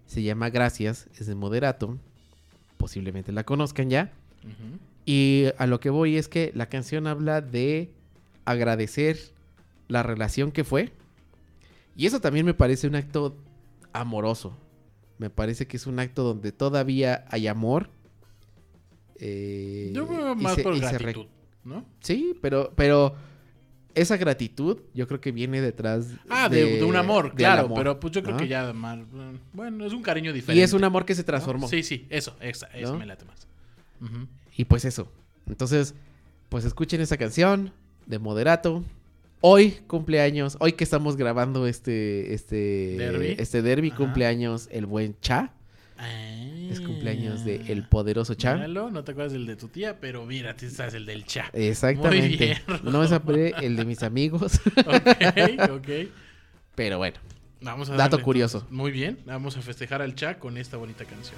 se 0.06 0.22
llama 0.22 0.50
Gracias, 0.52 1.08
es 1.18 1.26
de 1.26 1.34
Moderato. 1.34 1.98
Posiblemente 2.78 3.32
la 3.32 3.44
conozcan 3.44 3.90
ya. 3.90 4.12
Y 5.06 5.46
a 5.58 5.66
lo 5.66 5.80
que 5.80 5.90
voy 5.90 6.18
es 6.18 6.28
que 6.28 6.52
la 6.54 6.68
canción 6.68 7.08
habla 7.08 7.42
de 7.42 7.92
agradecer 8.46 9.18
la 9.88 10.04
relación 10.04 10.52
que 10.52 10.64
fue. 10.64 10.92
Y 11.96 12.06
eso 12.06 12.22
también 12.22 12.46
me 12.46 12.54
parece 12.54 12.88
un 12.88 12.96
acto 12.96 13.36
amoroso. 13.94 14.56
Me 15.22 15.30
parece 15.30 15.68
que 15.68 15.78
es 15.78 15.86
un 15.86 16.00
acto 16.00 16.24
donde 16.24 16.52
todavía 16.52 17.26
hay 17.30 17.46
amor. 17.46 17.92
Eh, 19.20 19.92
Yo 19.94 20.08
veo 20.08 20.32
y 20.34 20.36
más 20.36 20.56
se- 20.56 20.64
por 20.64 20.80
gratitud, 20.80 21.28
¿no? 21.64 21.86
Sí, 22.00 22.34
pero, 22.42 22.74
pero 22.76 23.14
esa 23.94 24.18
gratitud 24.18 24.80
yo 24.96 25.08
creo 25.08 25.22
que 25.22 25.32
viene 25.32 25.62
detrás 25.62 26.08
Ah, 26.28 26.50
de, 26.50 26.78
de 26.80 26.84
un 26.84 26.96
amor, 26.96 27.36
claro. 27.36 27.66
amor, 27.66 27.78
pero 27.78 28.00
pues 28.00 28.14
yo 28.14 28.24
creo 28.24 28.34
¿no? 28.34 28.42
que 28.42 28.48
ya 28.48 28.74
mal. 28.74 29.06
Bueno, 29.54 29.86
es 29.86 29.94
un 29.94 30.02
cariño 30.02 30.34
diferente. 30.34 30.60
Y 30.60 30.64
es 30.64 30.74
un 30.74 30.84
amor 30.84 31.06
que 31.06 31.14
se 31.14 31.22
¿no? 31.22 31.26
transformó. 31.28 31.68
Sí, 31.68 31.84
sí, 31.84 32.08
eso, 32.10 32.36
esa- 32.40 32.66
eso 32.74 32.98
me 32.98 33.06
late 33.06 33.26
más. 33.26 33.48
Y 34.58 34.66
pues 34.66 34.86
eso. 34.86 35.08
Entonces, 35.46 35.94
pues 36.50 36.66
escuchen 36.66 37.00
esa 37.00 37.16
canción 37.18 37.74
de 38.08 38.18
Moderato. 38.18 38.84
Hoy 39.44 39.72
cumpleaños, 39.88 40.56
hoy 40.60 40.74
que 40.74 40.84
estamos 40.84 41.18
grabando 41.18 41.66
este 41.66 42.34
este 42.34 42.96
Derby. 42.98 43.36
este 43.39 43.62
derby 43.64 43.88
Ajá. 43.89 43.98
cumpleaños 43.98 44.70
el 44.72 44.86
buen 44.86 45.16
Cha, 45.20 45.52
es 46.70 46.80
cumpleaños 46.80 47.44
de 47.44 47.56
el 47.72 47.88
poderoso 47.88 48.36
Cha. 48.36 48.54
Míralo, 48.54 48.92
no 48.92 49.04
te 49.04 49.12
acuerdas 49.14 49.34
del 49.34 49.48
de 49.48 49.56
tu 49.56 49.68
tía, 49.68 50.00
pero 50.00 50.26
mira, 50.28 50.56
tú 50.56 50.70
sabes 50.70 50.94
el 50.94 51.08
del 51.08 51.26
cha. 51.26 51.50
Exactamente. 51.54 52.62
Muy. 52.68 52.80
No 52.84 53.02
me 53.02 53.50
el 53.62 53.76
de 53.76 53.86
mis 53.86 54.04
amigos, 54.04 54.62
ok, 54.78 55.72
ok. 55.72 55.89
pero 56.76 57.00
bueno. 57.00 57.18
Vamos 57.62 57.89
a 57.89 57.94
Dato 57.96 58.18
darle, 58.18 58.24
curioso. 58.24 58.58
entonces. 58.60 58.76
Muy 58.78 58.92
bien, 58.92 59.20
vamos 59.26 59.56
a 59.58 59.62
festejar 59.62 60.02
al 60.02 60.16
cha 60.16 60.39
con 60.39 60.58
esta 60.58 60.78
bonita 60.78 61.06
canción. 61.06 61.38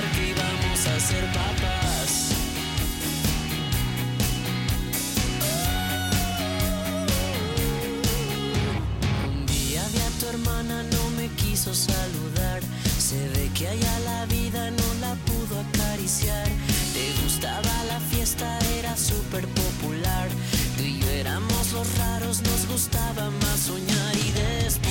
saludar. 11.73 12.61
Se 12.99 13.27
ve 13.29 13.49
que 13.53 13.67
allá 13.67 13.99
la 14.05 14.25
vida 14.25 14.71
no 14.71 14.93
la 15.01 15.15
pudo 15.25 15.59
acariciar. 15.59 16.47
Te 16.93 17.23
gustaba 17.23 17.73
la 17.87 17.99
fiesta, 18.11 18.59
era 18.79 18.95
súper 18.95 19.47
popular. 19.47 20.29
Tú 20.77 20.83
y 20.83 20.99
yo 20.99 21.09
éramos 21.09 21.71
los 21.73 21.87
raros, 21.97 22.41
nos 22.41 22.67
gustaba 22.67 23.29
más 23.29 23.59
soñar. 23.59 24.15
Y 24.15 24.31
después 24.31 24.90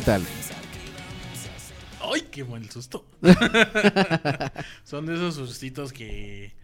¿Qué 0.00 0.06
tal? 0.06 0.22
¡Ay, 2.00 2.22
qué 2.30 2.42
buen 2.42 2.70
susto! 2.70 3.04
Son 4.84 5.04
de 5.04 5.12
esos 5.12 5.34
sustitos 5.34 5.92
que. 5.92 6.54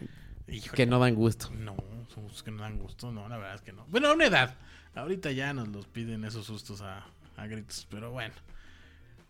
híjole, 0.49 0.73
Que 0.75 0.87
no 0.87 0.99
dan 0.99 1.15
gusto. 1.15 1.51
No, 1.51 1.77
son 2.09 2.29
sustos 2.29 2.43
que 2.45 2.51
no 2.51 2.63
dan 2.63 2.79
gusto, 2.79 3.13
no, 3.13 3.29
la 3.29 3.37
verdad 3.37 3.57
es 3.57 3.61
que 3.61 3.75
no. 3.75 3.85
Bueno, 3.89 4.09
a 4.09 4.15
una 4.15 4.25
edad. 4.25 4.55
Ahorita 4.95 5.33
ya 5.33 5.53
nos 5.53 5.69
los 5.69 5.87
piden 5.87 6.25
esos 6.25 6.47
sustos 6.47 6.81
a, 6.81 7.05
a 7.37 7.47
gritos, 7.47 7.87
pero 7.91 8.11
bueno. 8.11 8.33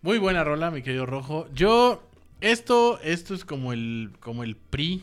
Muy 0.02 0.18
buena 0.18 0.44
rola, 0.44 0.70
mi 0.70 0.82
querido 0.82 1.04
Rojo. 1.04 1.48
Yo, 1.52 2.08
esto, 2.40 3.00
esto 3.02 3.34
es 3.34 3.44
como 3.44 3.72
el, 3.72 4.12
como 4.20 4.44
el 4.44 4.54
PRI. 4.54 5.02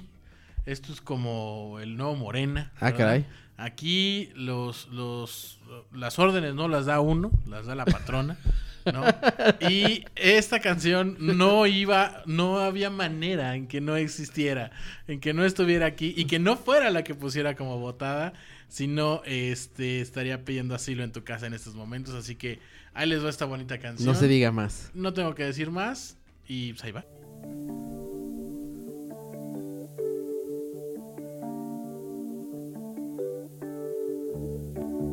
Esto 0.65 0.93
es 0.93 1.01
como 1.01 1.77
el 1.81 1.97
nuevo 1.97 2.15
Morena. 2.15 2.71
Ah, 2.77 2.85
¿verdad? 2.85 2.97
caray. 2.97 3.25
Aquí 3.57 4.31
los, 4.33 4.87
los, 4.87 5.59
las 5.91 6.19
órdenes 6.19 6.55
no 6.55 6.69
las 6.69 6.85
da 6.85 7.01
uno, 7.01 7.31
las 7.45 7.65
da 7.65 7.75
la 7.75 7.83
patrona. 7.83 8.37
¿no? 8.91 9.03
Y 9.69 10.05
esta 10.15 10.59
canción 10.59 11.17
no 11.19 11.65
iba, 11.67 12.23
no 12.25 12.59
había 12.59 12.89
manera 12.89 13.55
en 13.55 13.67
que 13.67 13.81
no 13.81 13.95
existiera, 13.95 14.71
en 15.07 15.19
que 15.19 15.34
no 15.34 15.45
estuviera 15.45 15.86
aquí 15.86 16.13
y 16.15 16.25
que 16.25 16.39
no 16.39 16.57
fuera 16.57 16.89
la 16.89 17.03
que 17.03 17.15
pusiera 17.15 17.55
como 17.55 17.79
votada, 17.79 18.34
sino 18.67 19.21
este 19.25 20.01
estaría 20.01 20.43
pidiendo 20.45 20.75
asilo 20.75 21.03
en 21.03 21.11
tu 21.11 21.23
casa 21.23 21.47
en 21.47 21.53
estos 21.53 21.75
momentos. 21.75 22.15
Así 22.15 22.36
que 22.36 22.59
ahí 22.93 23.07
les 23.07 23.23
va 23.23 23.29
esta 23.29 23.45
bonita 23.45 23.77
canción. 23.77 24.07
No 24.07 24.15
se 24.15 24.27
diga 24.27 24.51
más. 24.51 24.91
No 24.93 25.13
tengo 25.13 25.36
que 25.36 25.43
decir 25.43 25.69
más 25.71 26.17
y 26.47 26.73
pues 26.73 26.84
ahí 26.84 26.91
va. 26.91 27.05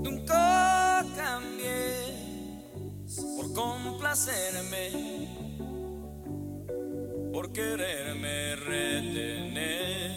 Nunca 0.02 0.69
complacerme, 3.54 4.90
por 7.32 7.52
quererme 7.52 8.56
retener. 8.56 10.10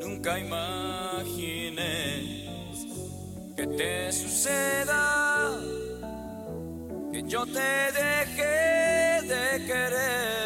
Nunca 0.00 0.38
imagines 0.38 1.76
que 3.56 3.66
te 3.66 4.12
suceda 4.12 5.58
que 7.12 7.22
yo 7.22 7.46
te 7.46 7.92
dejé 7.92 9.22
de 9.22 9.64
querer. 9.66 10.45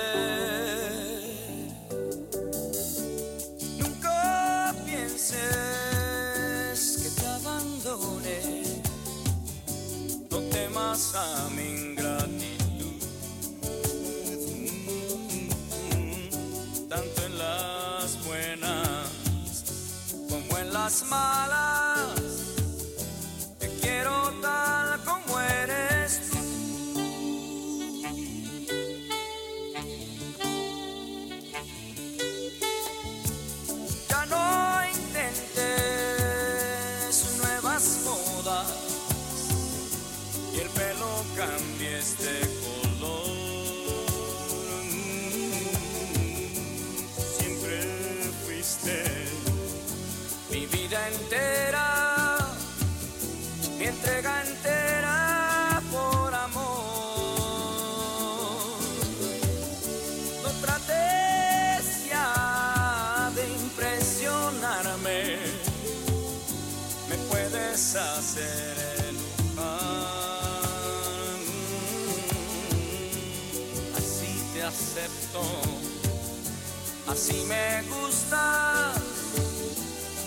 Así 77.31 77.45
me 77.45 77.83
gusta, 77.83 78.93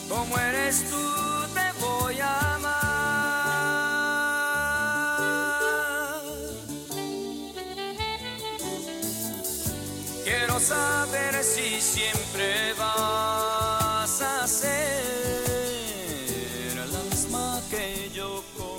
como 0.10 0.38
eres 0.38 0.90
tú 0.90 1.13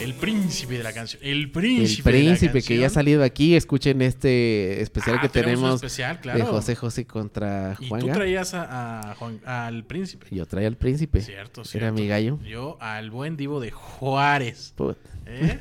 El 0.05 0.15
príncipe 0.15 0.77
de 0.79 0.83
la 0.85 0.93
canción. 0.93 1.21
El 1.25 1.31
El 1.43 1.51
príncipe. 1.51 2.13
de 2.13 2.19
la 2.19 2.25
príncipe 2.37 2.63
que 2.63 2.77
ya 2.79 2.87
ha 2.87 2.91
salido 2.91 3.23
aquí, 3.25 3.57
escuchen 3.57 4.03
este 4.03 4.83
especial 4.83 5.17
Ah, 5.19 5.23
que 5.23 5.29
tenemos 5.29 5.77
especial, 5.77 6.17
de 6.17 6.21
claro. 6.23 6.47
José 6.47 6.75
José 6.77 7.07
contra 7.07 7.77
Y 7.81 7.89
Juan. 7.89 8.01
tú 8.03 8.09
traías 8.09 8.53
a, 8.55 9.11
a 9.11 9.15
Juan- 9.15 9.41
al 9.45 9.85
príncipe. 9.85 10.27
Yo 10.31 10.47
traía 10.47 10.69
al 10.69 10.77
príncipe. 10.77 11.21
Cierto, 11.21 11.63
Era 11.63 11.71
cierto. 11.71 11.93
mi 11.95 12.07
gallo. 12.07 12.39
Yo 12.45 12.77
al 12.81 13.11
buen 13.11 13.37
divo 13.37 13.61
de 13.61 13.71
Juárez. 13.71 14.75
¿Eh? 15.27 15.59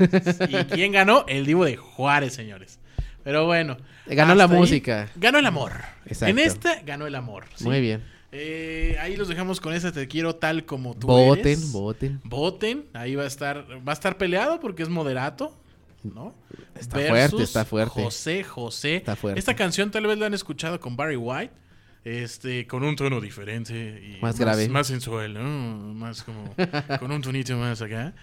¿Y 0.49 0.55
quién 0.75 0.91
ganó? 0.91 1.25
El 1.27 1.45
divo 1.45 1.65
de 1.65 1.77
Juárez, 1.77 2.33
señores. 2.33 2.79
Pero 3.23 3.45
bueno. 3.45 3.77
Ganó 4.07 4.35
la 4.35 4.43
ahí, 4.45 4.49
música. 4.49 5.09
Ganó 5.15 5.39
el 5.39 5.45
amor. 5.45 5.71
Exacto. 6.05 6.27
En 6.31 6.39
esta 6.39 6.81
ganó 6.85 7.07
el 7.07 7.15
amor. 7.15 7.45
¿sí? 7.55 7.63
Muy 7.63 7.79
bien. 7.79 8.03
Eh, 8.35 8.97
ahí 8.99 9.15
los 9.15 9.27
dejamos 9.27 9.61
con 9.61 9.73
esta 9.73 9.91
Te 9.91 10.07
quiero 10.07 10.35
tal 10.35 10.65
como 10.65 10.95
tú 10.95 11.05
Voten, 11.05 11.45
eres. 11.45 11.71
voten. 11.71 12.19
Voten. 12.23 12.85
Ahí 12.93 13.13
va 13.15 13.23
a 13.23 13.27
estar 13.27 13.65
va 13.87 13.91
a 13.91 13.93
estar 13.93 14.17
peleado 14.17 14.59
porque 14.59 14.81
es 14.81 14.89
moderato, 14.89 15.55
¿no? 16.03 16.33
Está 16.79 16.99
fuerte, 16.99 17.43
está 17.43 17.63
fuerte. 17.63 18.03
José 18.03 18.43
José. 18.43 18.95
Está 18.97 19.15
fuerte. 19.15 19.39
Esta 19.39 19.55
canción 19.55 19.91
tal 19.91 20.07
vez 20.07 20.17
la 20.17 20.25
han 20.25 20.33
escuchado 20.33 20.79
con 20.79 20.95
Barry 20.97 21.15
White. 21.15 21.53
Este, 22.05 22.67
con 22.67 22.83
un 22.83 22.97
tono 22.97 23.21
diferente 23.21 23.73
y 24.17 24.21
Más 24.21 24.37
grave. 24.37 24.67
más 24.67 24.87
sensual, 24.87 25.35
¿no? 25.35 25.93
Más 25.93 26.23
como 26.23 26.53
con 26.99 27.11
un 27.11 27.21
tonito 27.21 27.55
más 27.55 27.81
acá. 27.81 28.13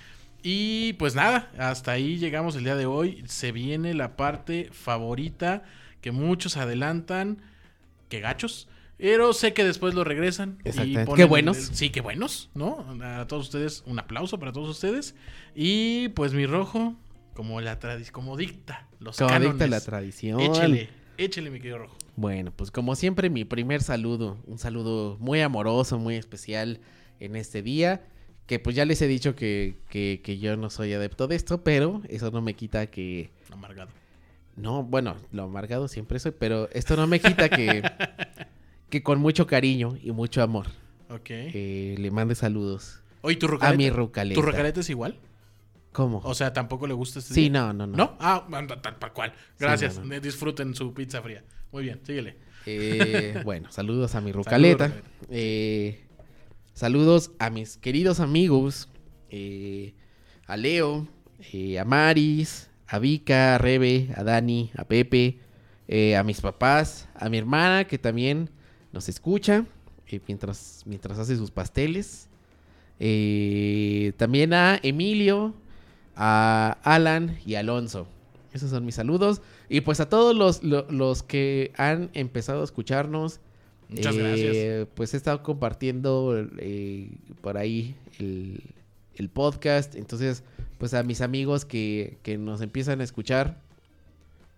Y 0.42 0.94
pues 0.94 1.14
nada, 1.14 1.50
hasta 1.56 1.92
ahí 1.92 2.18
llegamos 2.18 2.56
el 2.56 2.64
día 2.64 2.74
de 2.76 2.84
hoy. 2.86 3.22
Se 3.26 3.52
viene 3.52 3.94
la 3.94 4.16
parte 4.16 4.68
favorita 4.72 5.62
que 6.00 6.10
muchos 6.12 6.56
adelantan, 6.56 7.38
que 8.08 8.20
gachos. 8.20 8.66
Pero 9.00 9.32
sé 9.32 9.52
que 9.54 9.64
después 9.64 9.94
lo 9.94 10.04
regresan. 10.04 10.58
y 10.64 10.68
Exactamente. 10.68 11.04
ponen 11.06 11.16
Qué 11.16 11.28
buenos. 11.28 11.56
el- 11.56 11.74
sí, 11.74 11.90
qué 11.90 12.00
buenos, 12.00 12.50
¿no? 12.54 12.84
A 13.02 13.26
todos 13.26 13.46
ustedes, 13.46 13.82
un 13.86 13.98
aplauso 13.98 14.38
para 14.38 14.52
todos 14.52 14.68
ustedes. 14.68 15.14
Y 15.54 16.08
pues 16.10 16.34
mi 16.34 16.46
rojo, 16.46 16.94
como 17.34 17.60
la 17.60 17.78
tradición, 17.78 18.12
como 18.12 18.36
dicta 18.36 18.88
los 18.98 19.16
Como 19.16 19.38
dicta 19.40 19.66
la 19.66 19.80
tradición. 19.80 20.40
Échele, 20.40 20.88
échele, 21.16 21.50
mi 21.50 21.58
querido 21.58 21.78
rojo. 21.78 21.96
Bueno, 22.16 22.52
pues 22.54 22.70
como 22.70 22.94
siempre, 22.96 23.30
mi 23.30 23.44
primer 23.46 23.82
saludo, 23.82 24.38
un 24.46 24.58
saludo 24.58 25.16
muy 25.20 25.40
amoroso, 25.40 25.98
muy 25.98 26.16
especial 26.16 26.80
en 27.18 27.36
este 27.36 27.62
día, 27.62 28.02
que 28.46 28.58
pues 28.58 28.76
ya 28.76 28.84
les 28.84 29.00
he 29.00 29.06
dicho 29.06 29.34
que, 29.34 29.78
que, 29.88 30.20
que 30.22 30.38
yo 30.38 30.56
no 30.58 30.68
soy 30.68 30.92
adepto 30.92 31.26
de 31.28 31.36
esto, 31.36 31.62
pero 31.64 32.02
eso 32.10 32.30
no 32.30 32.42
me 32.42 32.52
quita 32.54 32.88
que... 32.88 33.30
Amargado. 33.50 33.90
No, 34.56 34.82
bueno, 34.82 35.16
lo 35.32 35.44
amargado 35.44 35.88
siempre 35.88 36.18
soy, 36.18 36.32
pero 36.38 36.68
esto 36.72 36.96
no 36.96 37.06
me 37.06 37.20
quita 37.20 37.48
que, 37.48 37.82
que 38.90 39.02
con 39.02 39.20
mucho 39.20 39.46
cariño 39.46 39.96
y 40.02 40.10
mucho 40.12 40.42
amor 40.42 40.66
Ok. 41.08 41.30
eh, 41.30 41.94
le 41.98 42.10
mande 42.10 42.34
saludos 42.34 43.00
Oye, 43.22 43.36
¿tu 43.36 43.46
a 43.60 43.72
mi 43.74 43.90
rucaleta. 43.90 44.40
¿Tu 44.40 44.46
rucaleta 44.46 44.80
es 44.80 44.90
igual? 44.90 45.16
¿Cómo? 45.92 46.20
O 46.24 46.34
sea, 46.34 46.52
¿tampoco 46.52 46.86
le 46.86 46.94
gusta 46.94 47.18
este 47.18 47.34
Sí, 47.34 47.40
día? 47.42 47.50
no, 47.50 47.72
no, 47.72 47.86
no. 47.86 47.96
¿No? 47.96 48.16
Ah, 48.20 48.46
tal 48.82 48.96
para 48.96 49.12
cual. 49.12 49.32
Gracias. 49.58 49.98
no, 49.98 50.04
no. 50.06 50.14
Eh, 50.14 50.20
Disfruten 50.20 50.74
su 50.74 50.94
pizza 50.94 51.20
fría. 51.20 51.42
Muy 51.72 51.82
bien, 51.82 52.00
síguele. 52.04 52.36
Eh, 52.66 53.40
bueno, 53.44 53.70
saludos 53.72 54.14
a 54.14 54.20
mi 54.20 54.32
Rucaleta. 54.32 54.92
Eh, 55.30 56.00
saludos 56.72 57.32
a 57.38 57.50
mis 57.50 57.76
queridos 57.76 58.20
amigos. 58.20 58.88
eh, 59.30 59.94
a 60.46 60.56
Leo, 60.56 61.06
a 61.78 61.84
Maris, 61.84 62.70
a 62.86 62.98
Vika, 62.98 63.54
a 63.54 63.58
Rebe, 63.58 64.08
a 64.16 64.24
Dani, 64.24 64.70
a 64.76 64.84
Pepe, 64.84 65.38
a 66.16 66.22
mis 66.22 66.40
papás, 66.40 67.08
a 67.14 67.28
mi 67.28 67.38
hermana 67.38 67.86
que 67.86 67.98
también 67.98 68.50
nos 68.92 69.08
escucha 69.08 69.64
eh, 70.08 70.20
mientras, 70.26 70.82
mientras 70.86 71.18
hace 71.18 71.36
sus 71.36 71.50
pasteles. 71.50 72.28
Eh, 72.98 74.12
también 74.16 74.52
a 74.52 74.78
Emilio, 74.82 75.54
a 76.16 76.76
Alan 76.82 77.38
y 77.46 77.54
Alonso. 77.54 78.06
Esos 78.52 78.70
son 78.70 78.84
mis 78.84 78.96
saludos. 78.96 79.40
Y 79.68 79.80
pues 79.82 80.00
a 80.00 80.08
todos 80.08 80.34
los, 80.36 80.62
lo- 80.62 80.86
los 80.90 81.22
que 81.22 81.72
han 81.76 82.10
empezado 82.14 82.60
a 82.60 82.64
escucharnos. 82.64 83.40
Muchas 83.88 84.14
eh, 84.14 84.18
gracias. 84.18 84.88
Pues 84.94 85.14
he 85.14 85.16
estado 85.16 85.42
compartiendo 85.42 86.46
eh, 86.58 87.10
por 87.40 87.56
ahí 87.56 87.94
el, 88.18 88.60
el 89.14 89.28
podcast. 89.30 89.94
Entonces, 89.94 90.42
pues 90.78 90.92
a 90.94 91.02
mis 91.02 91.20
amigos 91.20 91.64
que, 91.64 92.18
que 92.22 92.36
nos 92.38 92.60
empiezan 92.60 93.00
a 93.00 93.04
escuchar, 93.04 93.60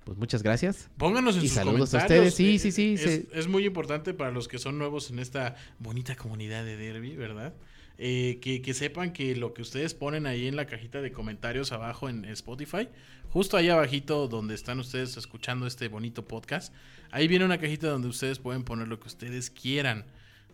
pues 0.05 0.19
muchas 0.19 0.43
gracias. 0.43 0.89
Pónganos 0.99 1.37
en 1.37 1.45
Y 1.45 1.49
sus 1.49 1.57
saludos 1.57 1.95
a 1.95 1.99
comentarios. 2.01 2.29
ustedes. 2.33 2.35
Sí, 2.35 2.69
Eh, 2.69 2.73
sí, 2.73 2.97
sí. 2.99 3.27
Es, 3.33 3.47
muy 3.49 3.65
importante 3.67 4.15
para 4.15 4.31
los 4.31 4.49
que 4.49 4.59
son 4.59 4.79
nuevos 4.79 5.11
en 5.11 5.19
esta 5.19 5.57
bonita 5.79 6.17
comunidad 6.17 6.65
de 6.65 6.77
Derby, 6.77 7.17
¿verdad? 7.17 7.55
Eh, 7.99 8.39
que, 8.41 8.63
que 8.63 8.75
sepan 8.75 9.13
que 9.13 9.37
lo 9.37 9.55
que 9.55 9.63
ustedes 9.63 9.95
ponen 9.95 10.27
ahí 10.27 10.49
en 10.49 10.57
la 10.57 10.67
cajita 10.67 11.01
de 11.03 11.13
comentarios 11.13 11.71
abajo 11.73 12.09
en 12.09 12.25
Spotify, 12.25 12.89
justo 13.31 13.57
ahí 13.57 13.69
abajito 13.69 14.27
donde 14.29 14.55
están 14.55 14.81
ustedes 14.81 15.17
escuchando 15.17 15.67
este 15.67 15.89
bonito 15.89 16.25
podcast, 16.27 16.75
ahí 17.11 17.29
viene 17.29 17.45
una 17.45 17.59
cajita 17.59 17.89
donde 17.89 18.09
ustedes 18.09 18.39
pueden 18.39 18.65
poner 18.65 18.89
lo 18.89 18.99
que 18.99 19.09
ustedes 19.09 19.51
quieran. 19.51 20.05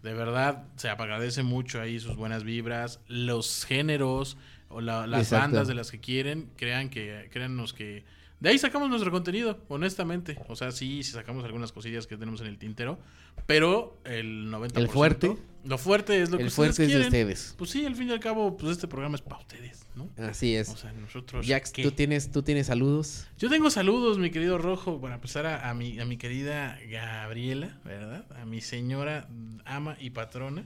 De 0.03 0.12
verdad, 0.12 0.64
se 0.76 0.88
agradece 0.90 1.42
mucho 1.42 1.80
ahí 1.80 1.99
sus 1.99 2.16
buenas 2.16 2.44
vibras, 2.44 3.01
los 3.09 3.64
géneros 3.64 4.36
o 4.68 4.80
la- 4.80 5.07
las 5.07 5.22
Exacto. 5.22 5.44
bandas 5.46 5.68
de 5.68 5.74
las 5.74 5.90
que 5.90 6.01
quieren, 6.01 6.51
crean 6.57 6.90
que, 6.90 7.28
créannos 7.32 7.72
que 7.72 8.05
de 8.41 8.49
ahí 8.51 8.59
sacamos 8.59 8.89
nuestro 8.89 9.11
contenido, 9.11 9.59
honestamente. 9.68 10.39
O 10.49 10.55
sea, 10.55 10.70
sí, 10.70 11.03
sí 11.03 11.12
sacamos 11.12 11.45
algunas 11.45 11.72
cosillas 11.72 12.07
que 12.07 12.16
tenemos 12.16 12.41
en 12.41 12.47
el 12.47 12.59
tintero, 12.59 12.99
pero 13.47 13.99
el 14.05 14.49
90%. 14.51 14.76
El 14.76 14.89
fuerte. 14.89 15.36
Lo 15.64 15.76
fuerte 15.76 16.22
es 16.22 16.30
lo 16.30 16.36
que 16.36 16.45
El 16.45 16.49
ustedes 16.49 16.76
fuerte 16.76 16.93
es 16.93 16.99
de 16.99 17.05
ustedes. 17.07 17.55
Pues 17.59 17.70
sí, 17.70 17.84
al 17.84 17.97
fin 17.97 18.09
y 18.09 18.12
al 18.12 18.20
cabo, 18.20 18.57
pues 18.57 18.72
este 18.72 18.86
programa 18.86 19.16
es 19.16 19.22
para 19.22 19.41
ustedes, 19.41 19.86
¿no? 19.97 20.09
Así 20.16 20.55
es. 20.55 20.68
O 20.68 20.76
sea, 20.76 20.93
nosotros. 20.93 21.47
Jax. 21.47 21.72
¿tú 21.72 21.91
tienes, 21.91 22.30
¿tú 22.30 22.43
tienes 22.43 22.68
saludos? 22.68 23.26
Yo 23.39 23.51
tengo 23.51 23.70
saludos, 23.70 24.18
mi 24.18 24.30
querido 24.30 24.57
Rojo, 24.57 25.01
para 25.01 25.16
empezar 25.16 25.47
a, 25.47 25.68
a 25.68 25.74
mi, 25.74 25.99
a 25.99 26.05
mi 26.05 26.16
querida 26.16 26.78
Gabriela, 26.89 27.80
¿verdad? 27.84 28.24
A 28.41 28.45
mi 28.45 28.61
señora 28.61 29.28
ama 29.64 29.97
y 30.01 30.11
patrona 30.11 30.64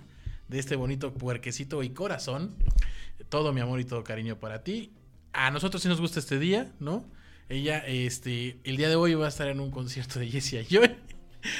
de 0.48 0.58
este 0.58 0.76
bonito 0.76 1.14
puerquecito 1.14 1.82
y 1.82 1.90
corazón. 1.90 2.54
Todo 3.30 3.54
mi 3.54 3.62
amor 3.62 3.80
y 3.80 3.84
todo 3.84 4.04
cariño 4.04 4.38
para 4.38 4.62
ti. 4.62 4.92
A 5.32 5.50
nosotros 5.50 5.82
sí 5.82 5.88
nos 5.88 6.00
gusta 6.00 6.20
este 6.20 6.38
día, 6.38 6.70
¿no? 6.78 7.06
Ella, 7.52 7.78
este, 7.86 8.56
el 8.64 8.78
día 8.78 8.88
de 8.88 8.96
hoy 8.96 9.12
va 9.14 9.26
a 9.26 9.28
estar 9.28 9.46
en 9.48 9.60
un 9.60 9.70
concierto 9.70 10.18
de 10.18 10.26
Jessie 10.28 10.60
Ayoy. 10.60 10.90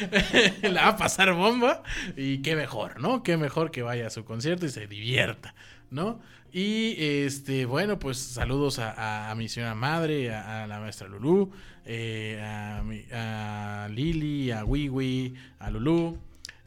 La 0.63 0.85
va 0.85 0.89
a 0.89 0.97
pasar 0.97 1.35
bomba. 1.35 1.83
Y 2.17 2.39
qué 2.39 2.57
mejor, 2.57 2.99
¿no? 2.99 3.23
Qué 3.23 3.37
mejor 3.37 3.71
que 3.71 3.83
vaya 3.83 4.07
a 4.07 4.11
su 4.11 4.25
concierto 4.25 4.65
y 4.65 4.71
se 4.71 4.87
divierta, 4.87 5.55
¿no? 5.91 6.19
Y 6.51 6.95
este, 6.99 7.67
bueno, 7.67 7.99
pues 7.99 8.17
saludos 8.19 8.79
a, 8.79 9.31
a- 9.31 9.35
mi 9.35 9.49
señora 9.51 9.75
madre, 9.75 10.33
a, 10.35 10.65
a 10.65 10.67
la 10.67 10.81
maestra 10.81 11.09
Lulú, 11.09 11.51
eh, 11.85 12.41
a 12.43 13.89
Lili, 13.91 14.51
a 14.51 14.65
Wiwi, 14.65 15.35
a 15.59 15.71
Lulú. 15.71 16.19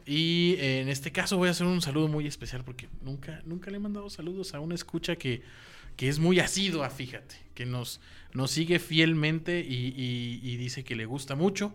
Y 0.04 0.54
eh, 0.60 0.82
en 0.82 0.88
este 0.88 1.10
caso 1.10 1.36
voy 1.36 1.48
a 1.48 1.50
hacer 1.50 1.66
un 1.66 1.82
saludo 1.82 2.06
muy 2.06 2.28
especial 2.28 2.62
porque 2.62 2.88
nunca, 3.02 3.42
nunca 3.44 3.72
le 3.72 3.78
he 3.78 3.80
mandado 3.80 4.08
saludos 4.08 4.54
a 4.54 4.60
una 4.60 4.76
escucha 4.76 5.16
que, 5.16 5.42
que 5.96 6.08
es 6.08 6.18
muy 6.18 6.40
asidua, 6.40 6.90
fíjate, 6.90 7.36
que 7.54 7.66
nos, 7.66 8.00
nos 8.32 8.50
sigue 8.50 8.78
fielmente 8.78 9.60
y, 9.60 9.94
y- 9.96 10.40
y 10.42 10.56
dice 10.56 10.84
que 10.84 10.94
le 10.96 11.06
gusta 11.06 11.34
mucho. 11.34 11.72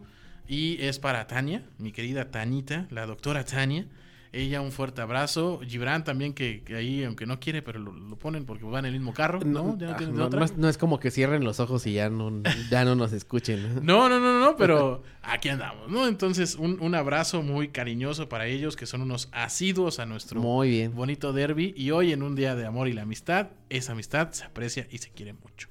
Y 0.47 0.78
es 0.82 0.99
para 0.99 1.28
Tania, 1.28 1.63
mi 1.78 1.91
querida 1.91 2.30
Tanita, 2.32 2.88
la 2.89 3.05
doctora 3.05 3.45
Tania. 3.45 3.86
Ella 4.34 4.61
un 4.61 4.71
fuerte 4.71 5.01
abrazo. 5.01 5.59
Gibran 5.67 6.05
también, 6.05 6.34
que, 6.34 6.63
que 6.63 6.75
ahí, 6.75 7.03
aunque 7.03 7.25
no 7.25 7.39
quiere, 7.41 7.61
pero 7.61 7.79
lo, 7.79 7.91
lo 7.91 8.15
ponen 8.17 8.45
porque 8.45 8.63
va 8.63 8.79
en 8.79 8.86
el 8.86 8.93
mismo 8.93 9.13
carro, 9.13 9.39
¿no? 9.41 9.77
Ya 9.77 9.88
no 9.88 9.93
ah, 9.93 9.97
tienen 9.97 10.15
no, 10.15 10.25
otra. 10.27 10.39
no 10.39 10.45
es, 10.45 10.57
no 10.57 10.69
es 10.69 10.77
como 10.77 10.99
que 10.99 11.11
cierren 11.11 11.43
los 11.43 11.59
ojos 11.59 11.86
y 11.86 11.93
ya 11.93 12.09
no, 12.09 12.41
ya 12.71 12.86
no 12.86 12.95
nos 12.95 13.11
escuchen. 13.11 13.86
No, 13.86 14.07
no, 14.07 14.19
no, 14.21 14.39
no, 14.39 14.55
pero 14.55 15.03
aquí 15.21 15.49
andamos, 15.49 15.89
¿no? 15.89 16.07
Entonces, 16.07 16.55
un, 16.55 16.79
un 16.79 16.95
abrazo 16.95 17.41
muy 17.41 17.69
cariñoso 17.69 18.29
para 18.29 18.47
ellos, 18.47 18.77
que 18.77 18.86
son 18.86 19.01
unos 19.01 19.27
asiduos 19.34 19.99
a 19.99 20.05
nuestro 20.05 20.39
Muy 20.39 20.69
bien. 20.69 20.95
bonito 20.95 21.34
derby. 21.34 21.73
Y 21.75 21.91
hoy, 21.91 22.13
en 22.13 22.23
un 22.23 22.36
día 22.36 22.55
de 22.55 22.65
amor 22.65 22.88
y 22.88 22.93
la 22.93 23.01
amistad, 23.01 23.49
esa 23.69 23.91
amistad 23.91 24.32
se 24.32 24.45
aprecia 24.45 24.88
y 24.89 24.99
se 24.99 25.09
quiere 25.09 25.34
mucho. 25.34 25.67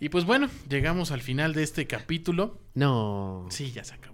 Y 0.00 0.10
pues 0.10 0.26
bueno, 0.26 0.50
llegamos 0.68 1.12
al 1.12 1.22
final 1.22 1.54
de 1.54 1.62
este 1.62 1.86
capítulo. 1.86 2.58
No. 2.74 3.46
Sí, 3.48 3.72
ya 3.72 3.84
se 3.84 3.94
acabó. 3.94 4.13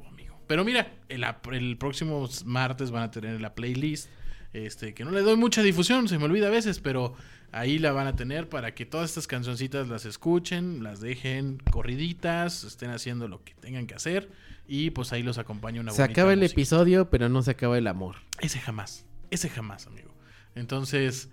Pero 0.50 0.64
mira, 0.64 0.92
el, 1.08 1.24
el 1.52 1.76
próximo 1.78 2.28
martes 2.44 2.90
van 2.90 3.04
a 3.04 3.10
tener 3.12 3.40
la 3.40 3.54
playlist. 3.54 4.10
Este, 4.52 4.94
que 4.94 5.04
no 5.04 5.12
le 5.12 5.20
doy 5.20 5.36
mucha 5.36 5.62
difusión, 5.62 6.08
se 6.08 6.18
me 6.18 6.24
olvida 6.24 6.48
a 6.48 6.50
veces, 6.50 6.80
pero 6.80 7.14
ahí 7.52 7.78
la 7.78 7.92
van 7.92 8.08
a 8.08 8.16
tener 8.16 8.48
para 8.48 8.74
que 8.74 8.84
todas 8.84 9.10
estas 9.10 9.28
cancioncitas 9.28 9.86
las 9.86 10.06
escuchen, 10.06 10.82
las 10.82 11.00
dejen 11.00 11.58
corriditas, 11.70 12.64
estén 12.64 12.90
haciendo 12.90 13.28
lo 13.28 13.44
que 13.44 13.54
tengan 13.54 13.86
que 13.86 13.94
hacer 13.94 14.28
y 14.66 14.90
pues 14.90 15.12
ahí 15.12 15.22
los 15.22 15.38
acompaña 15.38 15.82
una 15.82 15.92
Se 15.92 16.02
bonita 16.02 16.20
acaba 16.20 16.32
el 16.32 16.40
música. 16.40 16.52
episodio, 16.60 17.10
pero 17.10 17.28
no 17.28 17.42
se 17.42 17.52
acaba 17.52 17.78
el 17.78 17.86
amor. 17.86 18.16
Ese 18.40 18.58
jamás, 18.58 19.06
ese 19.30 19.48
jamás, 19.50 19.86
amigo. 19.86 20.12
Entonces, 20.56 21.28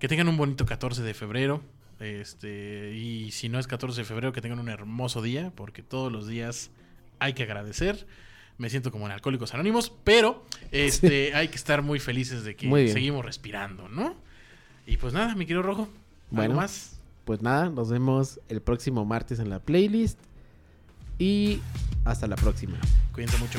que 0.00 0.08
tengan 0.08 0.26
un 0.26 0.36
bonito 0.36 0.66
14 0.66 1.04
de 1.04 1.14
febrero. 1.14 1.62
Este, 2.00 2.94
y 2.96 3.30
si 3.30 3.48
no 3.48 3.60
es 3.60 3.68
14 3.68 4.00
de 4.00 4.04
febrero, 4.04 4.32
que 4.32 4.40
tengan 4.40 4.58
un 4.58 4.70
hermoso 4.70 5.22
día, 5.22 5.52
porque 5.54 5.84
todos 5.84 6.10
los 6.10 6.26
días 6.26 6.72
hay 7.20 7.34
que 7.34 7.44
agradecer. 7.44 8.08
Me 8.58 8.70
siento 8.70 8.90
como 8.90 9.06
en 9.06 9.12
Alcohólicos 9.12 9.52
Anónimos, 9.54 9.92
pero 10.04 10.44
este, 10.72 11.34
hay 11.34 11.48
que 11.48 11.56
estar 11.56 11.82
muy 11.82 11.98
felices 12.00 12.42
de 12.44 12.56
que 12.56 12.88
seguimos 12.88 13.24
respirando, 13.24 13.88
¿no? 13.88 14.14
Y 14.86 14.96
pues 14.96 15.12
nada, 15.12 15.34
mi 15.34 15.44
querido 15.46 15.62
Rojo, 15.62 15.82
¿algo 15.82 15.92
Bueno, 16.30 16.54
más? 16.54 16.98
pues 17.24 17.42
nada, 17.42 17.68
nos 17.68 17.90
vemos 17.90 18.40
el 18.48 18.62
próximo 18.62 19.04
martes 19.04 19.38
en 19.40 19.50
la 19.50 19.58
playlist. 19.58 20.18
Y 21.18 21.60
hasta 22.04 22.26
la 22.26 22.36
próxima. 22.36 22.78
Cuídense 23.12 23.38
mucho. 23.38 23.58